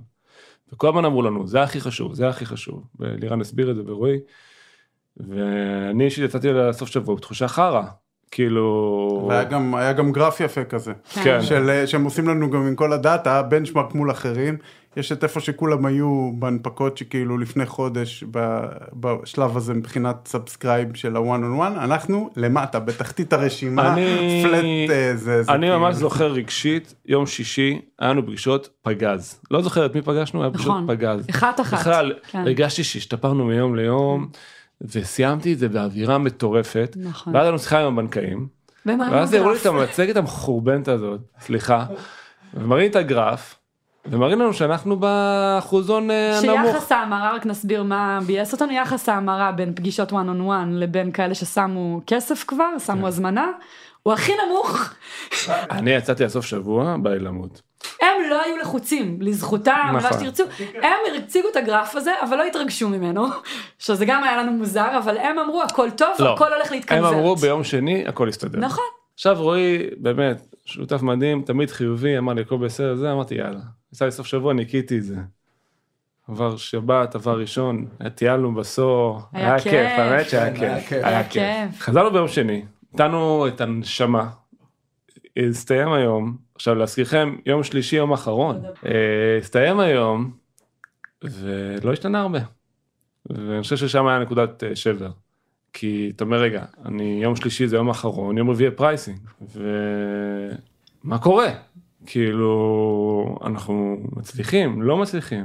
וכל 0.73 0.89
הזמן 0.89 1.05
אמרו 1.05 1.23
לנו, 1.23 1.47
זה 1.47 1.63
הכי 1.63 1.81
חשוב, 1.81 2.15
זה 2.15 2.29
הכי 2.29 2.47
חשוב. 2.47 2.85
ולירן 2.99 3.41
הסביר 3.41 3.71
את 3.71 3.77
זה 3.77 3.83
ורועי. 3.87 4.19
ואני 5.17 6.05
אישית 6.05 6.25
יצאתי 6.25 6.53
לסוף 6.53 6.89
שבוע 6.89 7.15
בתחושה 7.15 7.49
חרא. 7.49 7.83
כאילו... 8.31 9.27
והיה 9.29 9.45
גם, 9.45 9.75
היה 9.75 9.93
גם 9.93 10.13
גרף 10.13 10.41
יפה 10.41 10.65
כזה. 10.65 10.93
כן. 11.25 11.43
של, 11.43 11.87
שהם 11.87 12.05
עושים 12.05 12.29
לנו 12.29 12.51
גם 12.51 12.67
עם 12.67 12.75
כל 12.75 12.93
הדאטה, 12.93 13.43
benchmark 13.43 13.95
מול 13.95 14.11
אחרים, 14.11 14.57
יש 14.97 15.13
את 15.13 15.25
איפה 15.25 15.41
שכולם 15.41 15.87
היו 15.87 16.31
בהנפקות 16.39 16.97
שכאילו 16.99 17.39
לפני 17.39 17.67
חודש 17.67 18.25
ב- 18.31 18.61
בשלב 18.93 19.57
הזה 19.57 19.75
מבחינת 19.75 20.17
subscribe 20.29 20.95
של 20.97 21.17
הוואן 21.17 21.43
און 21.43 21.53
וואן, 21.53 21.73
אנחנו 21.77 22.31
למטה, 22.37 22.81
בתחתית 22.81 23.33
הרשימה, 23.33 23.93
אני- 23.93 24.43
פלט 24.45 24.65
אה, 24.91 25.13
זה, 25.17 25.43
זה 25.43 25.53
אני 25.53 25.67
כאילו- 25.67 25.81
ממש 25.81 25.95
זוכר 25.97 26.33
רגשית, 26.33 26.95
יום 27.07 27.27
שישי, 27.27 27.81
היה 27.99 28.11
לנו 28.11 28.27
פגישות 28.27 28.69
פגז. 28.83 29.41
לא 29.51 29.63
זוכר 29.63 29.87
את 29.87 29.95
מי 29.95 30.03
פגשנו, 30.03 30.43
היה 30.43 30.51
פגישות 30.51 30.69
נכון. 30.73 30.87
פגז. 30.89 31.27
אחת 31.31 31.61
אחת. 31.61 31.79
בכלל, 31.81 32.13
כן. 32.31 32.39
הרגשתי 32.39 32.85
שהשתפרנו 32.85 33.45
מיום 33.45 33.77
ליום, 33.77 34.29
וסיימתי 34.81 35.53
את 35.53 35.59
זה 35.59 35.69
באווירה 35.69 36.19
מטורפת. 36.19 36.97
נכון. 37.01 37.35
ואז 37.35 37.43
היה 37.43 37.49
לנו 37.51 37.59
שיחה 37.59 37.81
עם 37.81 37.93
הבנקאים, 37.93 38.47
ואז 38.87 39.35
הראו 39.35 39.51
לי? 39.51 39.57
את 39.61 39.67
המצגת 39.67 40.17
המחורבנת 40.17 40.89
הזאת, 40.89 41.21
סליחה, 41.41 41.85
ומראים 42.55 42.91
את 42.91 42.97
הגרף, 42.97 43.57
ומראים 44.07 44.41
לנו 44.41 44.53
שאנחנו 44.53 44.97
באחוזון 44.97 46.11
אה, 46.11 46.39
הנמוך. 46.39 46.73
שיחס 46.73 46.93
ההמרה, 46.93 47.35
רק 47.35 47.47
נסביר 47.47 47.83
מה 47.83 48.19
ביאס 48.27 48.53
אותנו, 48.53 48.73
יחס 48.73 49.09
ההמרה 49.09 49.53
בין 49.53 49.75
פגישות 49.75 50.13
one 50.13 50.15
on 50.15 50.49
one 50.49 50.71
לבין 50.71 51.13
כאלה 51.13 51.35
ששמו 51.35 52.01
כסף 52.07 52.45
כבר, 52.47 52.69
כן. 52.73 52.79
שמו 52.79 53.09
הזמנה, 53.09 53.51
הוא 54.03 54.13
הכי 54.13 54.33
נמוך. 54.47 54.95
אני 55.49 55.91
יצאתי 55.91 56.25
לסוף 56.25 56.45
שבוע, 56.45 56.97
בא 57.03 57.11
לי 57.11 57.19
למות. 57.19 57.63
הם 58.03 58.31
לא 58.31 58.43
היו 58.43 58.57
לחוצים, 58.57 59.19
לזכותם, 59.21 59.91
מה 59.93 59.99
נכון. 59.99 60.13
שתרצו, 60.13 60.45
הם 60.83 61.23
הציגו 61.25 61.49
את 61.49 61.57
הגרף 61.57 61.97
הזה, 61.97 62.13
אבל 62.23 62.37
לא 62.37 62.45
התרגשו 62.45 62.89
ממנו, 62.89 63.27
שזה 63.79 64.05
גם 64.07 64.25
היה 64.25 64.37
לנו 64.37 64.53
מוזר, 64.53 64.99
אבל 64.99 65.19
הם 65.19 65.39
אמרו 65.39 65.63
הכל 65.63 65.91
טוב, 65.91 66.09
לא. 66.19 66.35
הכל 66.35 66.53
הולך 66.53 66.67
הם 66.67 66.75
להתקנברט. 66.75 67.13
אמרו 67.13 67.37
ביום 67.37 67.65
שני 67.65 68.09
הכל 68.09 68.27
יסתדר. 68.29 68.59
נכון, 68.59 68.85
עכשיו 69.15 69.37
רועי 69.39 69.79
באמת 69.97 70.55
שותף 70.65 71.03
מדהים 71.03 71.43
תמיד 71.43 71.71
חיובי 71.71 72.19
אמר 72.19 72.33
לי 72.33 72.41
הכל 72.41 72.57
בסדר 72.57 72.95
זה 72.95 73.13
אמרתי 73.13 73.35
יאללה. 73.35 73.61
יצא 73.95 74.05
לי 74.05 74.11
סוף 74.11 74.27
שבוע 74.27 74.53
ניקיתי 74.53 74.99
את 74.99 75.03
זה. 75.03 75.17
עבר 76.29 76.57
שבת, 76.57 77.15
עבר 77.15 77.41
ראשון, 77.41 77.87
טיילנו 78.15 78.55
בסור, 78.55 79.21
היה 79.33 79.47
היה 79.47 79.61
כיף. 79.61 79.73
כיף, 79.73 79.99
האמת 79.99 80.29
שהיה 80.29 80.45
היה 80.45 80.55
כיף, 80.55 80.89
כיף. 80.89 81.05
היה 81.05 81.09
היה 81.09 81.29
כיף. 81.29 81.73
כיף. 81.73 81.81
חזרנו 81.81 82.11
ביום 82.11 82.29
שני, 82.29 82.65
נתנו 82.95 83.49
את 83.49 83.61
הנשמה, 83.61 84.31
הסתיים 85.37 85.93
היום, 85.93 86.37
עכשיו 86.55 86.75
להזכירכם, 86.75 87.37
יום 87.47 87.63
שלישי, 87.63 87.97
יום 87.97 88.13
אחרון, 88.13 88.63
אה, 88.87 89.39
הסתיים 89.41 89.81
היום, 89.81 90.31
ולא 91.25 91.93
השתנה 91.93 92.21
הרבה, 92.21 92.41
ואני 93.31 93.63
חושב 93.63 93.77
ששם 93.77 94.07
היה 94.07 94.19
נקודת 94.19 94.65
אה, 94.65 94.77
שבר. 94.77 95.11
כי 95.73 96.13
אתה 96.17 96.25
אומר 96.25 96.41
רגע, 96.41 96.65
אני 96.85 97.19
יום 97.23 97.37
שלישי 97.37 97.67
זה 97.67 97.77
יום 97.77 97.91
אחרון, 97.91 98.39
יום 98.39 98.51
רביעי 98.51 98.71
pricing, 98.71 99.19
ומה 101.05 101.19
קורה? 101.19 101.49
כאילו, 102.07 103.39
אנחנו 103.45 103.97
מצליחים, 104.17 104.83
לא 104.83 104.97
מצליחים. 104.97 105.45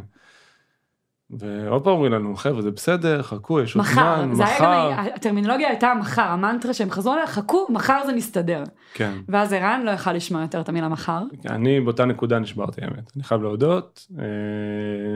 ועוד 1.29 1.83
פעם 1.83 1.93
אומרים 1.93 2.11
לנו, 2.11 2.35
חבר'ה 2.35 2.61
זה 2.61 2.71
בסדר, 2.71 3.21
חכו, 3.21 3.61
יש 3.61 3.75
עוד 3.75 3.85
מחר, 3.85 4.21
זמן, 4.23 4.33
זה 4.33 4.45
היה 4.45 4.55
מחר. 4.55 4.91
גם, 4.91 5.05
הטרמינולוגיה 5.15 5.69
הייתה 5.69 5.93
מחר, 5.99 6.21
המנטרה 6.21 6.73
שהם 6.73 6.91
חזרו 6.91 7.13
עליה, 7.13 7.27
חכו, 7.27 7.67
מחר 7.69 8.01
זה 8.05 8.13
מסתדר. 8.13 8.63
כן. 8.93 9.13
ואז 9.27 9.53
ערן 9.53 9.81
לא 9.85 9.91
יכל 9.91 10.13
לשמוע 10.13 10.41
יותר 10.41 10.61
את 10.61 10.69
המילה 10.69 10.87
מחר. 10.87 11.23
אני 11.49 11.81
באותה 11.81 12.05
נקודה 12.05 12.39
נשברתי 12.39 12.81
האמת, 12.81 13.11
אני 13.15 13.23
חייב 13.23 13.41
להודות, 13.41 14.07
אה, 14.19 14.23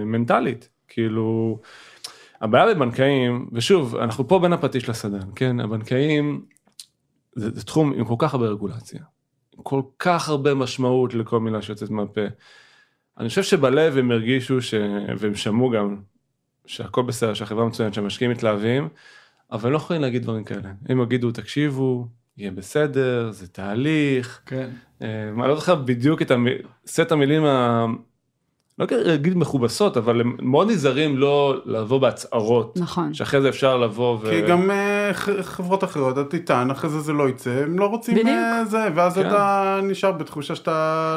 מנטלית, 0.05 0.69
כאילו, 0.87 1.59
הבעיה 2.41 2.73
בבנקאים, 2.75 3.49
ושוב, 3.51 3.95
אנחנו 3.95 4.27
פה 4.27 4.39
בין 4.39 4.53
הפטיש 4.53 4.89
לסדן, 4.89 5.27
כן, 5.35 5.59
הבנקאים, 5.59 6.45
זה, 7.35 7.49
זה 7.53 7.63
תחום 7.63 7.93
עם 7.93 8.05
כל 8.05 8.15
כך 8.17 8.33
הרבה 8.33 8.47
רגולציה, 8.47 8.99
כל 9.63 9.81
כך 9.99 10.29
הרבה 10.29 10.53
משמעות 10.53 11.13
לכל 11.13 11.39
מילה 11.39 11.61
שיוצאת 11.61 11.89
מהפה. 11.89 12.21
אני 13.19 13.29
חושב 13.29 13.43
שבלב 13.43 13.97
הם 13.97 14.11
הרגישו, 14.11 14.61
ש... 14.61 14.73
והם 15.17 15.35
שמעו 15.35 15.69
גם, 15.69 15.95
שהכל 16.65 17.01
בסדר, 17.01 17.33
שהחברה 17.33 17.65
מצוינת, 17.65 17.93
שהמשקיעים 17.93 18.31
מתלהבים, 18.31 18.87
אבל 19.51 19.65
הם 19.65 19.71
לא 19.71 19.77
יכולים 19.77 20.01
להגיד 20.01 20.23
דברים 20.23 20.43
כאלה. 20.43 20.71
הם 20.89 21.01
יגידו, 21.01 21.31
תקשיבו, 21.31 22.07
יהיה 22.37 22.51
בסדר, 22.51 23.31
זה 23.31 23.47
תהליך, 23.47 24.41
כן. 24.45 24.69
אה, 25.01 25.29
אני 25.29 25.47
לא 25.47 25.55
זוכר 25.55 25.75
בדיוק 25.75 26.21
את 26.21 26.31
המ- 26.31 26.47
סט 26.87 27.11
המילים, 27.11 27.45
ה... 27.45 27.85
לא 28.79 28.85
אגיד 29.15 29.37
מכובסות, 29.37 29.97
אבל 29.97 30.21
הם 30.21 30.37
מאוד 30.41 30.69
נזהרים 30.69 31.17
לא 31.17 31.61
לבוא 31.65 31.99
בהצהרות, 31.99 32.77
נכון. 32.77 33.13
שאחרי 33.13 33.41
זה 33.41 33.49
אפשר 33.49 33.77
לבוא 33.77 34.17
ו... 34.21 34.25
כי 34.25 34.41
גם 34.41 34.71
אה, 34.71 34.92
חברות 35.41 35.83
אחרות, 35.83 36.17
אתה 36.17 36.37
תטען, 36.37 36.71
אחרי 36.71 36.89
זה 36.89 36.99
זה 36.99 37.13
לא 37.13 37.29
יצא, 37.29 37.49
הם 37.49 37.79
לא 37.79 37.85
רוצים 37.85 38.13
בדיוק. 38.15 38.27
אה, 38.29 38.65
זה, 38.65 38.87
ואז 38.95 39.15
כן. 39.15 39.27
אתה 39.27 39.79
נשאר 39.83 40.11
בתחושה 40.11 40.55
שאתה 40.55 40.73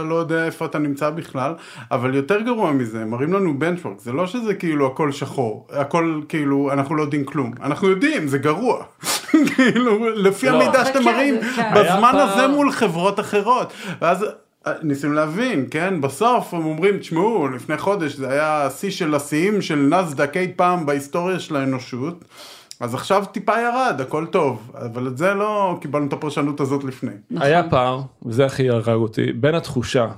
לא 0.09 0.15
יודע 0.15 0.45
איפה 0.47 0.65
אתה 0.65 0.79
נמצא 0.79 1.11
בכלל, 1.11 1.55
אבל 1.91 2.15
יותר 2.15 2.41
גרוע 2.41 2.73
מזה, 2.73 3.05
מראים 3.05 3.33
לנו 3.33 3.59
בנצ'וורק, 3.59 4.01
זה 4.01 4.13
לא 4.13 4.27
שזה 4.27 4.55
כאילו 4.55 4.87
הכל 4.87 5.13
שחור, 5.13 5.67
הכל 5.73 6.21
כאילו, 6.29 6.71
אנחנו 6.73 6.95
לא 6.97 7.03
יודעים 7.03 7.25
כלום, 7.25 7.53
אנחנו 7.63 7.89
יודעים, 7.89 8.29
זה 8.29 8.39
גרוע, 8.39 8.83
כאילו, 9.57 10.09
לפי 10.15 10.47
לא. 10.47 10.63
המידע 10.63 10.85
שאתם 10.85 10.99
כן, 10.99 11.05
מראים, 11.05 11.35
זה- 11.41 11.47
כן. 11.57 11.73
בזמן 11.75 12.13
הזה 12.15 12.47
מול 12.49 12.73
חברות 12.73 13.21
אחרות, 13.21 13.73
ואז... 14.01 14.25
אה, 14.67 14.73
ניסינו 14.83 15.13
להבין, 15.13 15.67
כן? 15.71 16.01
בסוף 16.01 16.55
הם 16.55 16.65
אומרים, 16.65 16.99
תשמעו, 16.99 17.49
לפני 17.49 17.79
חודש 17.79 18.13
זה 18.13 18.29
היה 18.31 18.63
השיא 18.67 18.91
של 18.91 19.15
השיאים 19.15 19.63
של 19.63 19.77
נסדק 19.77 20.37
אי 20.37 20.53
פעם 20.57 20.87
בהיסטוריה 20.87 21.41
של 21.41 21.57
האנושות, 21.57 22.25
אז 22.81 22.95
עכשיו 22.95 23.25
טיפה 23.33 23.61
ירד, 23.61 24.01
הכל 24.01 24.27
טוב, 24.27 24.73
אבל 24.75 25.07
את 25.07 25.19
זה 25.19 25.35
לא 25.35 25.79
קיבלנו 25.81 26.07
את 26.07 26.13
הפרשנות 26.13 26.61
הזאת 26.61 26.85
לפני. 26.85 27.11
נכון. 27.31 27.47
היה 27.47 27.71
פער, 27.71 28.03
וזה 28.27 28.47
הכי 28.47 28.71
הרג 28.71 28.89
אותי, 28.89 29.33
בין 29.33 29.55
התחושה 29.55 30.09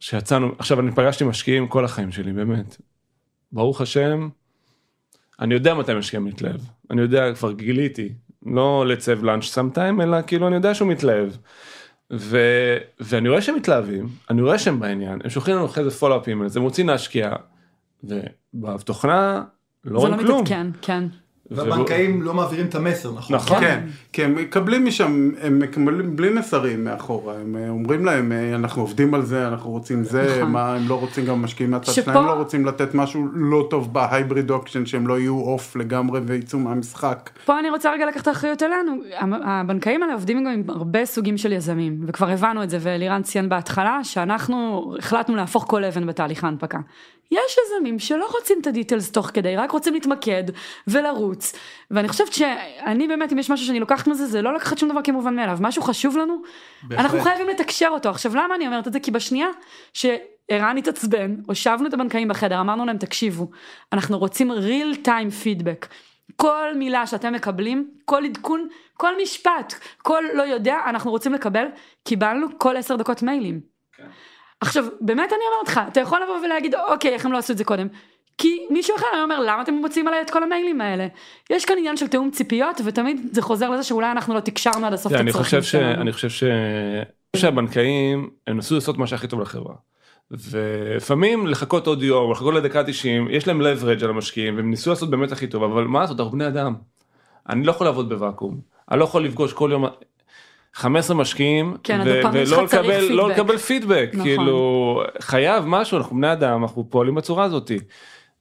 שיצאנו, 0.00 0.52
עכשיו 0.58 0.80
אני 0.80 0.92
פגשתי 0.92 1.24
משקיעים 1.24 1.68
כל 1.68 1.84
החיים 1.84 2.12
שלי, 2.12 2.32
באמת. 2.32 2.76
ברוך 3.52 3.80
השם, 3.80 4.28
אני 5.40 5.54
יודע 5.54 5.74
מתי 5.74 5.94
משקיע 5.94 6.20
מתלהב, 6.20 6.60
אני 6.90 7.00
יודע, 7.00 7.34
כבר 7.34 7.52
גיליתי, 7.52 8.12
לא 8.46 8.86
let's 8.86 9.07
have 9.07 9.24
lunch 9.24 9.44
sometime, 9.44 10.00
אלא 10.00 10.22
כאילו 10.26 10.46
אני 10.46 10.54
יודע 10.54 10.74
שהוא 10.74 10.88
מתלהב. 10.88 11.28
ו... 12.12 12.38
ואני 13.00 13.28
רואה 13.28 13.40
שהם 13.40 13.54
מתלהבים, 13.54 14.08
אני 14.30 14.42
רואה 14.42 14.58
שהם 14.58 14.80
בעניין, 14.80 15.20
הם 15.24 15.30
שולחים 15.30 15.54
לנו 15.54 15.66
אחרי 15.66 15.84
זה 15.84 15.90
follow 15.90 16.21
up 16.21 16.32
ים 16.32 16.42
על 16.42 16.48
זה, 16.48 16.58
הם 16.58 16.64
רוצים 16.64 16.88
להשקיע, 16.88 17.32
ובתוכנה 18.54 19.42
לא 19.84 20.00
זה 20.00 20.08
לא 20.08 20.12
רואים 20.12 20.26
כלום. 20.26 20.42
מתעדכן, 20.42 20.66
כן. 20.82 21.04
והבנקאים 21.54 22.22
לא 22.22 22.34
מעבירים 22.34 22.66
את 22.66 22.74
המסר, 22.74 23.12
נכון? 23.12 23.36
נכון. 23.36 23.60
כן, 23.60 23.80
כי 24.12 24.24
הם 24.24 24.34
מקבלים 24.34 24.84
משם, 24.86 25.30
הם 25.40 25.58
מקבלים 25.58 26.16
בלי 26.16 26.28
מסרים 26.28 26.84
מאחורה, 26.84 27.34
הם 27.34 27.56
אה, 27.56 27.68
אומרים 27.68 28.04
להם, 28.04 28.32
אה, 28.32 28.54
אנחנו 28.54 28.82
עובדים 28.82 29.14
על 29.14 29.22
זה, 29.22 29.48
אנחנו 29.48 29.70
רוצים 29.70 30.04
זה, 30.04 30.36
נכון. 30.38 30.52
מה, 30.52 30.74
הם 30.74 30.88
לא 30.88 31.00
רוצים 31.00 31.26
גם 31.26 31.42
משקיעים 31.42 31.70
מהצד 31.70 31.92
שפה- 31.92 32.12
שלהם, 32.12 32.26
לא 32.26 32.32
רוצים 32.32 32.66
לתת 32.66 32.94
משהו 32.94 33.26
לא 33.32 33.66
טוב 33.70 33.92
ב 33.92 34.00
hybrid 34.00 34.50
auction, 34.50 34.86
שהם 34.86 35.06
לא 35.06 35.18
יהיו 35.18 35.40
off 35.40 35.76
לגמרי 35.76 36.20
ויצאו 36.26 36.58
מהמשחק. 36.58 37.30
פה 37.44 37.58
אני 37.58 37.70
רוצה 37.70 37.92
רגע 37.92 38.06
לקחת 38.06 38.28
אחריות 38.28 38.62
אלינו, 38.62 38.92
הבנקאים 39.44 40.02
האלה 40.02 40.14
עובדים 40.14 40.44
גם 40.44 40.50
עם 40.50 40.62
הרבה 40.68 41.04
סוגים 41.04 41.36
של 41.38 41.52
יזמים, 41.52 41.98
וכבר 42.06 42.30
הבנו 42.30 42.62
את 42.62 42.70
זה, 42.70 42.78
ולירן 42.80 43.22
ציין 43.22 43.48
בהתחלה, 43.48 43.98
שאנחנו 44.02 44.94
החלטנו 44.98 45.36
להפוך 45.36 45.64
כל 45.68 45.84
אבן 45.84 46.06
בתהליך 46.06 46.44
ההנפקה. 46.44 46.78
יש 47.30 47.56
יזמים 47.66 47.98
שלא 47.98 48.26
רוצים 48.32 48.58
את 48.60 48.66
הדיטלס 48.66 49.12
תוך 49.12 49.30
כדי, 49.34 49.56
רק 49.56 49.70
רוצים 49.70 49.94
להתמקד 49.94 50.44
ולרוץ, 50.86 51.52
ואני 51.90 52.08
חושבת 52.08 52.32
שאני 52.32 53.08
באמת, 53.08 53.32
אם 53.32 53.38
יש 53.38 53.50
משהו 53.50 53.66
שאני 53.66 53.80
לוקחת 53.80 54.06
מזה, 54.06 54.26
זה 54.26 54.42
לא 54.42 54.54
לקחת 54.54 54.78
שום 54.78 54.88
דבר 54.88 55.02
כמובן 55.04 55.36
מאליו, 55.36 55.58
משהו 55.60 55.82
חשוב 55.82 56.16
לנו, 56.16 56.42
בהחלט. 56.82 57.04
אנחנו 57.04 57.20
חייבים 57.20 57.48
לתקשר 57.48 57.88
אותו. 57.90 58.08
עכשיו 58.08 58.36
למה 58.36 58.54
אני 58.54 58.66
אומרת 58.66 58.86
את 58.88 58.92
זה? 58.92 59.00
כי 59.00 59.10
בשנייה 59.10 59.48
שערן 59.92 60.76
התעצבן, 60.76 61.36
הושבנו 61.46 61.88
את 61.88 61.94
הבנקאים 61.94 62.28
בחדר, 62.28 62.60
אמרנו 62.60 62.86
להם 62.86 62.98
תקשיבו, 62.98 63.50
אנחנו 63.92 64.18
רוצים 64.18 64.50
real 64.52 65.06
time 65.06 65.44
feedback. 65.44 65.86
כל 66.36 66.74
מילה 66.76 67.06
שאתם 67.06 67.32
מקבלים, 67.32 67.90
כל 68.04 68.24
עדכון, 68.24 68.68
כל 68.94 69.12
משפט, 69.22 69.74
כל 70.02 70.24
לא 70.34 70.42
יודע, 70.42 70.78
אנחנו 70.86 71.10
רוצים 71.10 71.32
לקבל, 71.32 71.66
קיבלנו 72.04 72.46
כל 72.58 72.76
עשר 72.76 72.96
דקות 72.96 73.22
מיילים. 73.22 73.60
עכשיו, 74.64 74.84
באמת 75.00 75.32
אני 75.32 75.40
אומרת 75.52 75.68
לך, 75.68 75.80
אתה 75.92 76.00
יכול 76.00 76.20
לבוא 76.22 76.38
ולהגיד, 76.44 76.74
אוקיי, 76.74 77.14
איך 77.14 77.26
הם 77.26 77.32
לא 77.32 77.38
עשו 77.38 77.52
את 77.52 77.58
זה 77.58 77.64
קודם? 77.64 77.88
כי 78.38 78.66
מישהו 78.70 78.96
אחר 78.96 79.06
היה 79.12 79.22
אומר, 79.22 79.40
למה 79.40 79.62
אתם 79.62 79.74
מוציאים 79.74 80.08
עליי 80.08 80.20
את 80.20 80.30
כל 80.30 80.42
המיילים 80.42 80.80
האלה? 80.80 81.06
יש 81.50 81.64
כאן 81.64 81.78
עניין 81.78 81.96
של 81.96 82.08
תיאום 82.08 82.30
ציפיות, 82.30 82.80
ותמיד 82.84 83.20
זה 83.32 83.42
חוזר 83.42 83.70
לזה 83.70 83.82
שאולי 83.82 84.10
אנחנו 84.10 84.34
לא 84.34 84.40
תקשרנו 84.40 84.86
עד 84.86 84.92
הסוף 84.92 85.12
את 85.12 85.20
אני 85.20 85.30
הצרכים. 85.30 85.62
שלנו. 85.62 86.02
אני 86.02 86.12
חושב 86.12 86.30
ש... 86.30 86.44
שהבנקאים 87.36 88.30
הם 88.46 88.56
נסו 88.56 88.74
לעשות 88.74 88.98
מה 88.98 89.06
שהכי 89.06 89.26
טוב 89.26 89.40
לחברה. 89.40 89.74
ולפעמים 90.30 91.46
לחכות 91.46 91.86
עוד 91.86 92.02
יום, 92.02 92.32
לחכות 92.32 92.54
לדקה 92.54 92.84
90, 92.84 93.28
יש 93.30 93.48
להם 93.48 93.60
leverage 93.60 94.04
על 94.04 94.10
המשקיעים 94.10 94.56
והם 94.56 94.70
ניסו 94.70 94.90
לעשות 94.90 95.10
באמת 95.10 95.32
הכי 95.32 95.46
טוב, 95.46 95.62
אבל 95.62 95.84
מה 95.84 96.00
לעשות, 96.00 96.20
אנחנו 96.20 96.32
בני 96.32 96.46
אדם. 96.46 96.74
אני 97.48 97.64
לא 97.64 97.70
יכול 97.70 97.86
לעבוד 97.86 98.08
בוואקום, 98.08 98.60
אני 98.90 98.98
לא 98.98 99.04
יכול 99.04 99.24
לפגוש 99.24 99.52
כל 99.52 99.68
יום 99.72 99.84
15 100.74 101.16
משקיעים, 101.16 101.76
כן, 101.82 102.00
ו- 102.04 102.20
ולא 102.32 102.62
לקבל, 102.64 103.04
לא. 103.10 103.30
לקבל 103.30 103.58
פידבק, 103.58 104.10
נכון. 104.12 104.24
כאילו 104.24 105.02
חייב 105.20 105.64
משהו, 105.66 105.98
אנחנו 105.98 106.16
בני 106.16 106.32
אדם, 106.32 106.62
אנחנו 106.62 106.86
פועלים 106.90 107.14
בצורה 107.14 107.44
הזאתי. 107.44 107.78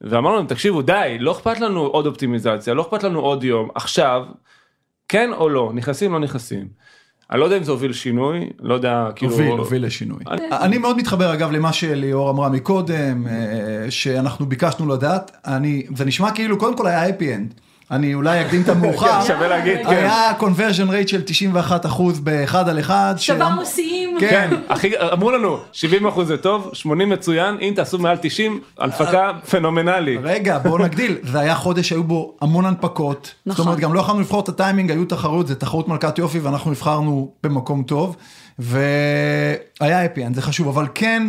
ואמרנו 0.01 0.35
להם, 0.37 0.47
תקשיבו, 0.47 0.81
די, 0.81 1.17
לא 1.19 1.31
אכפת 1.31 1.59
לנו 1.59 1.79
עוד 1.85 2.05
אופטימיזציה, 2.07 2.73
לא 2.73 2.81
אכפת 2.81 3.03
לנו 3.03 3.19
עוד 3.19 3.43
יום, 3.43 3.69
עכשיו, 3.75 4.23
כן 5.07 5.29
או 5.33 5.49
לא, 5.49 5.71
נכנסים, 5.73 6.13
לא 6.13 6.19
נכנסים. 6.19 6.67
אני 7.31 7.39
לא 7.39 7.45
יודע 7.45 7.57
אם 7.57 7.63
זה 7.63 7.71
הוביל 7.71 7.93
שינוי, 7.93 8.49
לא 8.59 8.73
יודע, 8.73 9.07
כאילו... 9.15 9.31
הוביל, 9.31 9.51
הוביל 9.51 9.85
לשינוי. 9.85 10.19
אני- 10.27 10.41
אני 10.51 10.77
מאוד 10.77 10.97
מתחבר 10.97 11.33
אגב 11.33 11.51
למה 11.51 11.73
שליאור 11.73 12.29
אמרה 12.29 12.49
מקודם, 12.49 13.27
אה, 13.27 13.33
שאנחנו 13.91 14.45
ביקשנו 14.45 14.87
לדעת, 14.93 15.31
אני, 15.45 15.83
זה 15.95 16.05
נשמע 16.05 16.31
כאילו 16.31 16.57
קודם 16.57 16.77
כל 16.77 16.87
היה 16.87 17.07
happy 17.09 17.21
end. 17.21 17.59
אני 17.91 18.13
אולי 18.13 18.41
אקדים 18.41 18.61
את 18.61 18.69
המאוחר, 18.69 19.23
שווה 19.27 19.47
להגיד, 19.47 19.77
כן. 19.77 19.89
היה 19.89 20.31
conversion 20.39 20.89
rate 20.89 21.07
של 21.07 21.21
91 21.21 21.85
אחוז 21.85 22.19
באחד 22.19 22.69
על 22.69 22.79
אחד, 22.79 23.15
שברנו 23.17 23.65
שיאים. 23.65 24.17
כן. 24.19 24.29
כן, 24.29 24.55
הכי, 24.69 24.91
אמרו 25.13 25.31
לנו, 25.31 25.57
70 25.71 26.07
אחוז 26.07 26.27
זה 26.27 26.37
טוב, 26.37 26.69
80 26.73 27.09
מצוין, 27.09 27.57
אם 27.61 27.73
תעשו 27.75 27.99
מעל 27.99 28.17
90, 28.21 28.59
הנפקה 28.77 29.31
פנומנלית. 29.49 30.19
רגע, 30.23 30.57
בואו 30.57 30.77
נגדיל, 30.77 31.17
זה 31.31 31.39
היה 31.39 31.55
חודש 31.55 31.89
שהיו 31.89 32.03
בו 32.03 32.37
המון 32.41 32.65
הנפקות, 32.65 33.33
נכון. 33.45 33.57
זאת 33.57 33.65
אומרת 33.65 33.79
גם 33.79 33.93
לא 33.93 33.99
יכולנו 33.99 34.21
לבחור 34.21 34.39
את 34.39 34.49
הטיימינג, 34.49 34.91
היו 34.91 35.05
תחרות, 35.05 35.47
זה 35.47 35.55
תחרות 35.55 35.87
מלכת 35.87 36.17
יופי 36.17 36.39
ואנחנו 36.39 36.71
נבחרנו 36.71 37.31
במקום 37.43 37.83
טוב, 37.83 38.15
והיה 38.59 40.05
אפי, 40.05 40.21
זה 40.33 40.41
חשוב, 40.41 40.67
אבל 40.67 40.87
כן, 40.95 41.27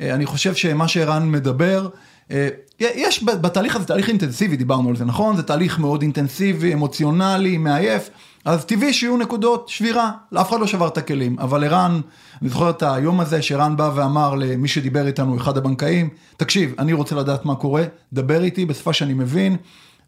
אה, 0.00 0.14
אני 0.14 0.26
חושב 0.26 0.54
שמה 0.54 0.88
שערן 0.88 1.30
מדבר, 1.30 1.88
אה, 2.30 2.48
יש 2.80 3.24
בתהליך 3.24 3.76
הזה 3.76 3.84
תהליך 3.84 4.08
אינטנסיבי, 4.08 4.56
דיברנו 4.56 4.88
על 4.88 4.96
זה, 4.96 5.04
נכון? 5.04 5.36
זה 5.36 5.42
תהליך 5.42 5.78
מאוד 5.78 6.02
אינטנסיבי, 6.02 6.74
אמוציונלי, 6.74 7.58
מעייף, 7.58 8.10
אז 8.44 8.64
טבעי 8.64 8.92
שיהיו 8.92 9.16
נקודות 9.16 9.68
שבירה, 9.68 10.10
אף 10.40 10.50
אחד 10.50 10.60
לא 10.60 10.66
שבר 10.66 10.88
את 10.88 10.98
הכלים, 10.98 11.38
אבל 11.38 11.64
ערן, 11.64 12.00
אני 12.42 12.50
זוכר 12.50 12.70
את 12.70 12.82
היום 12.82 13.20
הזה 13.20 13.42
שערן 13.42 13.76
בא 13.76 13.90
ואמר 13.94 14.34
למי 14.34 14.68
שדיבר 14.68 15.06
איתנו, 15.06 15.36
אחד 15.36 15.58
הבנקאים, 15.58 16.08
תקשיב, 16.36 16.74
אני 16.78 16.92
רוצה 16.92 17.14
לדעת 17.14 17.44
מה 17.44 17.54
קורה, 17.54 17.84
דבר 18.12 18.44
איתי 18.44 18.64
בשפה 18.64 18.92
שאני 18.92 19.14
מבין, 19.14 19.56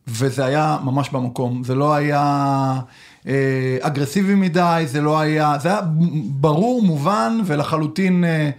וזה 0.09 0.45
היה 0.45 0.79
ממש 0.85 1.11
במקום, 1.11 1.65
זה 1.65 1.75
לא 1.75 1.95
היה 1.95 2.81
אה, 3.27 3.77
אגרסיבי 3.81 4.35
מדי, 4.35 4.85
זה 4.87 5.01
לא 5.01 5.19
היה, 5.19 5.57
זה 5.61 5.69
היה 5.69 5.81
ברור, 6.27 6.83
מובן, 6.83 7.41
ולחלוטין 7.47 8.25
אה, 8.25 8.51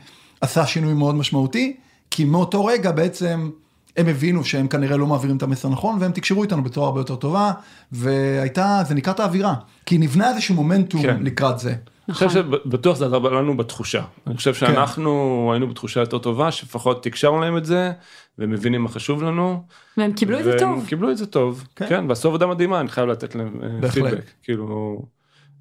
עשה 0.42 0.66
שינוי 0.66 0.94
מאוד 0.94 1.16
משמעותי, 1.16 1.76
כי 2.12 2.26
מאותו 2.26 2.66
רגע 2.66 2.92
בעצם 2.92 3.50
הם 3.98 4.08
הבינו 4.08 4.44
שהם 4.44 4.68
כנראה 4.68 4.98
לא 4.98 5.08
מעבירים 5.08 5.38
את 5.38 5.44
המסר 5.44 5.70
נכון, 5.70 5.98
והם 6.00 6.12
תקשרו 6.12 6.44
איתנו 6.44 6.64
בצורה 6.64 6.88
הרבה 6.88 7.00
יותר 7.00 7.16
טובה, 7.16 7.52
והייתה, 7.92 8.82
זה 8.88 8.96
נקרא 8.96 9.14
את 9.14 9.20
האווירה. 9.20 9.54
כי 9.86 9.98
נבנה 9.98 10.30
איזשהו 10.30 10.56
מומנטום 10.56 11.02
כן. 11.02 11.18
לקראת 11.24 11.60
זה. 11.60 11.76
אני 12.08 12.14
חושב 12.14 12.26
נכון. 12.26 12.60
שבטוח 12.66 12.98
זה 12.98 13.06
עזר 13.06 13.18
לנו 13.18 13.58
בתחושה. 13.58 14.04
אני 14.28 14.38
חושב 14.38 14.54
שאנחנו 14.54 15.50
היינו 15.52 15.68
בתחושה 15.70 16.00
יותר 16.00 16.18
טובה, 16.18 16.52
שלפחות 16.52 17.04
תקשרנו 17.04 17.40
להם 17.40 17.58
את 17.58 17.66
זה, 17.66 17.92
והם 18.38 18.50
מבינים 18.50 18.82
מה 18.82 18.90
חשוב 18.90 19.24
לנו. 19.24 19.64
והם 19.98 20.14
קיבלו 20.14 20.40
את 20.40 20.44
זה 20.44 20.50
והם 20.50 20.60
טוב. 20.60 20.86
קיבלו 20.88 21.12
את 21.12 21.18
זה 21.18 21.26
טוב, 21.26 21.68
כן. 21.76 21.90
כן, 21.90 22.06
ועשו 22.10 22.28
עבודה 22.28 22.48
מדהימה, 22.48 22.80
אני 22.80 22.90
חייב 22.90 23.08
לתת 23.08 23.36
להם 23.36 23.60
אה, 23.64 23.70
בהחלט. 23.80 24.04
פידבק, 24.04 24.32
כאילו, 24.44 25.02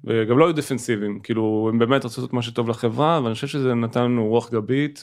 וגם 0.03 0.37
לא 0.37 0.45
היו 0.45 0.55
דפנסיביים, 0.55 1.19
כאילו, 1.19 1.69
הם 1.71 1.79
באמת 1.79 2.05
רצו 2.05 2.21
לעשות 2.21 2.33
מה 2.33 2.41
שטוב 2.41 2.69
לחברה, 2.69 3.21
ואני 3.23 3.33
חושב 3.33 3.47
שזה 3.47 3.73
נתן 3.73 4.03
לנו 4.03 4.27
רוח 4.27 4.51
גבית, 4.51 5.01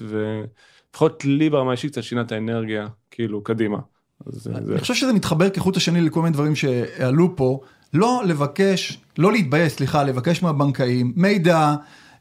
ולפחות 0.94 1.24
לי 1.24 1.50
ברמה 1.50 1.70
האישית 1.70 1.92
קצת 1.92 2.02
שינה 2.02 2.20
את 2.20 2.32
האנרגיה, 2.32 2.86
כאילו, 3.10 3.40
קדימה. 3.42 3.78
אז 4.26 4.34
זה- 4.34 4.50
זה- 4.64 4.72
אני 4.72 4.80
חושב 4.80 4.94
שזה 4.94 5.12
מתחבר 5.12 5.50
כחוט 5.50 5.76
השני 5.76 6.00
לכל 6.00 6.20
מיני 6.22 6.32
דברים 6.32 6.54
שעלו 6.54 7.36
פה. 7.36 7.60
לא 7.94 8.22
לבקש, 8.26 8.98
לא 9.18 9.32
להתבייש, 9.32 9.72
סליחה, 9.72 10.02
לבקש 10.02 10.42
מהבנקאים 10.42 11.12
מידע. 11.16 11.74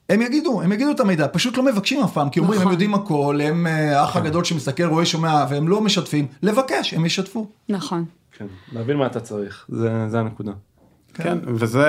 הם 0.09 0.21
יגידו, 0.21 0.61
הם 0.61 0.71
יגידו 0.71 0.91
את 0.91 0.99
המידע, 0.99 1.27
פשוט 1.33 1.57
לא 1.57 1.63
מבקשים 1.65 2.03
אף 2.03 2.13
פעם, 2.13 2.29
כי 2.29 2.39
אומרים, 2.39 2.53
הם 2.55 2.61
נכון. 2.61 2.71
יודעים 2.71 2.93
הכל, 2.93 3.39
הם 3.43 3.67
אה, 3.67 3.99
האח 4.01 4.15
הגדול 4.15 4.43
שמסתכל, 4.43 4.83
רואה, 4.83 5.05
שומע, 5.05 5.45
והם 5.49 5.67
לא 5.67 5.81
משתפים. 5.81 6.27
לבקש, 6.43 6.93
הם 6.93 7.05
ישתפו. 7.05 7.47
נכון. 7.69 8.05
כן, 8.37 8.45
להבין 8.71 8.97
מה 8.97 9.05
אתה 9.05 9.19
צריך, 9.19 9.65
זה 9.69 10.09
זה 10.09 10.19
הנקודה. 10.19 10.51
כן, 11.13 11.37
וזה 11.43 11.87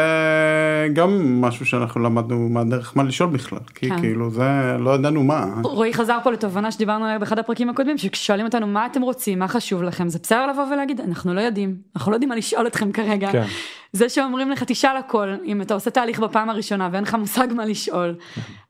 גם 0.93 1.41
משהו 1.41 1.67
שאנחנו 1.67 2.01
למדנו 2.01 2.49
מהדרך 2.49 2.97
מה 2.97 3.03
לשאול 3.03 3.31
בכלל, 3.31 3.59
כי 3.75 3.89
כן. 3.89 3.99
כאילו 4.01 4.31
זה, 4.31 4.77
לא 4.79 4.95
ידענו 4.95 5.25
מה. 5.25 5.47
רועי 5.63 5.95
חזר 5.95 6.19
פה 6.23 6.31
לתובנה 6.31 6.73
שדיברנו 6.73 7.05
עליה 7.05 7.19
באחד 7.19 7.39
הפרקים 7.39 7.69
הקודמים, 7.69 7.99
שכששואלים 7.99 8.47
אותנו 8.47 8.67
מה 8.67 8.87
אתם 8.87 9.03
רוצים, 9.03 9.39
מה 9.39 9.49
חשוב 9.49 9.83
לכם, 9.83 10.09
זה 10.09 10.19
בסדר 10.23 10.47
לבוא 10.47 10.65
ולהגיד, 10.73 11.01
אנחנו 11.01 11.35
לא 11.35 11.41
יודעים, 11.41 11.77
אנחנו 11.97 12.13
לא 12.13 12.17
יודעים 12.17 12.29
מה 12.29 12.37
לשאול 12.37 12.67
אתכם 12.67 12.93
כרגע. 12.93 13.33
כן. 13.33 13.45
זה 13.93 14.09
שאומרים 14.09 14.51
לך 14.51 14.63
תשאל 14.63 14.97
הכל, 14.97 15.35
אם 15.45 15.63
אתה 15.63 15.75
עושה 15.75 15.91
תהליך 15.91 16.19
בפעם 16.19 16.51
הראשונה 16.51 16.89
ואין 16.93 17.03
לך 17.03 17.15
מושג 17.15 17.47
מה 17.53 17.65
לשאול, 17.65 18.15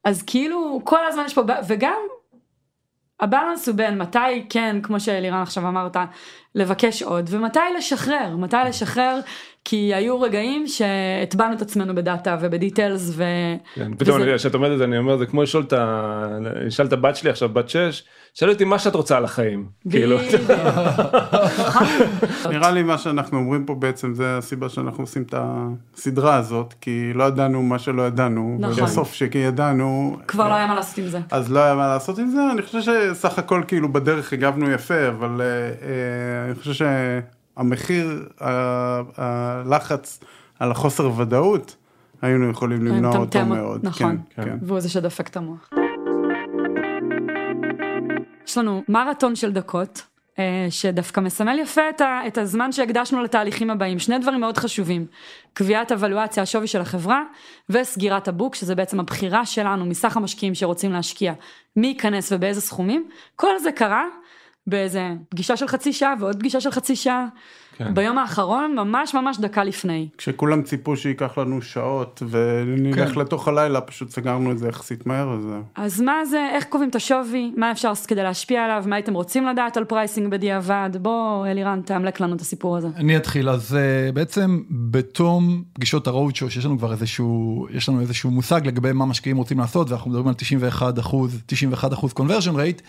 אז 0.04 0.22
כאילו 0.22 0.80
כל 0.84 1.06
הזמן 1.08 1.22
יש 1.26 1.34
פה, 1.34 1.42
וגם 1.68 1.98
הבאלנס 3.20 3.68
הוא 3.68 3.76
בין 3.76 3.98
מתי 3.98 4.46
כן, 4.48 4.76
כמו 4.82 5.00
שאלירן 5.00 5.42
עכשיו 5.42 5.68
אמרת, 5.68 5.96
לבקש 6.54 7.02
עוד, 7.02 7.26
ומתי 7.30 7.58
לשחרר, 7.78 8.36
מתי 8.36 8.56
לשחרר, 8.68 9.20
כי 9.64 9.94
היו 9.94 10.20
רגעים 10.20 10.66
שהטבענו 10.66 11.54
את 11.54 11.62
עצמנו 11.62 11.94
בדאטה 11.94 12.36
ובדיטיילס 12.40 13.10
ו... 13.12 13.24
כן, 13.74 13.94
פתאום 13.94 14.20
כשאת 14.36 14.54
אומרת 14.54 14.72
את 14.72 14.78
זה 14.78 14.84
אני 14.84 14.98
אומר 14.98 15.16
זה 15.16 15.26
כמו 15.26 15.42
לשאול 15.42 15.62
את 15.62 15.72
ה... 15.72 16.38
לשאול 16.40 16.88
את 16.88 16.92
הבת 16.92 17.16
שלי 17.16 17.30
עכשיו 17.30 17.48
בת 17.48 17.68
6, 17.68 18.02
שאל 18.34 18.50
אותי 18.50 18.64
מה 18.64 18.78
שאת 18.78 18.94
רוצה 18.94 19.16
על 19.16 19.24
החיים. 19.24 19.66
כאילו, 19.90 20.18
בדיוק. 20.18 20.50
נראה 22.50 22.70
לי 22.70 22.82
מה 22.82 22.98
שאנחנו 22.98 23.38
אומרים 23.38 23.64
פה 23.64 23.74
בעצם 23.74 24.14
זה 24.14 24.38
הסיבה 24.38 24.68
שאנחנו 24.68 25.02
עושים 25.02 25.22
את 25.22 25.34
הסדרה 25.36 26.36
הזאת, 26.36 26.74
כי 26.80 27.12
לא 27.14 27.24
ידענו 27.24 27.62
מה 27.62 27.78
שלא 27.78 28.02
ידענו, 28.02 28.56
נכון. 28.60 28.82
ובסוף 28.82 29.14
שידענו, 29.14 30.16
כבר 30.28 30.48
לא 30.48 30.54
היה 30.54 30.66
מה 30.66 30.74
לעשות 30.74 30.98
עם 30.98 31.06
זה. 31.06 31.20
אז 31.30 31.52
לא 31.52 31.60
היה 31.60 31.74
מה 31.74 31.88
לעשות 31.88 32.18
עם 32.18 32.28
זה, 32.28 32.40
אני 32.52 32.62
חושב 32.62 32.80
שסך 32.80 33.38
הכל 33.38 33.62
כאילו 33.68 33.92
בדרך 33.92 34.32
הגבנו 34.32 34.70
יפה, 34.70 35.08
אבל 35.08 35.40
אה, 35.40 35.46
אה, 35.46 36.43
אני 36.44 36.54
חושב 36.54 36.72
שהמחיר, 36.72 38.28
הלחץ 39.16 40.20
על 40.58 40.70
החוסר 40.70 41.20
ודאות, 41.20 41.76
היינו 42.22 42.50
יכולים 42.50 42.84
למנוע 42.86 43.16
אותו 43.16 43.44
מאוד. 43.44 43.80
נכון. 43.82 44.18
כן, 44.30 44.44
כן. 44.44 44.58
והוא 44.62 44.80
זה 44.80 44.88
שדפק 44.88 45.28
את 45.28 45.36
המוח. 45.36 45.70
יש 48.46 48.58
לנו 48.58 48.82
מרתון 48.88 49.36
של 49.36 49.52
דקות, 49.52 50.02
אה, 50.38 50.66
שדווקא 50.70 51.20
מסמל 51.20 51.58
יפה 51.58 51.82
את, 51.90 52.00
ה, 52.00 52.20
את 52.26 52.38
הזמן 52.38 52.72
שהקדשנו 52.72 53.22
לתהליכים 53.22 53.70
הבאים. 53.70 53.98
שני 53.98 54.18
דברים 54.18 54.40
מאוד 54.40 54.58
חשובים, 54.58 55.06
קביעת 55.52 55.92
הוולואציה, 55.92 56.42
השווי 56.42 56.66
של 56.66 56.80
החברה, 56.80 57.22
וסגירת 57.70 58.28
ה 58.28 58.32
book, 58.32 58.54
שזה 58.54 58.74
בעצם 58.74 59.00
הבחירה 59.00 59.46
שלנו 59.46 59.84
מסך 59.84 60.16
המשקיעים 60.16 60.54
שרוצים 60.54 60.92
להשקיע, 60.92 61.32
מי 61.76 61.86
ייכנס 61.86 62.32
ובאיזה 62.32 62.60
סכומים. 62.60 63.08
כל 63.36 63.58
זה 63.58 63.72
קרה 63.72 64.04
באיזה 64.66 65.12
פגישה 65.28 65.56
של 65.56 65.68
חצי 65.68 65.92
שעה 65.92 66.14
ועוד 66.20 66.36
פגישה 66.38 66.60
של 66.60 66.70
חצי 66.70 66.96
שעה, 66.96 67.26
כן. 67.76 67.94
ביום 67.94 68.18
האחרון, 68.18 68.74
ממש 68.74 69.14
ממש 69.14 69.38
דקה 69.38 69.64
לפני. 69.64 70.08
כשכולם 70.18 70.62
ציפו 70.62 70.96
שייקח 70.96 71.38
לנו 71.38 71.62
שעות 71.62 72.22
ונלך 72.30 73.14
כן. 73.14 73.20
לתוך 73.20 73.48
הלילה, 73.48 73.80
פשוט 73.80 74.10
סגרנו 74.10 74.52
את 74.52 74.58
זה 74.58 74.68
יחסית 74.68 75.06
מהר, 75.06 75.32
אז. 75.32 75.44
אז 75.74 76.00
מה 76.00 76.24
זה, 76.24 76.48
איך 76.54 76.64
קובעים 76.64 76.90
את 76.90 76.94
השווי, 76.94 77.52
מה 77.56 77.70
אפשר 77.70 77.88
לעשות 77.88 78.06
כדי 78.06 78.22
להשפיע 78.22 78.64
עליו, 78.64 78.84
מה 78.86 78.96
הייתם 78.96 79.14
רוצים 79.14 79.46
לדעת 79.46 79.76
על 79.76 79.84
pricing 79.84 80.30
בדיעבד, 80.30 80.90
בוא 81.00 81.46
אלירן 81.46 81.80
תאמלק 81.84 82.20
לנו 82.20 82.36
את 82.36 82.40
הסיפור 82.40 82.76
הזה. 82.76 82.88
אני 82.96 83.16
אתחיל, 83.16 83.48
אז 83.48 83.76
אה, 83.76 84.12
בעצם 84.12 84.62
בתום 84.70 85.62
פגישות 85.72 86.06
ה 86.06 86.36
roadshow, 86.36 86.50
שיש 86.50 86.64
לנו 86.64 86.78
כבר 86.78 86.92
איזשהו, 86.92 87.66
יש 87.70 87.88
לנו 87.88 88.00
איזשהו 88.00 88.30
מושג 88.30 88.66
לגבי 88.66 88.92
מה 88.92 89.06
משקיעים 89.06 89.36
רוצים 89.36 89.58
לעשות, 89.58 89.90
ואנחנו 89.90 90.10
מדברים 90.10 90.28
על 90.28 90.34
91 90.34 90.98
אחוז, 90.98 91.42
91 91.46 91.92
אחוז 91.92 92.12
conversion 92.12 92.54
rate, 92.56 92.82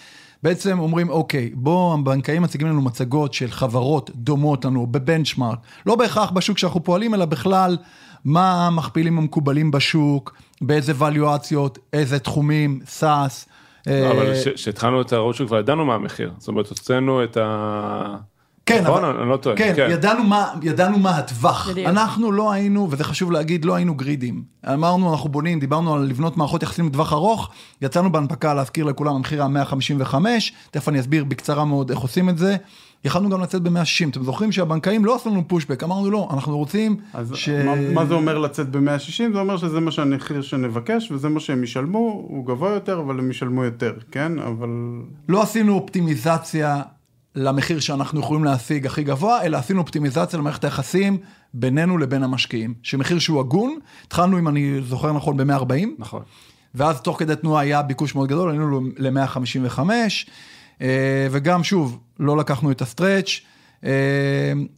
בעצם 0.43 0.79
אומרים, 0.79 1.09
אוקיי, 1.09 1.51
בוא, 1.53 1.93
הבנקאים 1.93 2.41
מציגים 2.41 2.67
לנו 2.67 2.81
מצגות 2.81 3.33
של 3.33 3.51
חברות 3.51 4.11
דומות 4.15 4.65
לנו 4.65 4.87
ב 4.87 4.94
benchmark, 4.94 5.59
לא 5.85 5.95
בהכרח 5.95 6.31
בשוק 6.31 6.57
שאנחנו 6.57 6.83
פועלים, 6.83 7.13
אלא 7.13 7.25
בכלל, 7.25 7.77
מה 8.25 8.67
המכפילים 8.67 9.17
המקובלים 9.17 9.71
בשוק, 9.71 10.35
באיזה 10.61 10.93
וולואציות, 10.95 11.79
איזה 11.93 12.19
תחומים, 12.19 12.79
SaaS. 12.85 13.47
אה, 13.87 14.11
אבל 14.11 14.33
כשהתחלנו 14.55 15.01
את 15.01 15.13
ה 15.13 15.18
road 15.18 15.35
כבר 15.47 15.59
ידענו 15.59 15.85
מה 15.85 15.95
המחיר, 15.95 16.31
זאת 16.37 16.47
אומרת 16.47 16.67
הוצאנו 16.67 17.23
את 17.23 17.37
ה... 17.37 18.15
כן, 18.65 18.83
נכון, 18.83 19.03
אבל- 19.03 19.19
אני 19.19 19.29
לא 19.29 19.37
טועה. 19.37 19.55
כן, 19.55 19.73
ידענו 19.89 20.23
מה, 20.23 20.53
ידענו 20.61 20.99
מה 20.99 21.17
הטווח. 21.17 21.69
בדיוק. 21.69 21.87
אנחנו 21.87 22.31
לא 22.31 22.51
היינו, 22.51 22.87
וזה 22.91 23.03
חשוב 23.03 23.31
להגיד, 23.31 23.65
לא 23.65 23.75
היינו 23.75 23.95
גרידים. 23.95 24.43
אמרנו, 24.73 25.11
אנחנו 25.11 25.29
בונים, 25.29 25.59
דיברנו 25.59 25.93
על 25.95 26.01
לבנות 26.01 26.37
מערכות 26.37 26.63
יחסים 26.63 26.87
לטווח 26.87 27.13
ארוך, 27.13 27.49
יצאנו 27.81 28.11
בהנפקה 28.11 28.53
להזכיר 28.53 28.85
לכולם, 28.85 29.15
המחיר 29.15 29.39
היה 29.41 29.47
155, 29.47 30.53
תכף 30.71 30.89
אני 30.89 30.99
אסביר 30.99 31.23
בקצרה 31.23 31.65
מאוד 31.65 31.89
איך 31.91 31.99
עושים 31.99 32.29
את 32.29 32.37
זה. 32.37 32.55
יכלנו 33.05 33.29
גם 33.29 33.41
לצאת 33.41 33.61
ב-160, 33.61 34.09
אתם 34.09 34.23
זוכרים 34.23 34.51
שהבנקאים 34.51 35.05
לא 35.05 35.15
עשו 35.15 35.29
לנו 35.29 35.47
פושבק, 35.47 35.83
אמרנו 35.83 36.11
לא, 36.11 36.29
אנחנו 36.33 36.57
רוצים 36.57 36.97
אז 37.13 37.31
ש... 37.35 37.49
מה, 37.49 37.75
מה 37.93 38.05
זה 38.05 38.13
אומר 38.13 38.37
לצאת 38.37 38.69
ב-160? 38.69 39.33
זה 39.33 39.39
אומר 39.39 39.57
שזה 39.57 39.79
מה 39.79 39.91
שהמחיר 39.91 40.41
שנבקש 40.41 41.11
וזה 41.11 41.29
מה 41.29 41.39
שהם 41.39 41.63
ישלמו, 41.63 42.25
הוא 42.27 42.45
גבוה 42.45 42.69
יותר, 42.69 42.99
אבל 42.99 43.19
הם 43.19 43.31
ישלמו 43.31 43.63
יותר, 43.63 43.93
כן? 44.11 44.39
אבל... 44.39 44.69
לא 45.29 45.41
עשינו 45.41 45.73
אופטימיזציה 45.73 46.81
למחיר 47.35 47.79
שאנחנו 47.79 48.19
יכולים 48.19 48.43
להשיג 48.43 48.85
הכי 48.85 49.03
גבוה, 49.03 49.43
אלא 49.43 49.57
עשינו 49.57 49.81
אופטימיזציה 49.81 50.39
למערכת 50.39 50.63
היחסים 50.63 51.17
בינינו 51.53 51.97
לבין 51.97 52.23
המשקיעים. 52.23 52.73
שמחיר 52.83 53.19
שהוא 53.19 53.39
הגון, 53.39 53.79
התחלנו, 54.07 54.39
אם 54.39 54.47
אני 54.47 54.81
זוכר 54.81 55.11
נכון, 55.13 55.37
ב-140, 55.37 55.87
נכון. 55.99 56.21
ואז 56.75 57.01
תוך 57.01 57.19
כדי 57.19 57.35
תנועה 57.35 57.61
היה 57.61 57.81
ביקוש 57.81 58.15
מאוד 58.15 58.29
גדול, 58.29 58.49
עלינו 58.49 58.81
ל-155, 58.97 59.79
וגם 61.31 61.63
שוב, 61.63 61.99
לא 62.19 62.37
לקחנו 62.37 62.71
את 62.71 62.81
הסטרץ', 62.81 63.41
אה, 63.85 63.91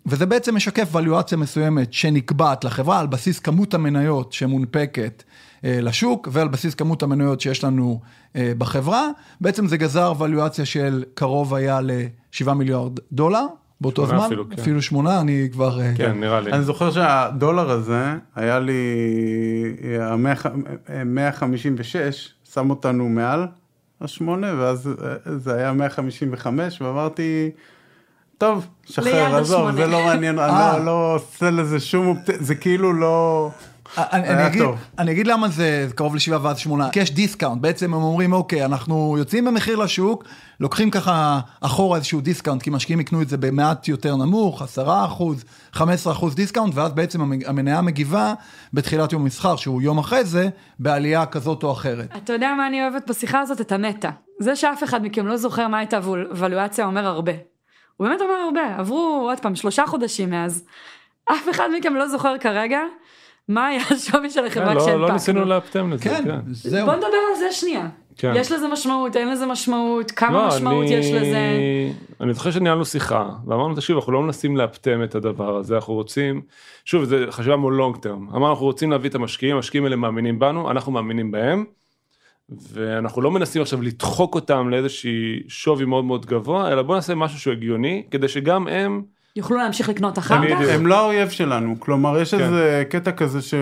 וזה 0.05 0.25
בעצם 0.25 0.55
משקף 0.55 0.89
ואליואציה 0.91 1.37
מסוימת 1.37 1.93
שנקבעת 1.93 2.63
לחברה 2.63 2.99
על 2.99 3.07
בסיס 3.07 3.39
כמות 3.39 3.73
המניות 3.73 4.33
שמונפקת 4.33 5.23
אה, 5.26 5.26
לשוק, 5.63 6.27
ועל 6.31 6.47
בסיס 6.47 6.75
כמות 6.75 7.03
המניות 7.03 7.41
שיש 7.41 7.63
לנו 7.63 7.99
אה, 8.35 8.51
בחברה. 8.57 9.07
בעצם 9.41 9.67
זה 9.67 9.77
גזר 9.77 10.13
ואליואציה 10.17 10.65
של 10.65 11.03
קרוב 11.13 11.53
היה 11.53 11.81
ל-7 11.81 12.53
מיליארד 12.53 12.99
דולר. 13.11 13.45
באותו 13.81 14.05
זמן, 14.05 14.17
אפילו, 14.17 14.49
כן. 14.49 14.61
אפילו 14.61 14.81
שמונה, 14.81 15.21
אני 15.21 15.49
כבר... 15.51 15.81
אה, 15.81 15.93
כן, 15.97 16.19
נראה 16.19 16.39
לי. 16.41 16.51
אני 16.51 16.63
זוכר 16.63 16.91
שהדולר 16.91 17.71
הזה 17.71 18.15
היה 18.35 18.59
לי 18.59 18.73
ה-156, 20.01 21.95
שם 22.53 22.69
אותנו 22.69 23.09
מעל 23.09 23.47
השמונה, 24.01 24.53
ואז 24.57 24.87
אה, 24.87 25.37
זה 25.37 25.53
היה 25.55 25.73
155, 25.73 26.81
ואמרתי, 26.81 27.49
טוב, 28.37 28.67
שחרר, 28.85 29.35
עזוב, 29.35 29.67
השמונה." 29.67 29.85
זה 29.85 29.91
לא 29.91 30.05
מעניין, 30.05 30.39
אני 30.39 30.51
אה. 30.51 30.77
לא- 30.77 30.85
לא 30.85 31.15
עושה 31.15 31.49
לזה 31.49 31.79
שום, 31.79 32.17
זה 32.39 32.55
כאילו 32.55 32.93
לא... 32.93 33.49
אני, 33.97 34.27
היה 34.27 34.37
אני, 34.39 34.47
אגיד, 34.47 34.61
טוב. 34.61 34.75
אני 34.99 35.11
אגיד 35.11 35.27
למה 35.27 35.47
זה 35.49 35.87
קרוב 35.95 36.15
לשבעה 36.15 36.39
ואז 36.43 36.57
שמונה, 36.57 36.89
כי 36.91 36.99
יש 36.99 37.11
discount, 37.11 37.61
בעצם 37.61 37.93
הם 37.93 38.03
אומרים 38.03 38.33
אוקיי, 38.33 38.65
אנחנו 38.65 39.15
יוצאים 39.17 39.45
במחיר 39.45 39.75
לשוק, 39.75 40.23
לוקחים 40.59 40.89
ככה 40.91 41.39
אחורה 41.61 41.97
איזשהו 41.97 42.21
discount, 42.21 42.61
כי 42.63 42.69
משקיעים 42.69 42.99
יקנו 42.99 43.21
את 43.21 43.29
זה 43.29 43.37
במעט 43.37 43.87
יותר 43.87 44.15
נמוך, 44.15 44.61
10 44.61 45.05
אחוז, 45.05 45.43
15 45.73 46.13
אחוז 46.13 46.35
discount, 46.35 46.75
ואז 46.75 46.91
בעצם 46.93 47.21
המ- 47.21 47.39
המניה 47.45 47.81
מגיבה 47.81 48.33
בתחילת 48.73 49.13
יום 49.13 49.21
המסחר, 49.21 49.55
שהוא 49.55 49.81
יום 49.81 49.97
אחרי 49.97 50.25
זה, 50.25 50.49
בעלייה 50.79 51.25
כזאת 51.25 51.63
או 51.63 51.71
אחרת. 51.71 52.07
אתה 52.17 52.33
יודע 52.33 52.53
מה 52.57 52.67
אני 52.67 52.81
אוהבת 52.81 53.09
בשיחה 53.09 53.39
הזאת? 53.39 53.61
את 53.61 53.71
המטה. 53.71 54.09
זה 54.39 54.55
שאף 54.55 54.83
אחד 54.83 55.03
מכם 55.03 55.27
לא 55.27 55.37
זוכר 55.37 55.67
מה 55.67 55.77
הייתה 55.77 55.99
הוולואציה 56.31 56.85
אומר 56.85 57.05
הרבה. 57.05 57.31
הוא 57.97 58.07
באמת 58.07 58.21
אומר 58.21 58.33
הרבה, 58.45 58.75
עברו 58.79 59.27
עוד 59.29 59.39
פעם 59.39 59.55
שלושה 59.55 59.83
חודשים 59.87 60.29
מאז. 60.29 60.63
אף 61.31 61.49
אחד 61.51 61.69
מכם 61.79 61.95
לא 61.95 62.07
זוכר 62.07 62.37
כרגע 62.37 62.79
מה 63.49 63.67
היה 63.67 63.81
השווי 63.91 64.29
של 64.29 64.41
כן, 64.41 64.47
החברה 64.47 64.73
לא- 64.73 64.79
כשהנפקנו. 64.79 65.07
לא 65.07 65.13
ניסינו 65.13 65.45
לאפטם 65.45 65.91
לזה, 65.93 66.03
כן, 66.03 66.23
כן. 66.25 66.39
זהו. 66.51 66.85
בוא 66.85 66.95
נדבר 66.95 67.07
על 67.07 67.39
זה 67.39 67.51
שנייה. 67.51 67.87
כן. 68.17 68.33
יש 68.35 68.51
לזה 68.51 68.67
משמעות, 68.67 69.15
אין 69.15 69.29
לזה 69.31 69.45
משמעות, 69.45 70.11
כמה 70.11 70.31
לא, 70.41 70.47
משמעות 70.47 70.85
אני- 70.85 70.93
יש 70.93 71.11
לזה. 71.11 71.37
אני 72.21 72.33
זוכר 72.33 72.51
שניהלנו 72.51 72.85
שיחה 72.85 73.29
ואמרנו 73.47 73.75
תקשיב 73.75 73.95
אנחנו 73.95 74.11
לא 74.13 74.21
מנסים 74.21 74.57
לאפטם 74.57 75.03
את 75.03 75.15
הדבר 75.15 75.55
הזה 75.55 75.75
אנחנו 75.75 75.93
רוצים 75.93 76.41
שוב 76.85 77.03
זה 77.03 77.25
חשיבה 77.29 77.55
מול 77.55 77.73
לונג 77.73 77.95
טרם 77.97 78.27
אמרנו 78.29 78.49
אנחנו 78.49 78.65
רוצים 78.65 78.91
להביא 78.91 79.09
את 79.09 79.15
המשקיעים 79.15 79.55
המשקיעים 79.55 79.83
האלה 79.83 79.95
מאמינים 79.95 80.39
בנו 80.39 80.71
אנחנו 80.71 80.91
מאמינים 80.91 81.31
בהם. 81.31 81.65
ואנחנו 82.71 83.21
לא 83.21 83.31
מנסים 83.31 83.61
עכשיו 83.61 83.81
לדחוק 83.81 84.35
אותם 84.35 84.69
לאיזושהי 84.69 85.39
שווי 85.47 85.85
מאוד 85.85 86.05
מאוד 86.05 86.25
גבוה 86.25 86.71
אלא 86.71 86.81
בוא 86.81 86.95
נעשה 86.95 87.15
משהו 87.15 87.39
שהוא 87.39 87.53
הגיוני 87.53 88.03
כדי 88.11 88.27
שגם 88.27 88.67
הם 88.67 89.01
יוכלו 89.37 89.57
להמשיך 89.57 89.89
לקנות 89.89 90.17
אחר. 90.17 90.49
כך? 90.49 90.61
הם 90.69 90.87
לא 90.87 90.99
האויב 90.99 91.29
שלנו, 91.29 91.75
כלומר 91.79 92.19
יש 92.19 92.33
כן. 92.33 92.41
איזה 92.41 92.83
קטע 92.89 93.11
כזה 93.11 93.41
ש... 93.41 93.53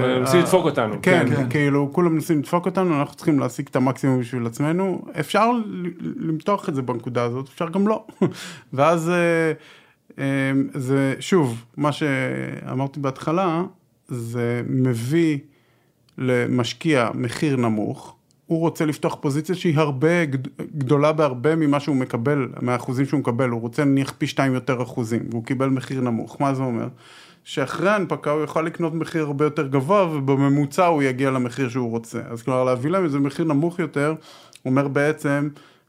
מנסים 0.00 0.40
לדפוק 0.40 0.64
אותנו. 0.64 0.94
כן, 1.02 1.26
כן, 1.28 1.36
כן. 1.36 1.50
כאילו 1.50 1.88
כולם 1.92 2.14
מנסים 2.14 2.38
לדפוק 2.38 2.66
אותנו, 2.66 3.00
אנחנו 3.00 3.14
צריכים 3.14 3.38
להשיג 3.38 3.66
את 3.70 3.76
המקסימום 3.76 4.20
בשביל 4.20 4.46
עצמנו, 4.46 5.04
אפשר 5.20 5.52
ל- 5.52 5.90
למתוח 6.28 6.68
את 6.68 6.74
זה 6.74 6.82
בנקודה 6.82 7.22
הזאת, 7.22 7.48
אפשר 7.48 7.68
גם 7.68 7.88
לא. 7.88 8.06
ואז 8.74 9.10
אה, 9.10 9.52
אה, 10.18 10.52
זה, 10.74 11.14
שוב, 11.20 11.64
מה 11.76 11.92
שאמרתי 11.92 13.00
בהתחלה, 13.00 13.62
זה 14.08 14.62
מביא 14.68 15.38
למשקיע 16.18 17.10
מחיר 17.14 17.56
נמוך, 17.56 18.13
הוא 18.46 18.58
רוצה 18.58 18.84
לפתוח 18.86 19.16
פוזיציה 19.20 19.54
שהיא 19.54 19.78
הרבה 19.78 20.24
גד- 20.24 20.48
גדולה 20.76 21.12
בהרבה 21.12 21.56
ממה 21.56 21.80
שהוא 21.80 21.96
מקבל, 21.96 22.48
מהאחוזים 22.62 23.06
שהוא 23.06 23.20
מקבל, 23.20 23.48
הוא 23.48 23.60
רוצה 23.60 23.84
נניח 23.84 24.12
פי 24.18 24.26
שתיים 24.26 24.54
יותר 24.54 24.82
אחוזים, 24.82 25.22
והוא 25.30 25.44
קיבל 25.44 25.68
מחיר 25.68 26.00
נמוך, 26.00 26.40
מה 26.40 26.54
זה 26.54 26.62
אומר? 26.62 26.88
שאחרי 27.44 27.88
ההנפקה 27.90 28.30
הוא 28.30 28.40
יוכל 28.40 28.62
לקנות 28.62 28.94
מחיר 28.94 29.24
הרבה 29.24 29.44
יותר 29.44 29.66
גבוה, 29.66 30.16
ובממוצע 30.16 30.86
הוא 30.86 31.02
יגיע 31.02 31.30
למחיר 31.30 31.68
שהוא 31.68 31.90
רוצה. 31.90 32.20
אז 32.30 32.42
כלומר 32.42 32.64
להביא 32.64 32.90
להם 32.90 33.04
איזה 33.04 33.18
מחיר 33.18 33.44
נמוך 33.44 33.78
יותר, 33.78 34.14
אומר 34.64 34.88
בעצם 34.88 35.48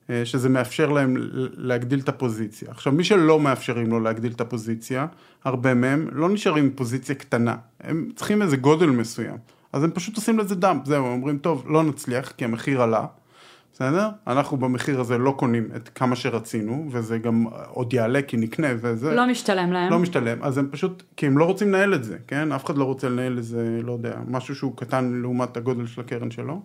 אה, 0.10 0.26
שזה 0.26 0.50
מאפשר 0.50 0.90
להם 0.92 1.16
להגדיל 1.58 2.00
את 2.00 2.10
הפוזיציה. 2.10 2.68
עכשיו 2.72 2.94
מי 2.94 3.04
שלא 3.04 3.40
מאפשרים 3.40 3.90
לו 3.90 4.00
להגדיל 4.00 4.32
את 4.32 4.42
הפוזיציה, 4.42 5.06
הרבה 5.44 5.74
מהם 5.74 6.08
לא 6.12 6.30
נשארים 6.30 6.64
עם 6.64 6.72
פוזיציה 6.76 7.16
קטנה, 7.16 7.56
הם 7.82 8.10
צריכים 8.16 8.42
איזה 8.42 8.58
גודל 8.58 8.86
מסוים. 8.90 9.55
אז 9.76 9.84
הם 9.84 9.92
פשוט 9.92 10.16
עושים 10.16 10.40
לזה 10.40 10.56
דאמפ, 10.56 10.86
זהו, 10.86 11.06
הם 11.06 11.12
אומרים, 11.12 11.38
טוב, 11.38 11.66
לא 11.70 11.84
נצליח, 11.84 12.32
כי 12.38 12.46
המחיר 12.46 12.82
עלה, 12.82 13.06
בסדר? 13.74 14.10
אנחנו 14.28 14.58
במחיר 14.58 15.00
הזה 15.00 15.18
לא 15.18 15.32
קונים 15.38 15.68
את 15.76 15.90
כמה 15.96 16.16
שרצינו, 16.16 16.88
וזה 16.92 17.18
גם 17.18 17.46
עוד 17.70 17.94
יעלה 17.94 18.22
כי 18.22 18.38
נקנה 18.38 18.68
וזה. 18.82 19.16
לא 19.16 19.28
משתלם 19.28 19.72
להם. 19.72 19.92
לא 19.92 20.00
משתלם, 20.00 20.38
אז 20.44 20.58
הם 20.58 20.68
פשוט, 20.72 21.04
כי 21.18 21.26
הם 21.28 21.38
לא 21.38 21.46
רוצים 21.46 21.68
לנהל 21.68 21.94
את 21.94 22.04
זה, 22.04 22.18
כן? 22.28 22.52
אף 22.52 22.66
אחד 22.66 22.78
לא 22.78 22.84
רוצה 22.84 23.10
לנהל 23.10 23.38
איזה, 23.38 23.80
לא 23.84 23.92
יודע, 23.92 24.16
משהו 24.28 24.56
שהוא 24.56 24.78
קטן 24.78 25.20
לעומת 25.22 25.58
הגודל 25.58 25.86
של 25.88 26.02
הקרן 26.02 26.32
שלו. 26.32 26.62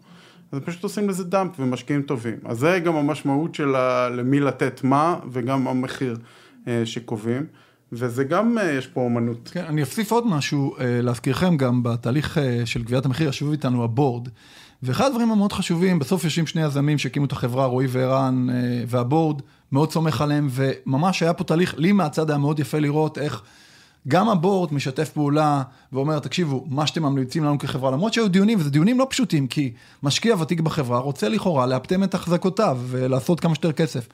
אז 0.53 0.59
הם 0.59 0.65
פשוט 0.65 0.83
עושים 0.83 1.09
לזה 1.09 1.25
דאמפ 1.25 1.53
ומשקיעים 1.61 2.03
טובים. 2.03 2.37
אז 2.45 2.59
זה 2.59 2.79
גם 2.85 2.97
המשמעות 2.97 3.55
של 3.55 3.75
ה- 3.75 4.09
למי 4.09 4.41
לתת 4.41 4.85
מה, 4.85 5.17
וגם 5.33 5.69
המחיר 5.69 6.17
אה, 6.69 6.83
שקובעים. 6.85 7.47
וזה 7.93 8.25
גם, 8.25 8.59
אה, 8.59 8.73
יש 8.73 8.87
פה 8.87 9.01
אומנות. 9.01 9.51
כן, 9.53 9.65
אני 9.65 9.81
אוסיף 9.81 10.13
עוד 10.13 10.27
משהו, 10.27 10.77
אה, 10.79 11.03
להזכירכם 11.03 11.57
גם 11.57 11.83
בתהליך 11.83 12.39
אה, 12.39 12.67
של 12.67 12.83
גביית 12.83 13.05
המחיר, 13.05 13.29
ישבו 13.29 13.53
איתנו 13.53 13.85
הבורד. 13.85 14.29
ואחד 14.83 15.07
הדברים 15.07 15.31
המאוד 15.31 15.53
חשובים, 15.53 15.99
בסוף 15.99 16.25
יושבים 16.25 16.47
שני 16.47 16.63
יזמים 16.63 16.99
שהקימו 16.99 17.27
את 17.27 17.33
החברה, 17.33 17.67
רועי 17.67 17.87
וערן 17.91 18.49
והבורד, 18.87 19.43
מאוד 19.73 19.93
סומך 19.93 20.21
עליהם, 20.21 20.49
וממש 20.51 21.23
היה 21.23 21.33
פה 21.33 21.45
תהליך, 21.45 21.75
לי 21.79 21.93
מהצד 21.93 22.31
היה 22.31 22.39
מאוד 22.39 22.59
יפה 22.59 22.79
לראות 22.79 23.19
איך 23.19 23.43
גם 24.09 24.29
הבורד 24.29 24.75
משתף 24.75 25.09
פעולה 25.09 25.63
ואומר, 25.93 26.19
תקשיבו, 26.19 26.67
מה 26.69 26.87
שאתם 26.87 27.03
ממליצים 27.03 27.45
לנו 27.45 27.59
כחברה, 27.59 27.91
למרות 27.91 28.13
שהיו 28.13 28.29
דיונים, 28.29 28.59
וזה 28.61 28.71
דיונים 28.71 28.99
לא 28.99 29.07
פשוטים, 29.11 29.47
כי 29.47 29.73
משקיע 30.03 30.35
ותיק 30.41 30.61
בחברה 30.61 30.99
רוצה 30.99 31.29
לכאורה 31.29 31.67
לאפטם 31.67 32.05
את 32.05 32.15
החזקותיו 32.15 32.79
ולעשות 32.87 33.41
כמה 33.41 33.55
שיותר 33.55 33.73
כסף. 33.73 34.09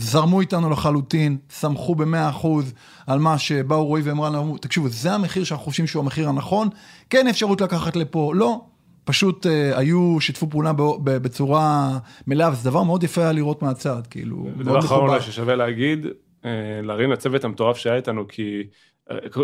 זרמו 0.00 0.40
איתנו 0.40 0.70
לחלוטין, 0.70 1.36
סמכו 1.50 1.94
במאה 1.94 2.28
אחוז 2.28 2.74
על 3.06 3.18
מה 3.18 3.38
שבאו 3.38 3.86
רועי 3.86 4.02
ואמרנו, 4.02 4.38
אמרו, 4.38 4.58
תקשיבו, 4.58 4.88
זה 4.88 5.12
המחיר 5.12 5.44
שאנחנו 5.44 5.64
חושבים 5.64 5.86
שהוא 5.86 6.02
המחיר 6.02 6.28
הנכון, 6.28 6.68
כן 7.10 7.26
אפשרות 7.28 7.60
לקחת 7.60 7.96
לפה, 7.96 8.32
לא. 8.34 8.60
פשוט 9.04 9.46
אה, 9.46 9.78
היו, 9.78 10.16
שיתפו 10.20 10.50
פעולה 10.50 10.72
ב- 10.72 10.82
ב- 10.82 11.16
בצורה 11.16 11.98
מלאה, 12.26 12.50
וזה 12.52 12.70
דבר 12.70 12.82
מאוד 12.82 13.02
יפה 13.02 13.20
היה 13.20 13.32
לראות 13.32 13.62
מהצד, 13.62 14.02
כאילו, 14.10 14.46
ודבר 14.56 14.72
מאוד 14.72 14.84
אחרון 14.84 15.00
מכובד. 15.00 15.12
אולי 15.12 15.32
ששווה 15.32 15.56
להגיד, 15.56 16.06
אה, 16.44 16.50
להרים 16.82 17.10
לצוות 17.10 17.44
המטורף 17.44 17.76
שהיה 17.76 17.96
איתנו, 17.96 18.28
כי 18.28 18.62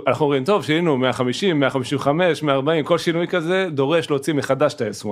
אנחנו 0.07 0.25
אומרים, 0.25 0.45
טוב, 0.45 0.65
שינינו 0.65 0.97
150, 0.99 1.61
155, 1.61 2.43
140, 2.43 2.85
כל 2.85 2.99
שינוי 2.99 3.27
כזה 3.29 3.69
דורש 3.73 4.11
להוציא 4.11 4.35
מחדש 4.35 4.75
את 4.75 4.81
ה-S1, 4.81 5.09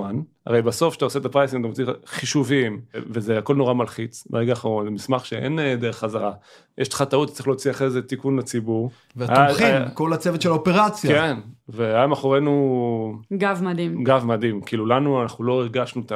הרי 0.47 0.61
בסוף 0.61 0.91
כשאתה 0.93 1.05
עושה 1.05 1.19
את 1.19 1.25
ה 1.25 1.29
pricing 1.29 1.59
אתה 1.65 1.67
מוציא 1.67 1.85
חישובים, 2.05 2.79
וזה 3.09 3.37
הכל 3.37 3.55
נורא 3.55 3.73
מלחיץ, 3.73 4.27
ברגע 4.29 4.51
האחרון, 4.51 4.85
זה 4.85 4.91
מסמך 4.91 5.25
שאין 5.25 5.59
אה, 5.59 5.75
דרך 5.75 5.97
חזרה, 5.97 6.31
יש 6.77 6.93
לך 6.93 7.01
טעות, 7.01 7.29
צריך 7.29 7.47
להוציא 7.47 7.71
אחרי 7.71 7.89
זה 7.89 8.01
תיקון 8.01 8.37
לציבור. 8.39 8.91
והתומכים, 9.15 9.65
היה- 9.65 9.89
כל 9.89 10.13
הצוות 10.13 10.41
של 10.41 10.49
האופרציה. 10.49 11.11
כן, 11.11 11.37
והיה 11.69 12.07
מאחורינו 12.07 13.13
גב 13.33 13.59
מדהים. 13.63 14.03
גב 14.03 14.25
מדהים, 14.25 14.61
כאילו 14.61 14.85
לנו 14.85 15.21
אנחנו 15.21 15.43
לא 15.43 15.53
הרגשנו 15.53 16.01
את 16.05 16.11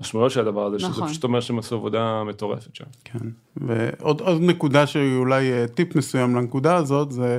המשמעויות 0.00 0.32
של 0.32 0.40
הדבר 0.40 0.66
הזה, 0.66 0.78
שזה 0.78 0.88
נכון. 0.88 1.08
פשוט 1.08 1.24
אומר 1.24 1.40
שהם 1.40 1.58
עשו 1.58 1.76
עבודה 1.76 2.24
מטורפת 2.24 2.74
שם. 2.74 2.84
כן, 3.04 3.18
ועוד 3.56 4.20
עוד 4.20 4.40
נקודה 4.40 4.86
שהיא 4.86 5.16
אולי 5.16 5.52
אה, 5.52 5.66
טיפ 5.68 5.96
מסוים 5.96 6.36
לנקודה 6.36 6.76
הזאת, 6.76 7.12
זה 7.12 7.38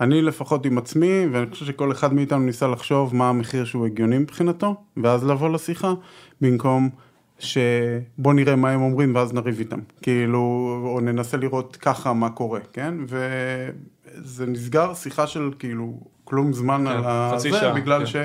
אני 0.00 0.22
לפחות 0.22 0.66
עם 0.66 0.78
עצמי, 0.78 1.26
ואני 1.32 1.46
חושב 1.50 1.66
שכל 1.66 1.92
אחד 1.92 2.14
מאיתנו 2.14 2.38
ניסה 2.38 2.66
לחשוב 2.66 3.16
מה 3.16 3.28
המחיר 3.28 3.64
שהוא 3.64 3.86
הגיוני 3.86 4.18
מבחינתו, 4.18 4.74
ואז 4.96 5.24
לבוא 5.24 5.50
לשיחה, 5.50 5.94
במקום 6.40 6.90
שבוא 7.38 8.34
נראה 8.34 8.56
מה 8.56 8.70
הם 8.70 8.82
אומרים 8.82 9.14
ואז 9.14 9.32
נריב 9.32 9.58
איתם, 9.58 9.78
כאילו, 10.02 10.40
או 10.84 11.00
ננסה 11.00 11.36
לראות 11.36 11.76
ככה 11.76 12.12
מה 12.12 12.30
קורה, 12.30 12.60
כן? 12.72 12.94
וזה 13.06 14.46
נסגר 14.46 14.94
שיחה 14.94 15.26
של 15.26 15.50
כאילו 15.58 16.00
כלום 16.24 16.52
זמן 16.52 16.84
כן, 16.88 16.92
על 16.92 17.30
חצי 17.34 17.50
זה, 17.50 17.58
שעה, 17.58 17.74
בגלל 17.74 18.00
כן. 18.00 18.06
ש... 18.06 18.16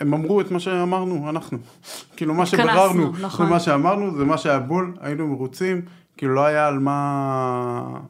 הם 0.00 0.14
אמרו 0.14 0.40
את 0.40 0.50
מה 0.50 0.60
שאמרנו, 0.60 1.30
אנחנו. 1.30 1.58
כאילו 2.16 2.34
מה 2.34 2.46
שביררנו, 2.46 3.12
נכון. 3.20 3.46
ומה 3.46 3.60
שאמרנו, 3.60 4.16
זה 4.16 4.24
מה 4.24 4.38
שהיה 4.38 4.58
בול, 4.58 4.94
היינו 5.00 5.28
מרוצים, 5.28 5.82
כאילו 6.16 6.34
לא 6.34 6.44
היה 6.44 6.68
על 6.68 6.78
מה... 6.78 8.00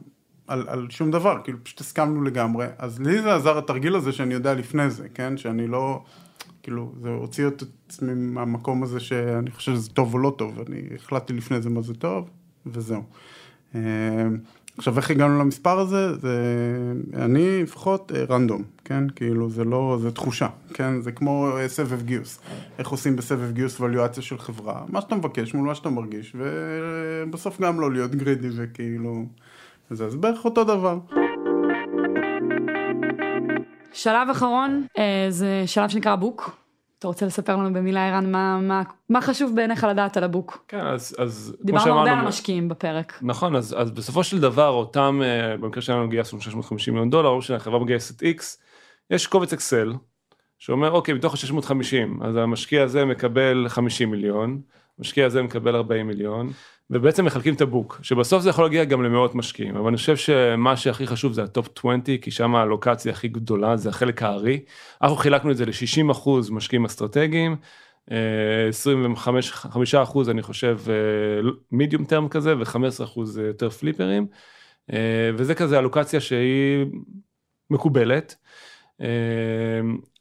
על, 0.47 0.65
על 0.67 0.87
שום 0.89 1.11
דבר, 1.11 1.37
כאילו 1.43 1.57
פשוט 1.63 1.81
הסכמנו 1.81 2.21
לגמרי. 2.21 2.65
אז 2.77 2.99
לי 2.99 3.21
זה 3.21 3.35
עזר 3.35 3.57
התרגיל 3.57 3.95
הזה 3.95 4.11
שאני 4.11 4.33
יודע 4.33 4.53
לפני 4.53 4.89
זה, 4.89 5.07
כן? 5.13 5.37
שאני 5.37 5.67
לא... 5.67 6.03
כאילו, 6.63 6.91
זה 7.01 7.09
הוציא 7.09 7.47
את 7.47 7.63
עצמי 7.87 8.13
מהמקום 8.13 8.83
הזה 8.83 8.99
שאני 8.99 9.51
חושב 9.51 9.71
שזה 9.71 9.89
טוב 9.89 10.13
או 10.13 10.19
לא 10.19 10.35
טוב, 10.37 10.59
אני 10.67 10.81
החלטתי 10.95 11.33
לפני 11.33 11.61
זה 11.61 11.69
מה 11.69 11.81
זה 11.81 11.93
טוב, 11.93 12.29
וזהו. 12.65 13.03
אה, 14.75 14.77
עכשיו, 14.77 14.97
איך 14.97 15.11
הגענו 15.11 15.39
למספר 15.39 15.79
הזה? 15.79 16.17
זה, 16.17 16.37
אני 17.13 17.63
לפחות 17.63 18.11
אה, 18.15 18.23
רנדום, 18.29 18.63
כן? 18.85 19.09
כאילו, 19.15 19.49
זה 19.49 19.63
לא, 19.63 19.97
זה 20.01 20.11
תחושה, 20.11 20.47
כן? 20.73 21.01
זה 21.01 21.11
כמו 21.11 21.57
אה, 21.57 21.67
סבב 21.67 22.01
גיוס. 22.01 22.39
איך 22.79 22.89
עושים 22.89 23.15
בסבב 23.15 23.51
גיוס 23.51 23.79
ווליואציה 23.79 24.23
של 24.23 24.37
חברה? 24.37 24.81
מה 24.87 25.01
שאתה 25.01 25.15
מבקש 25.15 25.53
מול 25.53 25.67
מה 25.67 25.75
שאתה 25.75 25.89
מרגיש, 25.89 26.35
ובסוף 26.35 27.61
גם 27.61 27.79
לא 27.79 27.91
להיות 27.91 28.15
גרידי 28.15 28.49
וכאילו... 28.55 29.25
וזה, 29.91 30.05
אז 30.05 30.15
בערך 30.15 30.45
אותו 30.45 30.63
דבר. 30.63 30.99
שלב 33.93 34.29
אחרון 34.29 34.85
אה, 34.97 35.27
זה 35.29 35.63
שלב 35.65 35.89
שנקרא 35.89 36.11
הבוק. 36.11 36.64
אתה 36.99 37.07
רוצה 37.07 37.25
לספר 37.25 37.55
לנו 37.55 37.73
במילה 37.73 38.07
ערן 38.07 38.31
מה, 38.31 38.59
מה, 38.61 38.83
מה 39.09 39.21
חשוב 39.21 39.55
בעיניך 39.55 39.83
לדעת 39.83 40.17
על 40.17 40.23
ה 40.23 40.30
book? 40.30 40.65
כן, 40.67 40.79
אז, 40.79 41.15
אז 41.19 41.55
כמו 41.57 41.65
דיברנו 41.65 41.91
הרבה 41.91 42.01
על 42.01 42.07
שאמרנו, 42.07 42.25
המשקיעים 42.25 42.69
בפרק. 42.69 43.19
נכון, 43.21 43.55
אז, 43.55 43.75
אז 43.77 43.91
בסופו 43.91 44.23
של 44.23 44.39
דבר 44.39 44.69
אותם, 44.69 45.21
אה, 45.23 45.57
במקרה 45.57 45.81
שלנו 45.81 46.09
גייסנו 46.09 46.41
650 46.41 46.93
מיליון 46.93 47.09
דולר, 47.09 47.29
או 47.29 47.41
שהחברה 47.41 47.79
מגייסת 47.79 48.23
X, 48.23 48.43
יש 49.09 49.27
קובץ 49.27 49.53
אקסל, 49.53 49.93
שאומר 50.57 50.91
אוקיי, 50.91 51.13
מתוך 51.13 51.33
ה-650, 51.33 52.25
אז 52.25 52.35
המשקיע 52.35 52.83
הזה 52.83 53.05
מקבל 53.05 53.65
50 53.67 54.11
מיליון, 54.11 54.61
המשקיע 54.99 55.25
הזה 55.25 55.43
מקבל 55.43 55.75
40 55.75 56.07
מיליון, 56.07 56.51
ובעצם 56.89 57.25
מחלקים 57.25 57.53
את 57.53 57.61
ה 57.61 57.67
book, 57.67 57.99
שבסוף 58.01 58.41
זה 58.41 58.49
יכול 58.49 58.63
להגיע 58.63 58.83
גם 58.83 59.03
למאות 59.03 59.35
משקיעים, 59.35 59.75
אבל 59.75 59.87
אני 59.87 59.97
חושב 59.97 60.17
שמה 60.17 60.77
שהכי 60.77 61.07
חשוב 61.07 61.33
זה 61.33 61.43
ה 61.43 61.49
top 61.49 61.69
20, 61.77 62.01
כי 62.21 62.31
שם 62.31 62.55
האלוקציה 62.55 63.11
הכי 63.11 63.27
גדולה, 63.27 63.77
זה 63.77 63.89
החלק 63.89 64.23
הארי. 64.23 64.59
אנחנו 65.01 65.15
חילקנו 65.15 65.51
את 65.51 65.57
זה 65.57 65.65
ל-60 65.65 66.11
אחוז 66.11 66.49
משקיעים 66.49 66.85
אסטרטגיים, 66.85 67.55
אה, 68.11 68.67
25 68.69 69.51
5 69.51 69.95
אחוז 69.95 70.29
אני 70.29 70.41
חושב 70.41 70.79
מידיום 71.71 72.05
טרם 72.05 72.27
כזה 72.27 72.57
ו-15 72.57 73.03
אחוז 73.03 73.37
יותר 73.37 73.69
פליפרים, 73.69 74.27
אה, 74.93 75.29
וזה 75.37 75.55
כזה 75.55 75.79
אלוקציה 75.79 76.19
שהיא 76.19 76.85
מקובלת. 77.69 78.35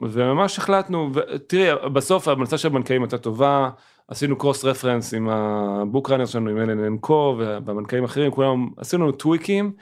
אה, 0.05 0.11
וממש 0.13 0.59
החלטנו, 0.59 1.11
תראי 1.47 1.89
בסוף 1.93 2.29
ההמלצה 2.29 2.59
של 2.59 2.69
הבנקאים 2.69 3.03
הייתה 3.03 3.19
טובה, 3.19 3.71
עשינו 4.09 4.39
קרוס 4.39 4.65
רפרנס 4.65 5.15
עם 5.15 5.29
הבוק 5.29 6.11
ראנר 6.11 6.27
שלנו 6.27 6.51
עם 6.51 6.59
אלן 6.59 6.85
אנקו 6.85 7.37
והבנקאים 7.39 8.05
אחרים, 8.05 8.31
כולם 8.31 8.69
עשינו 8.77 9.13
טוויקים, 9.13 9.73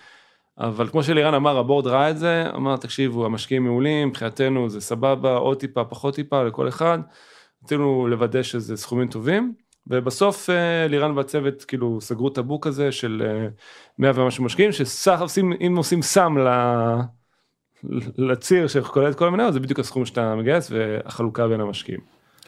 אבל 0.59 0.89
כמו 0.89 1.03
שלירן 1.03 1.35
אמר 1.35 1.59
הבורד 1.59 1.87
ראה 1.87 2.11
את 2.11 2.19
זה, 2.19 2.45
אמר 2.57 2.77
תקשיבו 2.77 3.27
המשקיעים 3.27 3.65
מעולים, 3.65 4.09
מבחינתנו 4.09 4.69
זה 4.69 4.81
סבבה, 4.81 5.37
עוד 5.37 5.59
טיפה 5.59 5.85
פחות 5.85 6.15
טיפה 6.15 6.43
לכל 6.43 6.69
אחד, 6.69 6.99
רצינו 7.65 8.07
לוודא 8.09 8.43
שזה 8.43 8.77
סכומים 8.77 9.09
טובים, 9.09 9.55
ובסוף 9.87 10.51
אה, 10.51 10.87
לירן 10.89 11.17
והצוות 11.17 11.65
כאילו 11.65 12.01
סגרו 12.01 12.29
את 12.29 12.39
הבוק 12.39 12.67
הזה 12.67 12.93
של 12.93 13.23
אה, 13.27 13.49
100 13.99 14.13
ומשהו 14.15 14.45
משקיעים 14.45 14.73
שסך 14.73 15.21
עושים 15.77 16.03
סם 16.03 16.39
ל... 16.39 16.49
לציר 18.19 18.67
שכולל 18.67 19.11
את 19.11 19.15
כל 19.15 19.27
המניות 19.27 19.53
זה 19.53 19.61
בדיוק 19.61 19.79
הסכום 19.79 20.05
שאתה 20.05 20.35
מגייס 20.35 20.71
והחלוקה 20.71 21.49
בין 21.49 21.61
המשקיעים. 21.61 22.01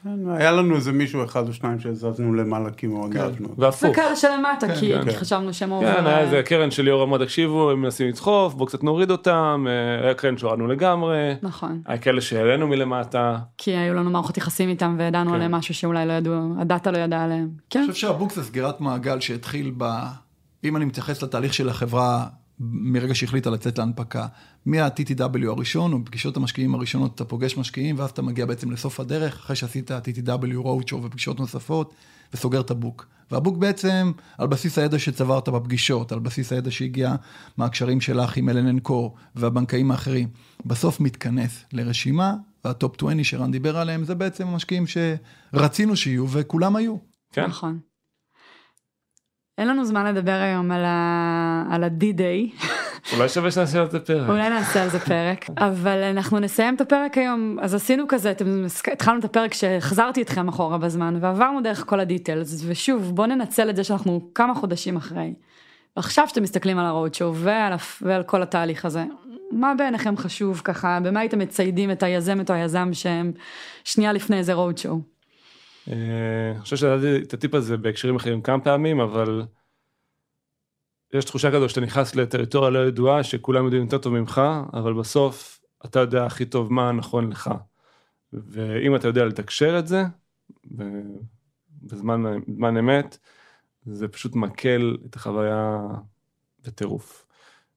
כן, 0.04 0.30
היה 0.30 0.52
לנו 0.52 0.76
איזה 0.76 0.92
מישהו 0.92 1.24
אחד 1.24 1.48
או 1.48 1.52
שניים 1.52 1.80
שהזזנו 1.80 2.34
למעלה 2.34 2.70
כי 2.70 2.86
מאוד 2.86 3.12
כן. 3.12 3.18
אהבנו. 3.18 3.48
והפוך. 3.58 3.90
וכאלה 3.90 4.16
שלמטה, 4.16 4.74
כי 4.80 4.92
כן. 5.04 5.12
חשבנו 5.12 5.54
שהם 5.54 5.70
עוברים. 5.70 5.94
כן, 5.94 6.06
היה 6.06 6.20
איזה 6.20 6.42
קרן 6.44 6.70
של 6.70 6.82
ליאור 6.82 7.02
עמוד 7.02 7.24
תקשיבו 7.24 7.70
הם 7.70 7.82
מנסים 7.82 8.08
לדחוף 8.08 8.54
בואו 8.54 8.66
קצת 8.66 8.84
נוריד 8.84 9.10
אותם 9.10 9.66
אה, 9.68 10.04
היה 10.04 10.14
קרן 10.14 10.38
שהורדנו 10.38 10.66
לגמרי 10.66 11.34
נכון, 11.42 11.82
היה 11.86 11.98
כאלה 11.98 12.20
שהעלינו 12.20 12.66
מלמטה 12.66 13.36
כי 13.58 13.70
היו 13.70 13.94
לנו 13.94 14.10
מערכות 14.10 14.36
יחסים 14.36 14.68
איתם 14.68 14.96
וידענו 14.98 15.30
כן. 15.30 15.36
עליהם 15.36 15.52
משהו 15.52 15.74
שאולי 15.74 16.06
לא 16.06 16.12
ידעו, 16.12 16.34
הדאטה 16.58 16.90
לא 16.90 16.98
ידע 16.98 17.22
עליהם. 17.22 17.48
כן, 17.70 17.78
אני 17.78 17.92
חושב 17.92 18.06
שהבוק 18.06 18.32
זה 18.32 18.44
סגירת 18.44 18.80
מעגל 18.80 19.20
שהתחיל 19.20 19.72
ב... 19.76 19.84
אם 20.64 20.76
אני 20.76 20.84
מתייחס 20.84 21.22
לתהליך 21.22 21.54
של 21.54 21.68
החברה 21.68 22.26
מרגע 22.60 23.14
שהחליטה 23.14 23.50
לצאת 23.50 23.78
להנפקה, 23.78 24.26
מה-TTW 24.66 25.48
הראשון, 25.48 25.92
או 25.92 25.98
בפגישות 25.98 26.36
המשקיעים 26.36 26.74
הראשונות 26.74 27.14
אתה 27.14 27.24
פוגש 27.24 27.56
משקיעים, 27.56 27.98
ואז 27.98 28.10
אתה 28.10 28.22
מגיע 28.22 28.46
בעצם 28.46 28.70
לסוף 28.70 29.00
הדרך, 29.00 29.34
אחרי 29.34 29.56
שעשית 29.56 29.90
TTW, 29.90 30.64
roadshow 30.64 30.96
ופגישות 31.02 31.40
נוספות, 31.40 31.94
וסוגר 32.34 32.60
את 32.60 32.70
הבוק. 32.70 33.06
והבוק 33.30 33.56
בעצם, 33.56 34.12
על 34.38 34.46
בסיס 34.46 34.78
הידע 34.78 34.98
שצברת 34.98 35.48
בפגישות, 35.48 36.12
על 36.12 36.18
בסיס 36.18 36.52
הידע 36.52 36.70
שהגיע 36.70 37.14
מהקשרים 37.56 38.00
שלך 38.00 38.36
עם 38.36 38.48
אלן 38.48 38.78
קור 38.78 39.14
והבנקאים 39.34 39.90
האחרים, 39.90 40.28
בסוף 40.66 41.00
מתכנס 41.00 41.64
לרשימה, 41.72 42.34
והטופ 42.64 43.02
20 43.02 43.24
שרן 43.24 43.50
דיבר 43.50 43.76
עליהם, 43.76 44.04
זה 44.04 44.14
בעצם 44.14 44.46
המשקיעים 44.46 44.84
שרצינו 44.86 45.96
שיהיו, 45.96 46.28
וכולם 46.30 46.76
היו. 46.76 46.96
כן 47.32 47.46
נכון. 47.46 47.78
אין 49.58 49.68
לנו 49.68 49.84
זמן 49.84 50.14
לדבר 50.14 50.32
היום 50.32 50.70
על 50.70 50.84
ה- 50.84 51.64
על 51.70 51.84
ה-D-Day, 51.84 52.64
אולי 53.16 53.28
שווה 53.28 53.50
שנעשה 53.50 53.80
על 53.80 53.90
זה 53.90 54.00
פרק. 54.00 54.28
אולי 54.28 54.48
נעשה 54.50 54.82
על 54.82 54.88
זה 54.88 54.98
פרק, 55.00 55.46
אבל 55.58 56.02
אנחנו 56.02 56.38
נסיים 56.38 56.74
את 56.74 56.80
הפרק 56.80 57.18
היום, 57.18 57.56
אז 57.62 57.74
עשינו 57.74 58.04
כזה, 58.08 58.30
אתם, 58.30 58.64
התחלנו 58.92 59.18
את 59.18 59.24
הפרק 59.24 59.54
שהחזרתי 59.54 60.22
אתכם 60.22 60.48
אחורה 60.48 60.78
בזמן, 60.78 61.18
ועברנו 61.20 61.60
דרך 61.60 61.84
כל 61.86 62.00
הדיטלס, 62.00 62.64
ושוב, 62.66 63.12
בואו 63.14 63.26
ננצל 63.26 63.70
את 63.70 63.76
זה 63.76 63.84
שאנחנו 63.84 64.30
כמה 64.34 64.54
חודשים 64.54 64.96
אחרי. 64.96 65.34
ועכשיו 65.96 66.28
שאתם 66.28 66.42
מסתכלים 66.42 66.78
על 66.78 66.86
הרוד 66.86 67.14
שואו 67.14 67.34
ועל, 67.34 67.72
ועל 68.02 68.22
כל 68.22 68.42
התהליך 68.42 68.84
הזה, 68.84 69.04
מה 69.52 69.74
בעיניכם 69.78 70.16
חשוב 70.16 70.60
ככה, 70.64 70.98
במה 71.02 71.20
הייתם 71.20 71.38
מציידים 71.38 71.90
את 71.90 72.02
היזמת 72.02 72.50
או 72.50 72.54
היזם 72.54 72.88
שהם 72.92 73.32
שנייה 73.84 74.12
לפני 74.12 74.38
איזה 74.38 74.52
רוד 74.52 74.78
שואו? 74.78 75.13
אה, 75.88 76.50
אני 76.50 76.60
חושב 76.60 76.76
שנתתי 76.76 77.22
את 77.22 77.34
הטיפ 77.34 77.54
הזה 77.54 77.76
בהקשרים 77.76 78.16
אחרים 78.16 78.42
כמה 78.42 78.60
פעמים 78.60 79.00
אבל 79.00 79.42
יש 81.14 81.24
תחושה 81.24 81.50
כזו 81.50 81.68
שאתה 81.68 81.80
נכנס 81.80 82.14
לטריטוריה 82.14 82.70
לא 82.70 82.78
ידועה 82.78 83.22
שכולם 83.24 83.64
יודעים 83.64 83.82
יותר 83.82 83.98
טוב 83.98 84.12
ממך 84.12 84.40
אבל 84.72 84.94
בסוף 84.94 85.60
אתה 85.84 85.98
יודע 85.98 86.24
הכי 86.26 86.46
טוב 86.46 86.72
מה 86.72 86.92
נכון 86.92 87.30
לך. 87.30 87.50
ואם 88.32 88.96
אתה 88.96 89.08
יודע 89.08 89.24
לתקשר 89.24 89.78
את 89.78 89.86
זה 89.86 90.02
בזמן 91.82 92.76
אמת 92.78 93.18
זה 93.86 94.08
פשוט 94.08 94.34
מקל 94.36 94.96
את 95.06 95.16
החוויה 95.16 95.78
בטירוף. 96.64 97.26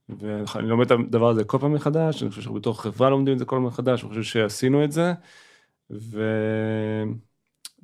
ואני 0.10 0.68
לומד 0.68 0.86
את 0.86 0.92
הדבר 0.92 1.30
הזה 1.30 1.44
כל 1.44 1.58
פעם 1.60 1.74
מחדש 1.74 2.24
אני 2.24 2.30
חושב 2.30 2.42
שבתור 2.42 2.82
חברה 2.82 3.10
לומדים 3.10 3.34
את 3.34 3.40
זה 3.40 3.46
כל 3.46 3.56
פעם 3.56 3.66
מחדש 3.66 4.04
אני 4.04 4.10
חושב 4.10 4.24
שעשינו 4.24 4.84
את 4.84 4.92
זה. 4.92 5.14
ו... 5.92 6.22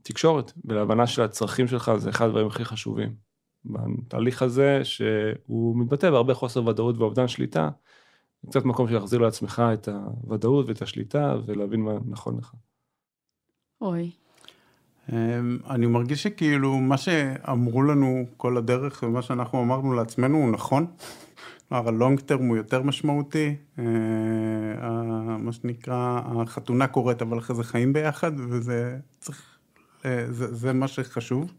תקשורת 0.03 0.51
ולהבנה 0.65 1.07
של 1.07 1.21
הצרכים 1.21 1.67
שלך 1.67 1.91
זה 1.97 2.09
אחד 2.09 2.25
הדברים 2.25 2.47
הכי 2.47 2.65
חשובים. 2.65 3.15
בתהליך 3.65 4.41
הזה 4.41 4.79
שהוא 4.83 5.77
מתבטא 5.77 6.11
בהרבה 6.11 6.33
חוסר 6.33 6.67
ודאות 6.67 6.97
ואובדן 6.97 7.27
שליטה, 7.27 7.69
זה 8.41 8.49
קצת 8.49 8.65
מקום 8.65 8.87
של 8.87 8.93
להחזיר 8.93 9.19
לעצמך 9.19 9.63
את 9.73 9.87
הוודאות 9.87 10.67
ואת 10.67 10.81
השליטה 10.81 11.35
ולהבין 11.45 11.81
מה 11.81 11.91
נכון 12.05 12.37
לך. 12.37 12.53
אוי, 13.81 14.11
אמ, 15.11 15.57
אני 15.69 15.85
מרגיש 15.85 16.23
שכאילו 16.23 16.77
מה 16.77 16.97
שאמרו 16.97 17.81
לנו 17.81 18.25
כל 18.37 18.57
הדרך 18.57 19.03
ומה 19.03 19.21
שאנחנו 19.21 19.63
אמרנו 19.63 19.93
לעצמנו 19.93 20.37
הוא 20.37 20.51
נכון. 20.51 20.85
כלומר 21.69 21.87
הלונג 21.87 22.19
טרם 22.19 22.47
הוא 22.47 22.57
יותר 22.57 22.81
משמעותי, 22.81 23.55
ה- 23.77 25.37
מה 25.37 25.51
שנקרא 25.51 26.21
החתונה 26.25 26.87
קורית 26.87 27.21
אבל 27.21 27.39
אחרי 27.39 27.55
זה 27.55 27.63
חיים 27.63 27.93
ביחד 27.93 28.31
וזה 28.49 28.97
צריך, 29.19 29.52
זה, 30.29 30.55
זה 30.55 30.73
מה 30.73 30.87
שחשוב. 30.87 31.53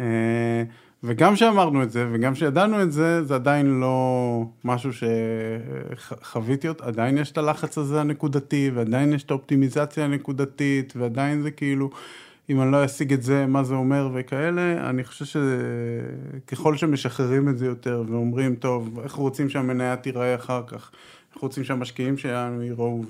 אה, 0.00 0.62
וגם 1.04 1.36
שאמרנו 1.36 1.82
את 1.82 1.90
זה 1.90 2.08
וגם 2.12 2.34
שידענו 2.34 2.82
את 2.82 2.92
זה, 2.92 3.24
זה 3.24 3.34
עדיין 3.34 3.80
לא 3.80 4.44
משהו 4.64 4.90
שחוויתי 4.92 6.68
אותו, 6.68 6.84
עדיין 6.84 7.18
יש 7.18 7.32
את 7.32 7.38
הלחץ 7.38 7.78
הזה 7.78 8.00
הנקודתי 8.00 8.70
ועדיין 8.74 9.12
יש 9.12 9.22
את 9.22 9.30
האופטימיזציה 9.30 10.04
הנקודתית 10.04 10.92
ועדיין 10.96 11.42
זה 11.42 11.50
כאילו, 11.50 11.90
אם 12.50 12.62
אני 12.62 12.72
לא 12.72 12.84
אשיג 12.84 13.12
את 13.12 13.22
זה, 13.22 13.46
מה 13.46 13.64
זה 13.64 13.74
אומר 13.74 14.08
וכאלה, 14.14 14.90
אני 14.90 15.04
חושב 15.04 15.40
שככל 16.44 16.76
שמשחררים 16.76 17.48
את 17.48 17.58
זה 17.58 17.66
יותר 17.66 18.02
ואומרים, 18.08 18.54
טוב, 18.54 19.00
איך 19.02 19.12
רוצים 19.12 19.48
שהמניה 19.48 19.96
תיראה 19.96 20.34
אחר 20.34 20.62
כך, 20.66 20.90
איך 21.34 21.42
רוצים 21.42 21.64
שהמשקיעים 21.64 22.18
שלנו 22.18 22.62
יראו, 22.62 23.02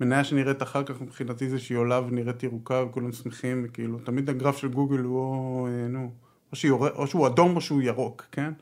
ומניה 0.00 0.24
שנראית 0.24 0.62
אחר 0.62 0.84
כך 0.84 1.00
מבחינתי 1.00 1.48
זה 1.48 1.58
שהיא 1.58 1.78
עולה 1.78 2.00
ונראית 2.00 2.42
ירוקה 2.42 2.84
וכולם 2.88 3.12
שמחים, 3.12 3.62
וכאילו, 3.64 3.98
תמיד 3.98 4.30
הגרף 4.30 4.56
של 4.56 4.68
גוגל 4.68 4.98
הוא, 4.98 5.18
או, 5.18 5.68
אה, 5.70 5.88
נו, 5.88 6.10
או, 6.52 6.56
שיור... 6.56 6.88
או 6.88 7.06
שהוא 7.06 7.26
אדום 7.26 7.56
או 7.56 7.60
שהוא 7.60 7.82
ירוק, 7.82 8.26
כן? 8.32 8.52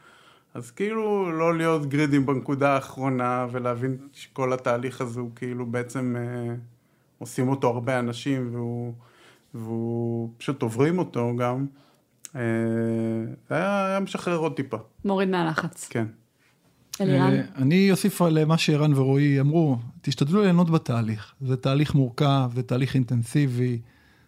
אז 0.55 0.71
כאילו 0.71 1.33
לא 1.39 1.57
להיות 1.57 1.87
גרידים 1.87 2.27
בנקודה 2.27 2.75
האחרונה 2.75 3.47
ולהבין 3.51 3.97
שכל 4.13 4.53
התהליך 4.53 5.01
הזה 5.01 5.21
הוא 5.21 5.31
כאילו 5.37 5.67
בעצם 5.67 6.17
אה, 6.19 6.55
עושים 7.19 7.49
אותו 7.49 7.69
הרבה 7.69 7.99
אנשים 7.99 8.55
והוא, 8.55 8.95
והוא 9.55 10.31
פשוט 10.39 10.63
עוברים 10.63 10.99
אותו 10.99 11.37
גם. 11.37 11.67
אה, 12.37 12.41
היה, 13.51 13.87
היה 13.87 14.01
משחרר 14.01 14.37
עוד 14.37 14.57
טיפה, 14.57 14.77
מוריד 15.05 15.29
מהלחץ. 15.29 15.89
כן. 15.89 16.07
אלירן? 17.01 17.33
אה, 17.33 17.43
אני 17.57 17.91
אוסיף 17.91 18.23
על 18.23 18.45
מה 18.45 18.59
שערן 18.59 18.95
ורועי 18.95 19.41
אמרו, 19.41 19.77
תשתדלו 20.03 20.43
ליהנות 20.43 20.71
בתהליך. 20.71 21.35
זה 21.41 21.57
תהליך 21.57 21.95
מורכב, 21.95 22.51
זה 22.55 22.63
תהליך 22.63 22.95
אינטנסיבי, 22.95 23.79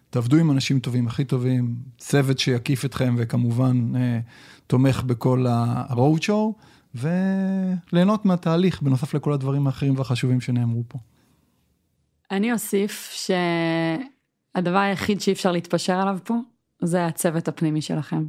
תעבדו 0.09 0.37
עם 0.37 0.51
אנשים 0.51 0.79
טובים, 0.79 1.07
הכי 1.07 1.25
טובים, 1.25 1.75
צוות 1.97 2.39
שיקיף 2.39 2.85
אתכם 2.85 3.15
וכמובן 3.17 3.95
אה, 3.95 4.19
תומך 4.67 5.03
בכל 5.03 5.45
ה-road 5.49 6.21
show, 6.21 6.53
וליהנות 6.95 8.25
מהתהליך, 8.25 8.81
בנוסף 8.81 9.13
לכל 9.13 9.33
הדברים 9.33 9.67
האחרים 9.67 9.97
והחשובים 9.97 10.41
שנאמרו 10.41 10.83
פה. 10.87 10.99
אני 12.31 12.53
אוסיף 12.53 13.11
שהדבר 14.55 14.77
היחיד 14.77 15.21
שאי 15.21 15.33
אפשר 15.33 15.51
להתפשר 15.51 15.93
עליו 15.93 16.17
פה, 16.23 16.35
זה 16.81 17.05
הצוות 17.05 17.47
הפנימי 17.47 17.81
שלכם. 17.81 18.23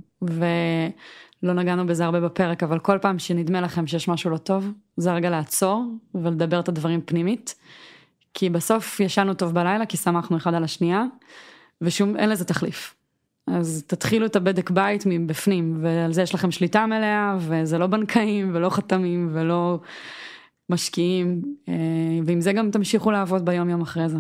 ולא 1.43 1.53
נגענו 1.53 1.87
בזה 1.87 2.05
הרבה 2.05 2.21
בפרק, 2.21 2.63
אבל 2.63 2.79
כל 2.79 2.99
פעם 2.99 3.19
שנדמה 3.19 3.61
לכם 3.61 3.87
שיש 3.87 4.09
משהו 4.09 4.31
לא 4.31 4.37
טוב, 4.37 4.73
זה 4.97 5.13
הרגע 5.13 5.31
לעצור 5.31 5.85
ולדבר 6.15 6.61
את 6.61 6.69
הדברים 6.69 7.01
פנימית. 7.01 7.55
כי 8.35 8.51
בסוף 8.51 9.01
ישנו 9.01 9.35
טוב 9.35 9.55
בלילה, 9.55 9.87
כי 9.87 9.97
שמחנו 9.97 10.37
אחד 10.37 10.55
על 10.55 10.65
השנייה, 10.65 11.05
ושום, 11.81 12.17
אין 12.17 12.29
לזה 12.29 12.45
תחליף. 12.45 12.95
אז 13.47 13.85
תתחילו 13.87 14.27
את 14.27 14.37
הבדק 14.37 14.71
בית 14.71 15.03
מבפנים, 15.07 15.79
ועל 15.83 16.13
זה 16.13 16.23
יש 16.23 16.35
לכם 16.35 16.51
שליטה 16.51 16.87
מלאה, 16.87 17.37
וזה 17.41 17.79
לא 17.79 17.87
בנקאים, 17.87 18.51
ולא 18.55 18.71
חתמים, 18.71 19.31
ולא 19.33 19.81
משקיעים, 20.71 21.43
אה, 21.69 21.75
ועם 22.27 22.41
זה 22.41 22.53
גם 22.53 22.71
תמשיכו 22.71 23.11
לעבוד 23.11 23.45
ביום 23.45 23.71
יום 23.71 23.81
אחרי 23.81 24.09
זה. 24.09 24.19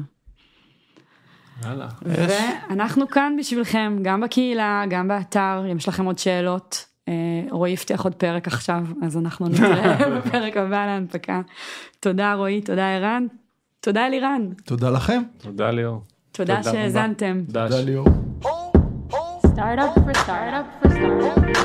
יאללה. 1.64 1.88
ואנחנו 2.02 3.08
כאן 3.08 3.36
בשבילכם, 3.38 3.98
גם 4.02 4.20
בקהילה, 4.20 4.84
גם 4.90 5.08
באתר, 5.08 5.64
אם 5.72 5.76
יש 5.76 5.88
לכם 5.88 6.04
עוד 6.04 6.18
שאלות. 6.18 6.86
אה, 7.08 7.12
רועי 7.50 7.72
הבטיח 7.72 8.04
עוד 8.04 8.14
פרק 8.14 8.46
עכשיו, 8.46 8.82
אז 9.02 9.16
אנחנו 9.16 9.48
נתראה 9.50 10.18
בפרק 10.18 10.56
הבא 10.56 10.86
להנפקה. 10.86 11.40
תודה 12.00 12.34
רועי, 12.34 12.60
תודה 12.60 12.96
ערן, 12.96 13.26
תודה 13.80 14.06
אלירן, 14.06 14.48
תודה 14.64 14.90
לכם. 14.90 15.22
תודה 15.38 15.70
ליאור. 15.70 16.02
תודה. 16.32 16.62
שהאזנתם. 16.62 17.42
תודה 17.46 17.80
ליאור. 17.84 18.08
Startup 19.56 19.94
for 20.04 20.14
startup 20.24 20.66
for 20.82 20.90
startup. 20.90 21.56